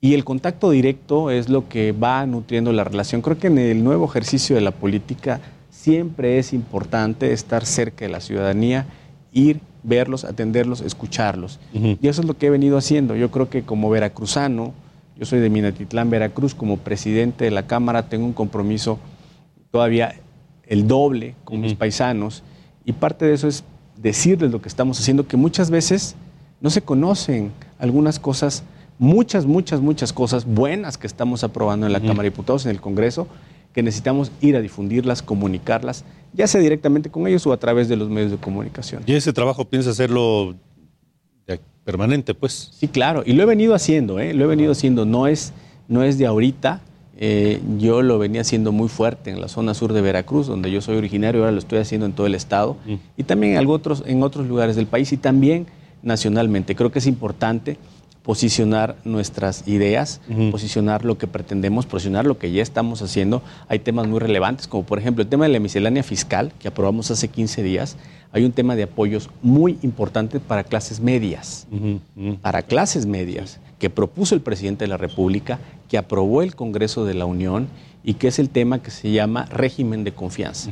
Y 0.00 0.14
el 0.14 0.24
contacto 0.24 0.70
directo 0.70 1.30
es 1.30 1.48
lo 1.48 1.68
que 1.68 1.92
va 1.92 2.26
nutriendo 2.26 2.72
la 2.72 2.84
relación. 2.84 3.22
Creo 3.22 3.38
que 3.38 3.46
en 3.46 3.58
el 3.58 3.84
nuevo 3.84 4.04
ejercicio 4.04 4.56
de 4.56 4.62
la 4.62 4.72
política 4.72 5.40
siempre 5.70 6.38
es 6.38 6.52
importante 6.52 7.32
estar 7.32 7.64
cerca 7.64 8.04
de 8.04 8.10
la 8.10 8.20
ciudadanía, 8.20 8.86
ir, 9.32 9.60
verlos, 9.82 10.24
atenderlos, 10.24 10.80
escucharlos. 10.80 11.58
Y 11.72 12.06
eso 12.06 12.20
es 12.20 12.26
lo 12.26 12.34
que 12.36 12.46
he 12.46 12.50
venido 12.50 12.76
haciendo. 12.78 13.16
Yo 13.16 13.30
creo 13.30 13.48
que 13.48 13.62
como 13.62 13.90
veracruzano, 13.90 14.74
yo 15.16 15.24
soy 15.24 15.40
de 15.40 15.50
Minatitlán, 15.50 16.10
Veracruz, 16.10 16.54
como 16.54 16.78
presidente 16.78 17.44
de 17.44 17.50
la 17.50 17.66
Cámara 17.66 18.08
tengo 18.08 18.24
un 18.24 18.32
compromiso 18.32 18.98
todavía 19.70 20.14
el 20.66 20.86
doble 20.86 21.34
con 21.44 21.60
mis 21.60 21.74
paisanos. 21.74 22.42
Y 22.84 22.92
parte 22.92 23.26
de 23.26 23.34
eso 23.34 23.48
es 23.48 23.64
decirles 23.96 24.50
lo 24.50 24.62
que 24.62 24.68
estamos 24.68 24.98
haciendo, 24.98 25.26
que 25.26 25.36
muchas 25.36 25.70
veces 25.70 26.16
no 26.60 26.70
se 26.70 26.82
conocen 26.82 27.52
algunas 27.78 28.18
cosas, 28.18 28.64
muchas, 28.98 29.46
muchas, 29.46 29.80
muchas 29.80 30.12
cosas 30.12 30.44
buenas 30.44 30.98
que 30.98 31.06
estamos 31.06 31.44
aprobando 31.44 31.86
en 31.86 31.92
la 31.92 32.00
Cámara 32.00 32.22
de 32.22 32.30
Diputados, 32.30 32.64
en 32.64 32.70
el 32.70 32.80
Congreso, 32.80 33.28
que 33.72 33.82
necesitamos 33.82 34.30
ir 34.40 34.56
a 34.56 34.60
difundirlas, 34.60 35.22
comunicarlas, 35.22 36.04
ya 36.32 36.46
sea 36.46 36.60
directamente 36.60 37.10
con 37.10 37.26
ellos 37.26 37.46
o 37.46 37.52
a 37.52 37.56
través 37.58 37.88
de 37.88 37.96
los 37.96 38.08
medios 38.08 38.30
de 38.30 38.36
comunicación. 38.38 39.02
¿Y 39.06 39.14
ese 39.14 39.32
trabajo 39.32 39.64
piensa 39.64 39.90
hacerlo 39.90 40.54
permanente, 41.84 42.34
pues? 42.34 42.70
Sí, 42.72 42.88
claro, 42.88 43.22
y 43.26 43.32
lo 43.32 43.42
he 43.42 43.46
venido 43.46 43.74
haciendo, 43.74 44.18
¿eh? 44.18 44.34
lo 44.34 44.44
he 44.44 44.46
venido 44.46 44.72
haciendo, 44.72 45.04
no 45.04 45.26
es, 45.26 45.52
no 45.88 46.02
es 46.02 46.18
de 46.18 46.26
ahorita, 46.26 46.80
eh, 47.18 47.60
yo 47.78 48.02
lo 48.02 48.18
venía 48.18 48.40
haciendo 48.40 48.72
muy 48.72 48.88
fuerte 48.88 49.30
en 49.30 49.40
la 49.40 49.48
zona 49.48 49.74
sur 49.74 49.92
de 49.92 50.00
Veracruz, 50.00 50.46
donde 50.46 50.70
yo 50.70 50.80
soy 50.80 50.96
originario, 50.96 51.40
ahora 51.40 51.52
lo 51.52 51.58
estoy 51.58 51.78
haciendo 51.78 52.06
en 52.06 52.12
todo 52.12 52.26
el 52.26 52.34
estado 52.34 52.76
mm. 52.86 52.94
y 53.16 53.22
también 53.24 53.56
en 53.56 53.66
otros, 53.68 54.02
en 54.06 54.22
otros 54.22 54.46
lugares 54.46 54.76
del 54.76 54.86
país 54.86 55.12
y 55.12 55.16
también 55.16 55.66
nacionalmente. 56.02 56.74
Creo 56.74 56.90
que 56.90 56.98
es 56.98 57.06
importante 57.06 57.76
posicionar 58.22 58.96
nuestras 59.04 59.66
ideas, 59.66 60.20
posicionar 60.50 61.04
lo 61.04 61.18
que 61.18 61.26
pretendemos, 61.26 61.86
posicionar 61.86 62.24
lo 62.24 62.38
que 62.38 62.52
ya 62.52 62.62
estamos 62.62 63.02
haciendo. 63.02 63.42
Hay 63.68 63.80
temas 63.80 64.06
muy 64.06 64.20
relevantes, 64.20 64.68
como 64.68 64.84
por 64.84 64.98
ejemplo 64.98 65.22
el 65.22 65.28
tema 65.28 65.44
de 65.44 65.52
la 65.52 65.60
miscelánea 65.60 66.02
fiscal, 66.02 66.52
que 66.58 66.68
aprobamos 66.68 67.10
hace 67.10 67.28
15 67.28 67.62
días. 67.62 67.96
Hay 68.30 68.44
un 68.44 68.52
tema 68.52 68.76
de 68.76 68.84
apoyos 68.84 69.28
muy 69.42 69.78
importante 69.82 70.40
para 70.40 70.64
clases 70.64 71.00
medias, 71.00 71.66
para 72.40 72.62
clases 72.62 73.06
medias, 73.06 73.60
que 73.78 73.90
propuso 73.90 74.34
el 74.34 74.40
presidente 74.40 74.84
de 74.84 74.88
la 74.88 74.96
República, 74.96 75.58
que 75.88 75.98
aprobó 75.98 76.42
el 76.42 76.54
Congreso 76.54 77.04
de 77.04 77.14
la 77.14 77.26
Unión 77.26 77.68
y 78.04 78.14
que 78.14 78.28
es 78.28 78.38
el 78.38 78.48
tema 78.48 78.82
que 78.82 78.90
se 78.90 79.10
llama 79.10 79.46
régimen 79.46 80.04
de 80.04 80.12
confianza 80.12 80.70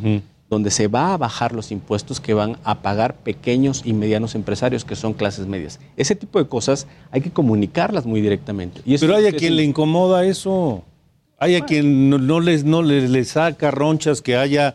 donde 0.50 0.72
se 0.72 0.88
va 0.88 1.14
a 1.14 1.16
bajar 1.16 1.52
los 1.54 1.70
impuestos 1.70 2.20
que 2.20 2.34
van 2.34 2.58
a 2.64 2.82
pagar 2.82 3.14
pequeños 3.14 3.82
y 3.84 3.92
medianos 3.92 4.34
empresarios, 4.34 4.84
que 4.84 4.96
son 4.96 5.14
clases 5.14 5.46
medias. 5.46 5.78
Ese 5.96 6.16
tipo 6.16 6.40
de 6.40 6.48
cosas 6.48 6.88
hay 7.12 7.20
que 7.20 7.30
comunicarlas 7.30 8.04
muy 8.04 8.20
directamente. 8.20 8.82
Pero 8.84 9.14
hay 9.14 9.26
a 9.26 9.32
quien 9.32 9.54
le 9.54 9.62
incomoda 9.62 10.26
eso. 10.26 10.82
Hay 11.38 11.54
a 11.54 11.64
quien 11.64 12.10
no, 12.10 12.40
les, 12.40 12.64
no 12.64 12.82
les, 12.82 13.28
saca 13.28 13.70
ronchas 13.70 14.20
que 14.20 14.36
haya 14.36 14.74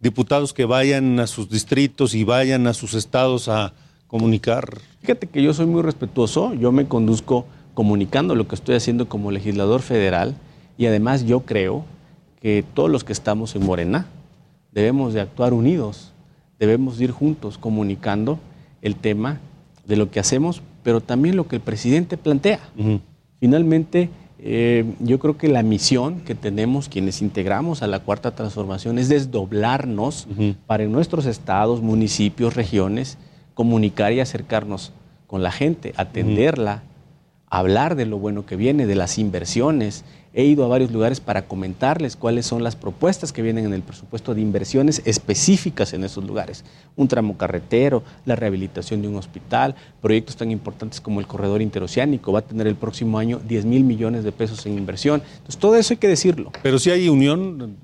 diputados 0.00 0.52
que 0.52 0.64
vayan 0.64 1.20
a 1.20 1.28
sus 1.28 1.48
distritos 1.48 2.14
y 2.14 2.24
vayan 2.24 2.66
a 2.66 2.74
sus 2.74 2.94
estados 2.94 3.48
a 3.48 3.72
comunicar. 4.08 4.78
Fíjate 5.02 5.28
que 5.28 5.40
yo 5.40 5.54
soy 5.54 5.66
muy 5.66 5.82
respetuoso, 5.82 6.52
yo 6.54 6.72
me 6.72 6.88
conduzco 6.88 7.46
comunicando 7.74 8.34
lo 8.34 8.48
que 8.48 8.56
estoy 8.56 8.74
haciendo 8.74 9.08
como 9.08 9.30
legislador 9.30 9.82
federal 9.82 10.34
y 10.76 10.86
además 10.86 11.24
yo 11.24 11.40
creo 11.40 11.84
que 12.40 12.64
todos 12.74 12.90
los 12.90 13.04
que 13.04 13.12
estamos 13.12 13.54
en 13.54 13.64
Morena, 13.64 14.08
debemos 14.72 15.14
de 15.14 15.20
actuar 15.20 15.52
unidos, 15.52 16.12
debemos 16.58 17.00
ir 17.00 17.10
juntos 17.10 17.58
comunicando 17.58 18.38
el 18.80 18.96
tema 18.96 19.40
de 19.86 19.96
lo 19.96 20.10
que 20.10 20.20
hacemos, 20.20 20.62
pero 20.82 21.00
también 21.00 21.36
lo 21.36 21.46
que 21.46 21.56
el 21.56 21.62
presidente 21.62 22.16
plantea. 22.16 22.60
Finalmente, 23.38 24.10
eh, 24.38 24.84
yo 24.98 25.18
creo 25.20 25.36
que 25.36 25.48
la 25.48 25.62
misión 25.62 26.20
que 26.20 26.34
tenemos 26.34 26.88
quienes 26.88 27.22
integramos 27.22 27.82
a 27.82 27.86
la 27.86 28.00
cuarta 28.00 28.34
transformación 28.34 28.98
es 28.98 29.08
desdoblarnos 29.08 30.26
para 30.66 30.82
en 30.82 30.92
nuestros 30.92 31.26
estados, 31.26 31.80
municipios, 31.80 32.54
regiones, 32.54 33.18
comunicar 33.54 34.12
y 34.12 34.20
acercarnos 34.20 34.92
con 35.26 35.42
la 35.42 35.52
gente, 35.52 35.94
atenderla, 35.96 36.82
hablar 37.48 37.94
de 37.94 38.06
lo 38.06 38.18
bueno 38.18 38.44
que 38.44 38.56
viene, 38.56 38.86
de 38.86 38.94
las 38.96 39.18
inversiones, 39.18 40.04
He 40.34 40.44
ido 40.44 40.64
a 40.64 40.68
varios 40.68 40.90
lugares 40.90 41.20
para 41.20 41.46
comentarles 41.46 42.16
cuáles 42.16 42.46
son 42.46 42.64
las 42.64 42.74
propuestas 42.74 43.32
que 43.32 43.42
vienen 43.42 43.66
en 43.66 43.74
el 43.74 43.82
presupuesto 43.82 44.34
de 44.34 44.40
inversiones 44.40 45.02
específicas 45.04 45.92
en 45.92 46.04
esos 46.04 46.24
lugares. 46.24 46.64
Un 46.96 47.06
tramo 47.06 47.36
carretero, 47.36 48.02
la 48.24 48.34
rehabilitación 48.34 49.02
de 49.02 49.08
un 49.08 49.16
hospital, 49.16 49.74
proyectos 50.00 50.36
tan 50.36 50.50
importantes 50.50 51.02
como 51.02 51.20
el 51.20 51.26
corredor 51.26 51.60
interoceánico. 51.60 52.32
Va 52.32 52.38
a 52.38 52.46
tener 52.46 52.66
el 52.66 52.76
próximo 52.76 53.18
año 53.18 53.40
10 53.46 53.66
mil 53.66 53.84
millones 53.84 54.24
de 54.24 54.32
pesos 54.32 54.64
en 54.64 54.78
inversión. 54.78 55.22
Entonces, 55.32 55.58
todo 55.58 55.76
eso 55.76 55.92
hay 55.92 55.98
que 55.98 56.08
decirlo. 56.08 56.50
Pero 56.62 56.78
si 56.78 56.90
hay 56.90 57.10
unión 57.10 57.76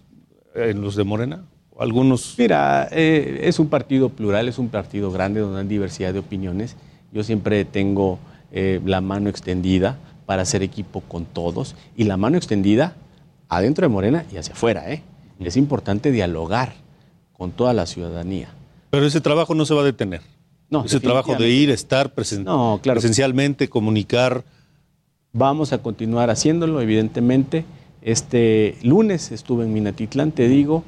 en 0.55 0.81
los 0.81 0.97
de 0.97 1.05
Morena. 1.05 1.45
Algunos. 1.79 2.35
Mira, 2.39 2.89
eh, 2.91 3.41
es 3.43 3.59
un 3.59 3.69
partido 3.69 4.09
plural, 4.09 4.49
es 4.49 4.59
un 4.59 4.69
partido 4.69 5.13
grande 5.13 5.41
donde 5.41 5.61
hay 5.61 5.67
diversidad 5.67 6.13
de 6.13 6.19
opiniones. 6.19 6.77
Yo 7.13 7.23
siempre 7.23 7.65
tengo 7.65 8.19
eh, 8.51 8.81
la 8.85 9.01
mano 9.01 9.29
extendida 9.29 9.99
para 10.29 10.43
hacer 10.43 10.63
equipo 10.63 11.01
con 11.01 11.25
todos 11.25 11.75
y 11.97 12.05
la 12.05 12.19
mano 12.19 12.37
extendida 12.37 12.97
adentro 13.49 13.87
de 13.87 13.89
Morena 13.89 14.27
y 14.31 14.37
hacia 14.37 14.53
afuera. 14.53 14.93
¿eh? 14.93 15.03
Es 15.41 15.57
importante 15.57 16.11
dialogar 16.11 16.75
con 17.33 17.51
toda 17.51 17.73
la 17.73 17.87
ciudadanía. 17.87 18.51
Pero 18.91 19.07
ese 19.07 19.23
trabajo 19.23 19.55
no 19.55 19.65
se 19.65 19.73
va 19.73 19.81
a 19.81 19.85
detener. 19.85 20.21
No, 20.69 20.85
ese 20.85 21.01
trabajo 21.01 21.35
de 21.37 21.49
ir, 21.49 21.71
estar 21.71 22.13
presencialmente, 22.13 23.71
comunicar. 23.71 24.45
Vamos 25.33 25.73
a 25.73 25.79
continuar 25.79 26.29
haciéndolo, 26.29 26.83
evidentemente. 26.83 27.65
Este 28.03 28.77
lunes 28.83 29.33
estuve 29.33 29.65
en 29.65 29.73
Minatitlán, 29.73 30.33
te 30.33 30.47
digo. 30.47 30.85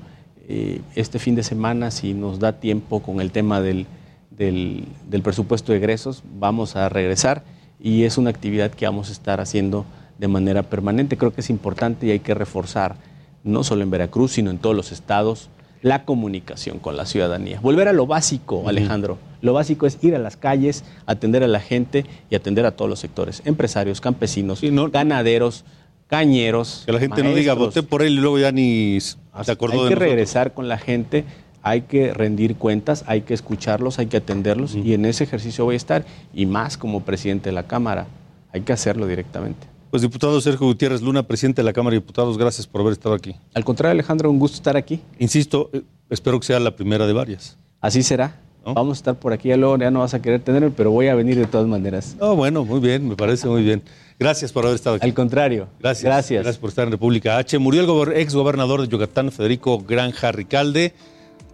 Eh, 0.48 0.82
este 0.96 1.18
fin 1.18 1.34
de 1.34 1.44
semana, 1.44 1.90
si 1.90 2.12
nos 2.12 2.40
da 2.40 2.60
tiempo 2.60 3.00
con 3.00 3.22
el 3.22 3.30
tema 3.30 3.62
del, 3.62 3.86
del, 4.30 4.84
del 5.08 5.22
presupuesto 5.22 5.72
de 5.72 5.78
egresos, 5.78 6.24
vamos 6.38 6.76
a 6.76 6.90
regresar 6.90 7.42
y 7.80 8.04
es 8.04 8.18
una 8.18 8.30
actividad 8.30 8.70
que 8.70 8.84
vamos 8.84 9.08
a 9.08 9.12
estar 9.12 9.40
haciendo 9.40 9.86
de 10.18 10.28
manera 10.28 10.62
permanente. 10.62 11.16
Creo 11.16 11.32
que 11.32 11.40
es 11.40 11.50
importante 11.50 12.06
y 12.06 12.10
hay 12.10 12.20
que 12.20 12.34
reforzar, 12.34 12.96
no 13.42 13.64
solo 13.64 13.82
en 13.82 13.90
Veracruz, 13.90 14.32
sino 14.32 14.50
en 14.50 14.58
todos 14.58 14.76
los 14.76 14.92
estados, 14.92 15.48
la 15.82 16.04
comunicación 16.04 16.78
con 16.78 16.96
la 16.96 17.06
ciudadanía. 17.06 17.58
Volver 17.60 17.88
a 17.88 17.92
lo 17.94 18.06
básico, 18.06 18.68
Alejandro. 18.68 19.16
Lo 19.40 19.54
básico 19.54 19.86
es 19.86 19.98
ir 20.02 20.14
a 20.14 20.18
las 20.18 20.36
calles, 20.36 20.84
atender 21.06 21.42
a 21.42 21.48
la 21.48 21.60
gente 21.60 22.04
y 22.28 22.34
atender 22.34 22.66
a 22.66 22.72
todos 22.72 22.90
los 22.90 23.00
sectores, 23.00 23.40
empresarios, 23.46 24.02
campesinos, 24.02 24.60
ganaderos, 24.92 25.64
cañeros. 26.06 26.82
Que 26.84 26.92
la 26.92 26.98
gente 26.98 27.22
no 27.22 27.34
diga, 27.34 27.54
voté 27.54 27.82
por 27.82 28.02
él 28.02 28.12
y 28.12 28.20
luego 28.20 28.38
ya 28.38 28.52
ni 28.52 28.98
se 29.00 29.16
acordó 29.50 29.84
hay 29.84 29.88
que 29.88 29.94
regresar 29.94 30.52
con 30.52 30.68
la 30.68 30.76
gente 30.76 31.24
hay 31.62 31.82
que 31.82 32.12
rendir 32.14 32.56
cuentas, 32.56 33.04
hay 33.06 33.22
que 33.22 33.34
escucharlos, 33.34 33.98
hay 33.98 34.06
que 34.06 34.16
atenderlos 34.18 34.74
y 34.74 34.94
en 34.94 35.04
ese 35.04 35.24
ejercicio 35.24 35.64
voy 35.64 35.74
a 35.74 35.76
estar 35.76 36.04
y 36.34 36.46
más 36.46 36.76
como 36.76 37.02
presidente 37.02 37.50
de 37.50 37.54
la 37.54 37.64
Cámara, 37.64 38.06
hay 38.52 38.62
que 38.62 38.72
hacerlo 38.72 39.06
directamente. 39.06 39.66
Pues 39.90 40.02
diputado 40.02 40.40
Sergio 40.40 40.66
Gutiérrez 40.68 41.02
Luna, 41.02 41.24
presidente 41.24 41.62
de 41.62 41.64
la 41.66 41.72
Cámara 41.72 41.94
de 41.94 42.00
Diputados, 42.00 42.38
gracias 42.38 42.66
por 42.66 42.80
haber 42.80 42.92
estado 42.92 43.14
aquí. 43.14 43.34
Al 43.54 43.64
contrario, 43.64 43.92
Alejandro, 43.92 44.30
un 44.30 44.38
gusto 44.38 44.56
estar 44.56 44.76
aquí. 44.76 45.00
Insisto, 45.18 45.68
eh, 45.72 45.82
espero 46.08 46.38
que 46.38 46.46
sea 46.46 46.60
la 46.60 46.76
primera 46.76 47.06
de 47.06 47.12
varias. 47.12 47.58
Así 47.80 48.02
será. 48.02 48.36
Vamos 48.62 48.98
a 48.98 49.00
estar 49.00 49.14
por 49.16 49.32
aquí, 49.32 49.48
ya 49.48 49.56
luego 49.56 49.78
ya 49.78 49.90
no 49.90 50.00
vas 50.00 50.12
a 50.12 50.20
querer 50.20 50.42
tenerme, 50.42 50.70
pero 50.70 50.90
voy 50.90 51.08
a 51.08 51.14
venir 51.14 51.36
de 51.38 51.46
todas 51.46 51.66
maneras. 51.66 52.14
Oh, 52.20 52.36
bueno, 52.36 52.62
muy 52.64 52.78
bien, 52.78 53.08
me 53.08 53.16
parece 53.16 53.48
muy 53.48 53.62
bien. 53.62 53.82
Gracias 54.18 54.52
por 54.52 54.64
haber 54.66 54.74
estado 54.76 54.96
aquí. 54.96 55.06
Al 55.06 55.14
contrario. 55.14 55.66
Gracias. 55.80 56.04
Gracias. 56.04 56.42
Gracias 56.42 56.60
por 56.60 56.68
estar 56.68 56.84
en 56.84 56.92
República 56.92 57.38
H. 57.38 57.58
Murió 57.58 57.80
el 57.80 57.86
gober- 57.88 58.16
ex 58.18 58.34
gobernador 58.34 58.82
de 58.82 58.88
Yucatán, 58.88 59.32
Federico 59.32 59.78
Granja 59.80 60.30
Ricalde. 60.30 60.92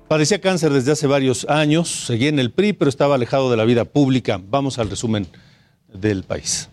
Padecía 0.08 0.40
cáncer 0.40 0.72
desde 0.72 0.92
hace 0.92 1.08
varios 1.08 1.46
años, 1.48 2.06
seguía 2.06 2.28
en 2.28 2.38
el 2.38 2.52
PRI, 2.52 2.72
pero 2.74 2.88
estaba 2.88 3.16
alejado 3.16 3.50
de 3.50 3.56
la 3.56 3.64
vida 3.64 3.84
pública. 3.84 4.40
Vamos 4.48 4.78
al 4.78 4.88
resumen 4.88 5.26
del 5.92 6.22
país. 6.22 6.68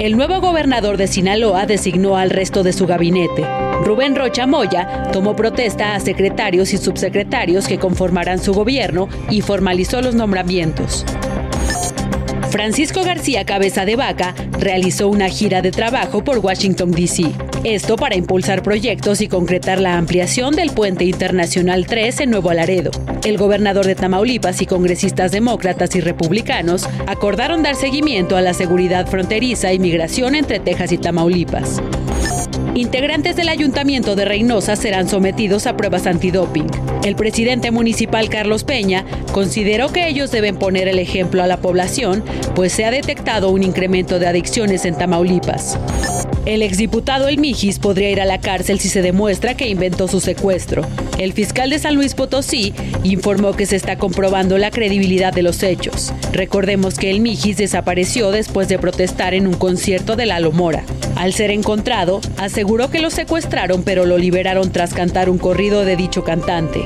El 0.00 0.16
nuevo 0.16 0.40
gobernador 0.40 0.96
de 0.96 1.06
Sinaloa 1.06 1.66
designó 1.66 2.16
al 2.16 2.30
resto 2.30 2.62
de 2.62 2.72
su 2.72 2.86
gabinete. 2.86 3.44
Rubén 3.84 4.16
Rocha 4.16 4.46
Moya 4.46 5.10
tomó 5.12 5.36
protesta 5.36 5.94
a 5.94 6.00
secretarios 6.00 6.72
y 6.72 6.78
subsecretarios 6.78 7.68
que 7.68 7.78
conformarán 7.78 8.38
su 8.38 8.54
gobierno 8.54 9.08
y 9.28 9.42
formalizó 9.42 10.00
los 10.00 10.14
nombramientos. 10.14 11.04
Francisco 12.58 13.04
García 13.04 13.46
Cabeza 13.46 13.84
de 13.84 13.94
Vaca 13.94 14.34
realizó 14.58 15.06
una 15.06 15.28
gira 15.28 15.62
de 15.62 15.70
trabajo 15.70 16.24
por 16.24 16.38
Washington, 16.38 16.90
D.C. 16.90 17.32
Esto 17.62 17.94
para 17.94 18.16
impulsar 18.16 18.64
proyectos 18.64 19.20
y 19.20 19.28
concretar 19.28 19.80
la 19.80 19.96
ampliación 19.96 20.56
del 20.56 20.72
puente 20.72 21.04
internacional 21.04 21.86
3 21.86 22.22
en 22.22 22.30
Nuevo 22.30 22.52
Laredo. 22.52 22.90
El 23.24 23.38
gobernador 23.38 23.86
de 23.86 23.94
Tamaulipas 23.94 24.60
y 24.60 24.66
congresistas 24.66 25.30
demócratas 25.30 25.94
y 25.94 26.00
republicanos 26.00 26.88
acordaron 27.06 27.62
dar 27.62 27.76
seguimiento 27.76 28.36
a 28.36 28.42
la 28.42 28.54
seguridad 28.54 29.06
fronteriza 29.06 29.72
y 29.72 29.78
migración 29.78 30.34
entre 30.34 30.58
Texas 30.58 30.90
y 30.90 30.98
Tamaulipas. 30.98 31.80
Integrantes 32.74 33.36
del 33.36 33.48
ayuntamiento 33.48 34.14
de 34.14 34.24
Reynosa 34.24 34.76
serán 34.76 35.08
sometidos 35.08 35.66
a 35.66 35.76
pruebas 35.76 36.06
antidoping. 36.06 36.66
El 37.04 37.16
presidente 37.16 37.70
municipal 37.70 38.28
Carlos 38.28 38.64
Peña 38.64 39.04
consideró 39.32 39.88
que 39.92 40.08
ellos 40.08 40.30
deben 40.30 40.56
poner 40.56 40.88
el 40.88 40.98
ejemplo 40.98 41.42
a 41.42 41.46
la 41.46 41.56
población, 41.56 42.22
pues 42.54 42.72
se 42.72 42.84
ha 42.84 42.90
detectado 42.90 43.50
un 43.50 43.62
incremento 43.62 44.18
de 44.18 44.26
adicciones 44.26 44.84
en 44.84 44.96
Tamaulipas. 44.96 45.78
El 46.48 46.62
exdiputado 46.62 47.28
El 47.28 47.36
Mijis 47.36 47.78
podría 47.78 48.08
ir 48.08 48.22
a 48.22 48.24
la 48.24 48.40
cárcel 48.40 48.80
si 48.80 48.88
se 48.88 49.02
demuestra 49.02 49.54
que 49.54 49.68
inventó 49.68 50.08
su 50.08 50.18
secuestro. 50.18 50.80
El 51.18 51.34
fiscal 51.34 51.68
de 51.68 51.78
San 51.78 51.94
Luis 51.94 52.14
Potosí 52.14 52.72
informó 53.04 53.52
que 53.52 53.66
se 53.66 53.76
está 53.76 53.98
comprobando 53.98 54.56
la 54.56 54.70
credibilidad 54.70 55.30
de 55.30 55.42
los 55.42 55.62
hechos. 55.62 56.10
Recordemos 56.32 56.94
que 56.94 57.10
El 57.10 57.20
Mijis 57.20 57.58
desapareció 57.58 58.30
después 58.30 58.66
de 58.66 58.78
protestar 58.78 59.34
en 59.34 59.46
un 59.46 59.56
concierto 59.56 60.16
de 60.16 60.24
Lalo 60.24 60.50
Mora. 60.50 60.84
Al 61.16 61.34
ser 61.34 61.50
encontrado, 61.50 62.22
aseguró 62.38 62.88
que 62.88 63.00
lo 63.00 63.10
secuestraron 63.10 63.82
pero 63.82 64.06
lo 64.06 64.16
liberaron 64.16 64.72
tras 64.72 64.94
cantar 64.94 65.28
un 65.28 65.36
corrido 65.36 65.84
de 65.84 65.96
dicho 65.96 66.24
cantante. 66.24 66.80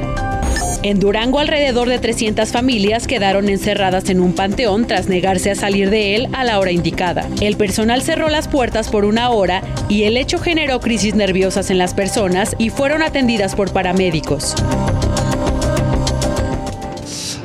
En 0.85 0.99
Durango, 0.99 1.39
alrededor 1.39 1.89
de 1.89 2.01
300 2.01 2.51
familias 2.51 3.07
quedaron 3.07 3.49
encerradas 3.49 4.11
en 4.11 4.21
un 4.21 4.33
panteón 4.33 4.85
tras 4.89 5.09
negarse 5.09 5.53
a 5.53 5.55
salir 5.55 5.91
de 5.91 6.17
él 6.17 6.29
a 6.33 6.43
la 6.43 6.59
hora 6.59 6.73
indicada. 6.73 7.29
El 7.41 7.57
personal 7.57 8.03
cerró 8.03 8.29
las 8.29 8.49
puertas 8.49 8.89
por 8.89 9.05
una 9.05 9.31
hora 9.31 9.63
y 9.89 10.03
el 10.05 10.17
hecho 10.17 10.41
generó 10.41 10.81
crisis 10.81 11.15
nerviosas 11.15 11.71
en 11.71 11.79
las 11.79 11.95
personas 11.95 12.57
y 12.59 12.71
fueron 12.71 13.03
atendidas 13.03 13.55
por 13.55 13.73
paramédicos. 13.73 14.57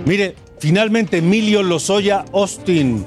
Mire, 0.06 0.34
finalmente 0.58 1.18
Emilio 1.18 1.62
Lozoya 1.62 2.26
Austin, 2.34 3.06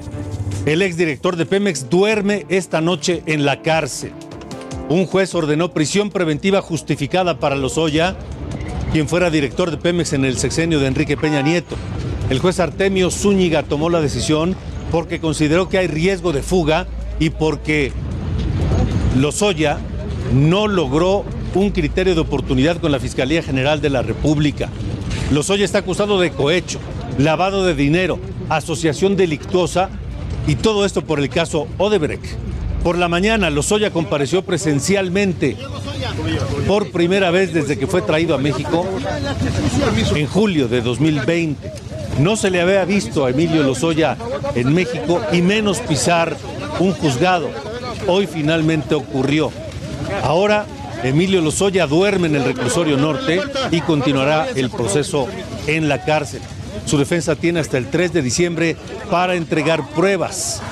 el 0.65 0.81
exdirector 0.81 1.35
de 1.35 1.45
Pemex, 1.45 1.89
duerme 1.89 2.45
esta 2.47 2.79
noche 2.79 3.21
en 3.25 3.43
la 3.43 3.61
cárcel. 3.61 4.13
Un 4.87 5.05
juez 5.05 5.33
ordenó 5.35 5.73
prisión 5.73 6.09
preventiva 6.09 6.61
justificada 6.61 7.39
para 7.39 7.55
Lozoya, 7.55 8.15
quien 8.91 9.07
fuera 9.07 9.29
director 9.29 9.71
de 9.71 9.77
Pemex 9.77 10.13
en 10.13 10.25
el 10.25 10.37
sexenio 10.37 10.79
de 10.79 10.87
Enrique 10.87 11.15
Peña 11.15 11.41
Nieto. 11.41 11.77
El 12.29 12.39
juez 12.39 12.59
Artemio 12.59 13.09
Zúñiga 13.09 13.63
tomó 13.63 13.89
la 13.89 14.01
decisión 14.01 14.55
porque 14.91 15.19
consideró 15.19 15.69
que 15.69 15.77
hay 15.77 15.87
riesgo 15.87 16.33
de 16.33 16.41
fuga 16.41 16.87
y 17.19 17.29
porque 17.29 17.93
Lozoya 19.17 19.77
no 20.33 20.67
logró 20.67 21.23
un 21.55 21.71
criterio 21.71 22.15
de 22.15 22.21
oportunidad 22.21 22.77
con 22.77 22.91
la 22.91 22.99
Fiscalía 22.99 23.41
General 23.41 23.81
de 23.81 23.89
la 23.89 24.01
República. 24.01 24.69
Lozoya 25.31 25.63
está 25.63 25.79
acusado 25.79 26.19
de 26.19 26.31
cohecho, 26.31 26.79
lavado 27.17 27.65
de 27.65 27.75
dinero, 27.75 28.19
asociación 28.49 29.15
delictuosa 29.15 29.89
y 30.47 30.55
todo 30.55 30.85
esto 30.85 31.03
por 31.03 31.19
el 31.19 31.29
caso 31.29 31.67
Odebrecht. 31.77 32.50
Por 32.83 32.97
la 32.97 33.07
mañana, 33.07 33.51
Lozoya 33.51 33.91
compareció 33.91 34.41
presencialmente 34.43 35.55
por 36.67 36.91
primera 36.91 37.29
vez 37.29 37.53
desde 37.53 37.77
que 37.77 37.85
fue 37.85 38.01
traído 38.01 38.33
a 38.33 38.39
México 38.39 38.85
en 40.15 40.25
julio 40.25 40.67
de 40.67 40.81
2020. 40.81 41.71
No 42.19 42.35
se 42.35 42.49
le 42.49 42.59
había 42.59 42.83
visto 42.85 43.25
a 43.25 43.29
Emilio 43.29 43.61
Lozoya 43.61 44.17
en 44.55 44.73
México 44.73 45.21
y 45.31 45.43
menos 45.43 45.79
pisar 45.79 46.35
un 46.79 46.93
juzgado. 46.93 47.49
Hoy 48.07 48.25
finalmente 48.25 48.95
ocurrió. 48.95 49.51
Ahora 50.23 50.65
Emilio 51.03 51.41
Lozoya 51.41 51.85
duerme 51.85 52.27
en 52.27 52.35
el 52.35 52.45
reclusorio 52.45 52.97
norte 52.97 53.41
y 53.69 53.81
continuará 53.81 54.47
el 54.55 54.71
proceso 54.71 55.27
en 55.67 55.87
la 55.87 56.03
cárcel. 56.03 56.41
Su 56.85 56.97
defensa 56.97 57.35
tiene 57.35 57.59
hasta 57.59 57.77
el 57.77 57.91
3 57.91 58.11
de 58.11 58.21
diciembre 58.23 58.75
para 59.11 59.35
entregar 59.35 59.87
pruebas 59.89 60.63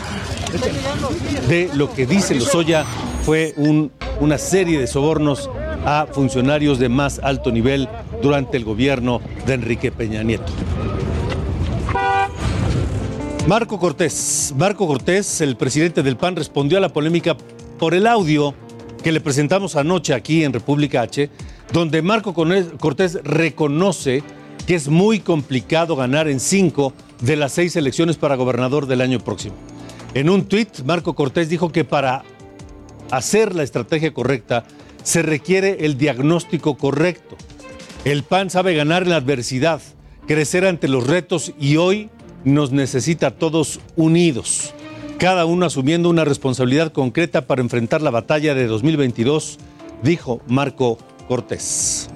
de 1.48 1.70
lo 1.74 1.94
que 1.94 2.06
dice 2.06 2.36
Lozoya 2.36 2.84
fue 3.24 3.54
un- 3.58 3.92
una 4.20 4.38
serie 4.38 4.80
de 4.80 4.88
sobornos 4.88 5.50
a 5.86 6.08
funcionarios 6.12 6.80
de 6.80 6.90
más 6.90 7.20
alto 7.24 7.52
nivel 7.52 7.88
durante 8.22 8.58
el 8.58 8.64
gobierno 8.66 9.22
de 9.46 9.54
Enrique 9.54 9.92
Peña 9.92 10.24
Nieto. 10.24 10.52
Marco 13.48 13.80
Cortés. 13.80 14.54
Marco 14.58 14.86
Cortés, 14.88 15.42
el 15.42 15.56
presidente 15.56 16.04
del 16.04 16.18
PAN, 16.18 16.36
respondió 16.36 16.78
a 16.78 16.82
la 16.82 16.90
polémica 16.90 17.36
por 17.80 17.94
el 17.94 18.06
audio 18.06 18.54
que 19.04 19.12
le 19.12 19.22
presentamos 19.22 19.76
anoche 19.76 20.14
aquí 20.14 20.44
en 20.44 20.54
República 20.54 21.02
H, 21.02 21.30
donde 21.72 22.02
Marco 22.02 22.34
Cortés 22.34 23.20
reconoce 23.24 24.22
que 24.68 24.76
es 24.76 24.88
muy 24.88 25.20
complicado 25.20 25.96
ganar 25.96 26.28
en 26.28 26.40
cinco 26.40 26.94
de 27.22 27.36
las 27.38 27.54
seis 27.54 27.76
elecciones 27.76 28.18
para 28.18 28.36
gobernador 28.36 28.86
del 28.86 29.02
año 29.02 29.20
próximo. 29.20 29.56
En 30.14 30.30
un 30.30 30.46
tuit, 30.46 30.82
Marco 30.86 31.14
Cortés 31.14 31.50
dijo 31.50 31.72
que 31.72 31.86
para 31.86 32.24
hacer 33.12 33.56
la 33.56 33.64
estrategia 33.64 34.14
correcta 34.14 34.66
se 35.04 35.22
requiere 35.22 35.86
el 35.86 35.98
diagnóstico 35.98 36.78
correcto. 36.78 37.38
El 38.06 38.24
PAN 38.24 38.50
sabe 38.50 38.76
ganar 38.76 39.04
en 39.04 39.10
la 39.10 39.18
adversidad, 39.18 39.82
crecer 40.28 40.66
ante 40.66 40.88
los 40.88 41.06
retos 41.08 41.54
y 41.60 41.78
hoy 41.78 42.10
nos 42.44 42.72
necesita 42.72 43.28
a 43.28 43.32
todos 43.32 43.80
unidos, 43.96 44.74
cada 45.20 45.44
uno 45.44 45.66
asumiendo 45.66 46.10
una 46.10 46.24
responsabilidad 46.24 46.94
concreta 46.94 47.46
para 47.46 47.62
enfrentar 47.62 48.02
la 48.02 48.10
batalla 48.10 48.56
de 48.56 48.68
2022, 48.68 49.60
dijo 50.02 50.40
Marco 50.48 50.98
Cortés. 51.28 52.10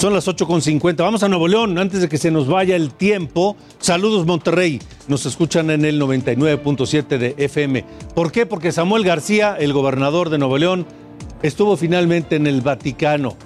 Son 0.00 0.14
las 0.14 0.26
8.50. 0.26 0.96
Vamos 0.96 1.22
a 1.22 1.28
Nuevo 1.28 1.46
León 1.46 1.76
antes 1.76 2.00
de 2.00 2.08
que 2.08 2.16
se 2.16 2.30
nos 2.30 2.48
vaya 2.48 2.74
el 2.74 2.90
tiempo. 2.90 3.54
Saludos 3.80 4.24
Monterrey. 4.24 4.80
Nos 5.08 5.26
escuchan 5.26 5.68
en 5.68 5.84
el 5.84 6.00
99.7 6.00 7.18
de 7.18 7.34
FM. 7.36 7.84
¿Por 8.14 8.32
qué? 8.32 8.46
Porque 8.46 8.72
Samuel 8.72 9.04
García, 9.04 9.58
el 9.60 9.74
gobernador 9.74 10.30
de 10.30 10.38
Nuevo 10.38 10.56
León, 10.56 10.86
estuvo 11.42 11.76
finalmente 11.76 12.36
en 12.36 12.46
el 12.46 12.62
Vaticano. 12.62 13.36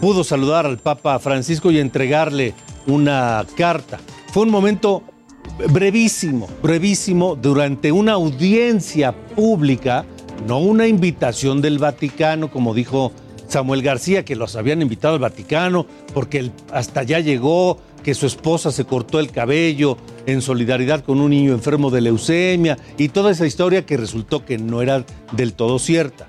Pudo 0.00 0.24
saludar 0.24 0.64
al 0.64 0.78
Papa 0.78 1.18
Francisco 1.18 1.70
y 1.70 1.78
entregarle 1.80 2.54
una 2.86 3.44
carta. 3.54 3.98
Fue 4.32 4.44
un 4.44 4.50
momento 4.50 5.02
brevísimo, 5.68 6.48
brevísimo, 6.62 7.36
durante 7.36 7.92
una 7.92 8.12
audiencia 8.14 9.12
pública, 9.12 10.06
no 10.46 10.60
una 10.60 10.86
invitación 10.86 11.60
del 11.60 11.78
Vaticano, 11.78 12.50
como 12.50 12.72
dijo 12.72 13.12
Samuel 13.48 13.82
García, 13.82 14.24
que 14.24 14.36
los 14.36 14.56
habían 14.56 14.82
invitado 14.82 15.14
al 15.14 15.20
Vaticano 15.20 15.86
porque 16.14 16.38
él 16.38 16.52
hasta 16.72 17.00
allá 17.00 17.20
llegó, 17.20 17.78
que 18.02 18.14
su 18.14 18.26
esposa 18.26 18.70
se 18.70 18.84
cortó 18.84 19.18
el 19.20 19.30
cabello 19.30 19.96
en 20.26 20.40
solidaridad 20.40 21.04
con 21.04 21.20
un 21.20 21.30
niño 21.30 21.52
enfermo 21.52 21.90
de 21.90 22.00
leucemia 22.00 22.78
y 22.96 23.08
toda 23.08 23.30
esa 23.30 23.46
historia 23.46 23.84
que 23.84 23.96
resultó 23.96 24.44
que 24.44 24.58
no 24.58 24.82
era 24.82 25.04
del 25.32 25.54
todo 25.54 25.78
cierta. 25.78 26.26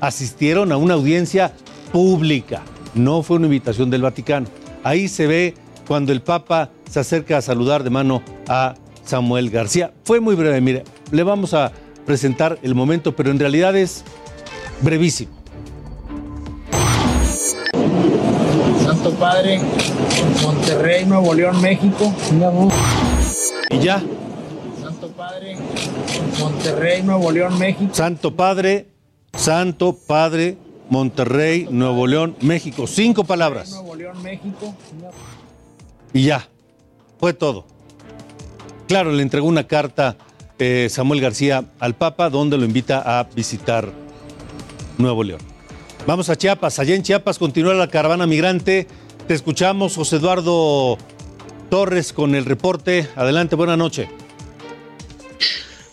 Asistieron 0.00 0.72
a 0.72 0.76
una 0.76 0.94
audiencia 0.94 1.52
pública, 1.92 2.62
no 2.94 3.22
fue 3.22 3.38
una 3.38 3.46
invitación 3.46 3.88
del 3.90 4.02
Vaticano. 4.02 4.46
Ahí 4.82 5.08
se 5.08 5.26
ve 5.26 5.54
cuando 5.86 6.12
el 6.12 6.20
Papa 6.20 6.70
se 6.90 7.00
acerca 7.00 7.38
a 7.38 7.42
saludar 7.42 7.82
de 7.82 7.90
mano 7.90 8.22
a 8.48 8.74
Samuel 9.04 9.50
García. 9.50 9.92
Fue 10.04 10.20
muy 10.20 10.34
breve, 10.34 10.60
mire, 10.60 10.84
le 11.10 11.22
vamos 11.22 11.54
a 11.54 11.72
presentar 12.04 12.58
el 12.62 12.74
momento, 12.74 13.16
pero 13.16 13.30
en 13.30 13.38
realidad 13.38 13.76
es 13.76 14.04
brevísimo. 14.82 15.32
Santo 19.06 19.20
Padre, 19.20 19.60
Monterrey, 20.42 21.04
Nuevo 21.04 21.32
León, 21.32 21.62
México. 21.62 22.12
Y 23.70 23.78
ya. 23.78 24.02
Santo 24.82 25.08
Padre, 25.10 25.56
Monterrey, 26.40 27.02
Nuevo 27.04 27.30
León, 27.30 27.56
México. 27.56 27.94
Santo 27.94 28.34
Padre, 28.34 28.88
Santo 29.32 29.96
Padre, 29.96 30.58
Monterrey, 30.90 31.68
Nuevo 31.70 32.08
León, 32.08 32.34
México. 32.40 32.88
Cinco 32.88 33.22
palabras. 33.22 33.70
Nuevo 33.70 33.94
León, 33.94 34.20
México. 34.24 34.74
Y 36.12 36.24
ya, 36.24 36.48
fue 37.20 37.32
todo. 37.32 37.64
Claro, 38.88 39.12
le 39.12 39.22
entregó 39.22 39.46
una 39.46 39.68
carta 39.68 40.16
eh, 40.58 40.88
Samuel 40.90 41.20
García 41.20 41.64
al 41.78 41.94
Papa 41.94 42.28
donde 42.28 42.58
lo 42.58 42.64
invita 42.64 43.20
a 43.20 43.22
visitar 43.22 43.88
Nuevo 44.98 45.22
León. 45.22 45.55
Vamos 46.06 46.30
a 46.30 46.36
Chiapas. 46.36 46.78
Allá 46.78 46.94
en 46.94 47.02
Chiapas 47.02 47.36
continúa 47.36 47.74
la 47.74 47.90
caravana 47.90 48.28
migrante. 48.28 48.86
Te 49.26 49.34
escuchamos, 49.34 49.96
José 49.96 50.16
Eduardo 50.16 50.98
Torres, 51.68 52.12
con 52.12 52.36
el 52.36 52.44
reporte. 52.44 53.08
Adelante, 53.16 53.56
buena 53.56 53.76
noche. 53.76 54.08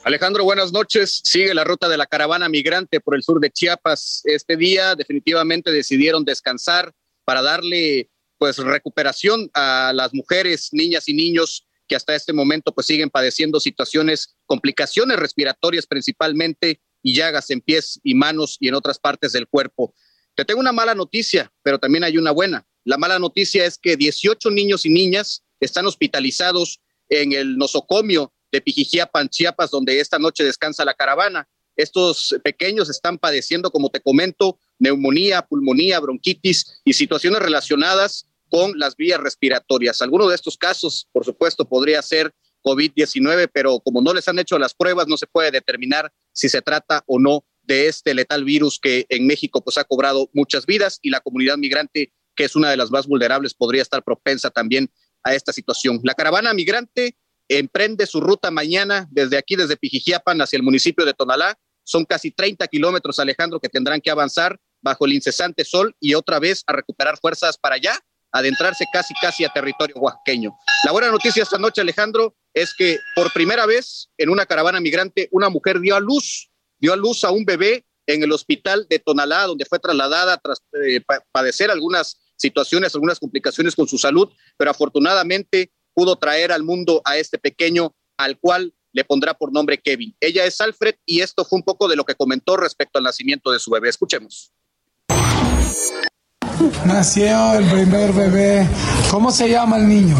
Alejandro, 0.03 0.43
buenas 0.43 0.71
noches. 0.71 1.19
Sigue 1.23 1.55
la 1.55 1.63
ruta 1.63 1.89
de 1.89 1.97
la 1.97 2.05
caravana 2.05 2.47
migrante 2.47 2.99
por 2.99 3.15
el 3.15 3.23
sur 3.23 3.39
de 3.39 3.49
Chiapas. 3.49 4.21
Este 4.25 4.55
día 4.55 4.93
definitivamente 4.93 5.71
decidieron 5.71 6.23
descansar 6.23 6.93
para 7.25 7.41
darle 7.41 8.11
pues 8.37 8.59
recuperación 8.59 9.49
a 9.55 9.93
las 9.95 10.13
mujeres, 10.13 10.69
niñas 10.73 11.09
y 11.09 11.15
niños 11.15 11.65
que 11.87 11.95
hasta 11.95 12.13
este 12.13 12.33
momento 12.33 12.71
pues 12.71 12.85
siguen 12.85 13.09
padeciendo 13.09 13.59
situaciones, 13.59 14.35
complicaciones 14.45 15.17
respiratorias 15.17 15.87
principalmente 15.87 16.81
y 17.03 17.13
llagas 17.13 17.51
en 17.51 17.61
pies 17.61 17.99
y 18.03 18.15
manos 18.15 18.57
y 18.59 18.69
en 18.69 18.75
otras 18.75 18.97
partes 18.97 19.33
del 19.33 19.47
cuerpo. 19.47 19.93
Te 20.35 20.45
tengo 20.45 20.59
una 20.59 20.71
mala 20.71 20.95
noticia, 20.95 21.51
pero 21.61 21.77
también 21.77 22.03
hay 22.03 22.17
una 22.17 22.31
buena. 22.31 22.65
La 22.85 22.97
mala 22.97 23.19
noticia 23.19 23.65
es 23.65 23.77
que 23.77 23.95
18 23.95 24.49
niños 24.49 24.85
y 24.85 24.89
niñas 24.89 25.43
están 25.59 25.85
hospitalizados 25.85 26.81
en 27.09 27.33
el 27.33 27.57
nosocomio 27.57 28.33
de 28.51 28.61
Pijijiapan, 28.61 29.29
Chiapas, 29.29 29.69
donde 29.69 29.99
esta 29.99 30.17
noche 30.17 30.43
descansa 30.43 30.85
la 30.85 30.93
caravana. 30.93 31.47
Estos 31.75 32.35
pequeños 32.43 32.89
están 32.89 33.17
padeciendo, 33.17 33.71
como 33.71 33.89
te 33.89 34.01
comento, 34.01 34.59
neumonía, 34.79 35.41
pulmonía, 35.43 35.99
bronquitis 35.99 36.81
y 36.85 36.93
situaciones 36.93 37.41
relacionadas 37.41 38.27
con 38.49 38.77
las 38.77 38.95
vías 38.95 39.19
respiratorias. 39.19 40.01
Alguno 40.01 40.27
de 40.27 40.35
estos 40.35 40.57
casos, 40.57 41.07
por 41.11 41.25
supuesto, 41.25 41.65
podría 41.65 42.01
ser 42.03 42.33
COVID-19, 42.63 43.49
pero 43.53 43.79
como 43.79 44.01
no 44.01 44.13
les 44.13 44.27
han 44.27 44.39
hecho 44.39 44.57
las 44.57 44.73
pruebas, 44.73 45.07
no 45.07 45.17
se 45.17 45.27
puede 45.27 45.51
determinar 45.51 46.11
si 46.31 46.49
se 46.49 46.61
trata 46.61 47.03
o 47.07 47.19
no 47.19 47.45
de 47.63 47.87
este 47.87 48.13
letal 48.13 48.43
virus 48.43 48.79
que 48.79 49.05
en 49.09 49.27
México 49.27 49.63
pues 49.63 49.77
ha 49.77 49.83
cobrado 49.83 50.29
muchas 50.33 50.65
vidas 50.65 50.99
y 51.01 51.09
la 51.09 51.21
comunidad 51.21 51.57
migrante, 51.57 52.13
que 52.35 52.43
es 52.45 52.55
una 52.55 52.69
de 52.69 52.77
las 52.77 52.91
más 52.91 53.07
vulnerables, 53.07 53.53
podría 53.53 53.81
estar 53.81 54.03
propensa 54.03 54.49
también 54.49 54.91
a 55.23 55.33
esta 55.33 55.53
situación. 55.53 55.99
La 56.03 56.13
caravana 56.13 56.53
migrante 56.53 57.15
emprende 57.47 58.05
su 58.05 58.19
ruta 58.21 58.51
mañana 58.51 59.07
desde 59.11 59.37
aquí, 59.37 59.55
desde 59.55 59.77
Pijijiapan 59.77 60.41
hacia 60.41 60.57
el 60.57 60.63
municipio 60.63 61.05
de 61.05 61.13
Tonalá. 61.13 61.57
Son 61.83 62.05
casi 62.05 62.31
30 62.31 62.67
kilómetros, 62.67 63.19
Alejandro, 63.19 63.59
que 63.59 63.69
tendrán 63.69 64.01
que 64.01 64.09
avanzar 64.09 64.59
bajo 64.81 65.05
el 65.05 65.13
incesante 65.13 65.65
sol 65.65 65.95
y 65.99 66.13
otra 66.13 66.39
vez 66.39 66.63
a 66.67 66.73
recuperar 66.73 67.17
fuerzas 67.17 67.57
para 67.57 67.75
allá, 67.75 67.97
adentrarse 68.31 68.85
casi, 68.91 69.13
casi 69.21 69.45
a 69.45 69.49
territorio 69.49 69.95
oaxaqueño. 69.97 70.55
La 70.85 70.91
buena 70.91 71.11
noticia 71.11 71.43
esta 71.43 71.57
noche, 71.57 71.81
Alejandro, 71.81 72.35
es 72.53 72.73
que 72.73 72.99
por 73.15 73.31
primera 73.33 73.65
vez 73.65 74.09
en 74.17 74.29
una 74.29 74.45
caravana 74.45 74.79
migrante, 74.79 75.27
una 75.31 75.49
mujer 75.49 75.79
dio 75.79 75.95
a 75.95 75.99
luz, 75.99 76.49
dio 76.79 76.93
a 76.93 76.97
luz 76.97 77.23
a 77.23 77.31
un 77.31 77.45
bebé 77.45 77.85
en 78.05 78.23
el 78.23 78.31
hospital 78.31 78.85
de 78.89 78.99
Tonalá, 78.99 79.43
donde 79.43 79.65
fue 79.65 79.79
trasladada 79.79 80.37
tras 80.37 80.61
eh, 80.73 81.01
padecer 81.31 81.71
algunas 81.71 82.19
situaciones, 82.35 82.93
algunas 82.93 83.19
complicaciones 83.19 83.75
con 83.75 83.87
su 83.87 83.97
salud, 83.97 84.29
pero 84.57 84.71
afortunadamente 84.71 85.71
pudo 85.93 86.17
traer 86.17 86.51
al 86.51 86.63
mundo 86.63 87.01
a 87.05 87.17
este 87.17 87.37
pequeño 87.37 87.95
al 88.17 88.37
cual 88.39 88.73
le 88.91 89.03
pondrá 89.03 89.33
por 89.33 89.51
nombre 89.51 89.79
Kevin. 89.79 90.15
Ella 90.19 90.45
es 90.45 90.59
Alfred 90.61 90.95
y 91.05 91.21
esto 91.21 91.45
fue 91.45 91.57
un 91.57 91.63
poco 91.63 91.87
de 91.87 91.95
lo 91.95 92.03
que 92.03 92.15
comentó 92.15 92.57
respecto 92.57 92.99
al 92.99 93.03
nacimiento 93.03 93.51
de 93.51 93.59
su 93.59 93.71
bebé. 93.71 93.89
Escuchemos. 93.89 94.51
Nació 96.85 97.53
el 97.53 97.65
primer 97.65 98.13
bebé. 98.13 98.67
¿Cómo 99.09 99.31
se 99.31 99.49
llama 99.49 99.77
el 99.77 99.87
niño? 99.87 100.15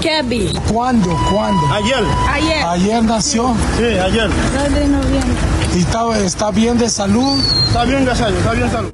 Kevin. 0.00 0.48
¿Cuándo? 0.72 1.10
¿Cuándo? 1.30 1.66
Ayer. 1.72 2.04
Ayer. 2.28 2.64
¿Ayer 2.64 3.02
nació? 3.04 3.54
Sí, 3.76 3.84
ayer. 3.84 4.30
2 4.30 4.74
de 4.74 4.88
noviembre. 4.88 5.40
¿Y 5.74 5.78
está, 5.80 6.24
está 6.24 6.50
bien 6.50 6.78
de 6.78 6.88
salud? 6.88 7.38
Está 7.66 7.84
bien 7.84 8.04
de 8.04 8.14
salud, 8.16 8.38
está 8.38 8.52
bien 8.52 8.66
de 8.66 8.72
salud. 8.72 8.92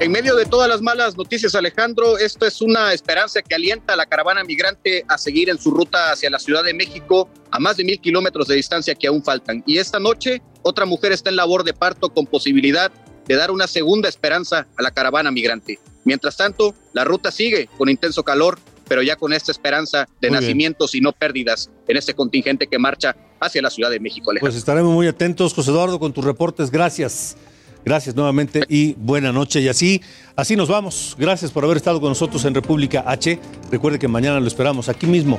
En 0.00 0.12
medio 0.12 0.36
de 0.36 0.44
todas 0.44 0.68
las 0.68 0.80
malas 0.80 1.16
noticias, 1.16 1.56
Alejandro, 1.56 2.18
esto 2.18 2.46
es 2.46 2.62
una 2.62 2.92
esperanza 2.92 3.42
que 3.42 3.54
alienta 3.56 3.94
a 3.94 3.96
la 3.96 4.06
caravana 4.06 4.44
migrante 4.44 5.04
a 5.08 5.18
seguir 5.18 5.50
en 5.50 5.58
su 5.58 5.72
ruta 5.72 6.12
hacia 6.12 6.30
la 6.30 6.38
Ciudad 6.38 6.62
de 6.62 6.72
México 6.72 7.28
a 7.50 7.58
más 7.58 7.76
de 7.78 7.84
mil 7.84 7.98
kilómetros 8.00 8.46
de 8.46 8.54
distancia 8.54 8.94
que 8.94 9.08
aún 9.08 9.24
faltan. 9.24 9.64
Y 9.66 9.78
esta 9.78 9.98
noche, 9.98 10.40
otra 10.62 10.84
mujer 10.84 11.10
está 11.10 11.30
en 11.30 11.36
labor 11.36 11.64
de 11.64 11.74
parto 11.74 12.10
con 12.10 12.26
posibilidad 12.26 12.92
de 13.26 13.34
dar 13.34 13.50
una 13.50 13.66
segunda 13.66 14.08
esperanza 14.08 14.68
a 14.76 14.82
la 14.82 14.92
caravana 14.92 15.32
migrante. 15.32 15.80
Mientras 16.04 16.36
tanto, 16.36 16.74
la 16.92 17.04
ruta 17.04 17.32
sigue 17.32 17.68
con 17.76 17.88
intenso 17.88 18.22
calor, 18.22 18.58
pero 18.88 19.02
ya 19.02 19.16
con 19.16 19.32
esta 19.32 19.52
esperanza 19.52 20.08
de 20.20 20.30
nacimientos 20.30 20.94
y 20.94 21.00
no 21.00 21.12
pérdidas 21.12 21.70
en 21.86 21.96
este 21.96 22.14
contingente 22.14 22.66
que 22.66 22.78
marcha 22.78 23.16
hacia 23.40 23.62
la 23.62 23.70
Ciudad 23.70 23.90
de 23.90 24.00
México. 24.00 24.30
Alejandro. 24.30 24.50
Pues 24.50 24.56
estaremos 24.56 24.92
muy 24.92 25.06
atentos, 25.06 25.54
José 25.54 25.70
Eduardo, 25.70 25.98
con 25.98 26.12
tus 26.12 26.24
reportes. 26.24 26.70
Gracias. 26.70 27.36
Gracias 27.84 28.14
nuevamente 28.14 28.64
y 28.68 28.94
buena 28.94 29.32
noche. 29.32 29.60
Y 29.60 29.68
así, 29.68 30.02
así 30.36 30.56
nos 30.56 30.68
vamos. 30.68 31.16
Gracias 31.18 31.50
por 31.50 31.64
haber 31.64 31.76
estado 31.76 32.00
con 32.00 32.10
nosotros 32.10 32.44
en 32.44 32.54
República 32.54 33.04
H. 33.06 33.38
Recuerde 33.70 33.98
que 33.98 34.08
mañana 34.08 34.40
lo 34.40 34.46
esperamos 34.46 34.88
aquí 34.88 35.06
mismo, 35.06 35.38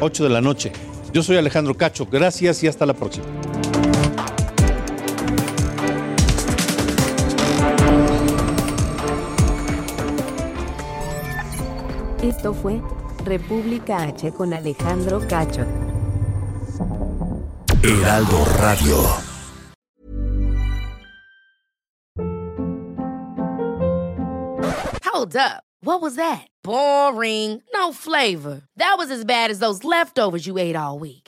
8 0.00 0.24
de 0.24 0.30
la 0.30 0.40
noche. 0.40 0.72
Yo 1.12 1.22
soy 1.22 1.36
Alejandro 1.36 1.76
Cacho. 1.76 2.06
Gracias 2.06 2.62
y 2.62 2.68
hasta 2.68 2.86
la 2.86 2.94
próxima. 2.94 3.26
Esto 12.22 12.52
fue 12.52 12.82
República 13.24 14.06
H 14.08 14.32
con 14.32 14.52
Alejandro 14.52 15.20
Cacho. 15.28 15.64
Heraldo 17.82 18.44
Radio. 18.60 18.96
Hold 25.04 25.36
up. 25.36 25.62
What 25.82 26.02
was 26.02 26.16
that? 26.16 26.48
Boring. 26.64 27.62
No 27.72 27.92
flavor. 27.92 28.62
That 28.76 28.96
was 28.98 29.10
as 29.10 29.24
bad 29.24 29.50
as 29.52 29.60
those 29.60 29.84
leftovers 29.84 30.44
you 30.44 30.58
ate 30.58 30.74
all 30.74 30.98
week. 30.98 31.27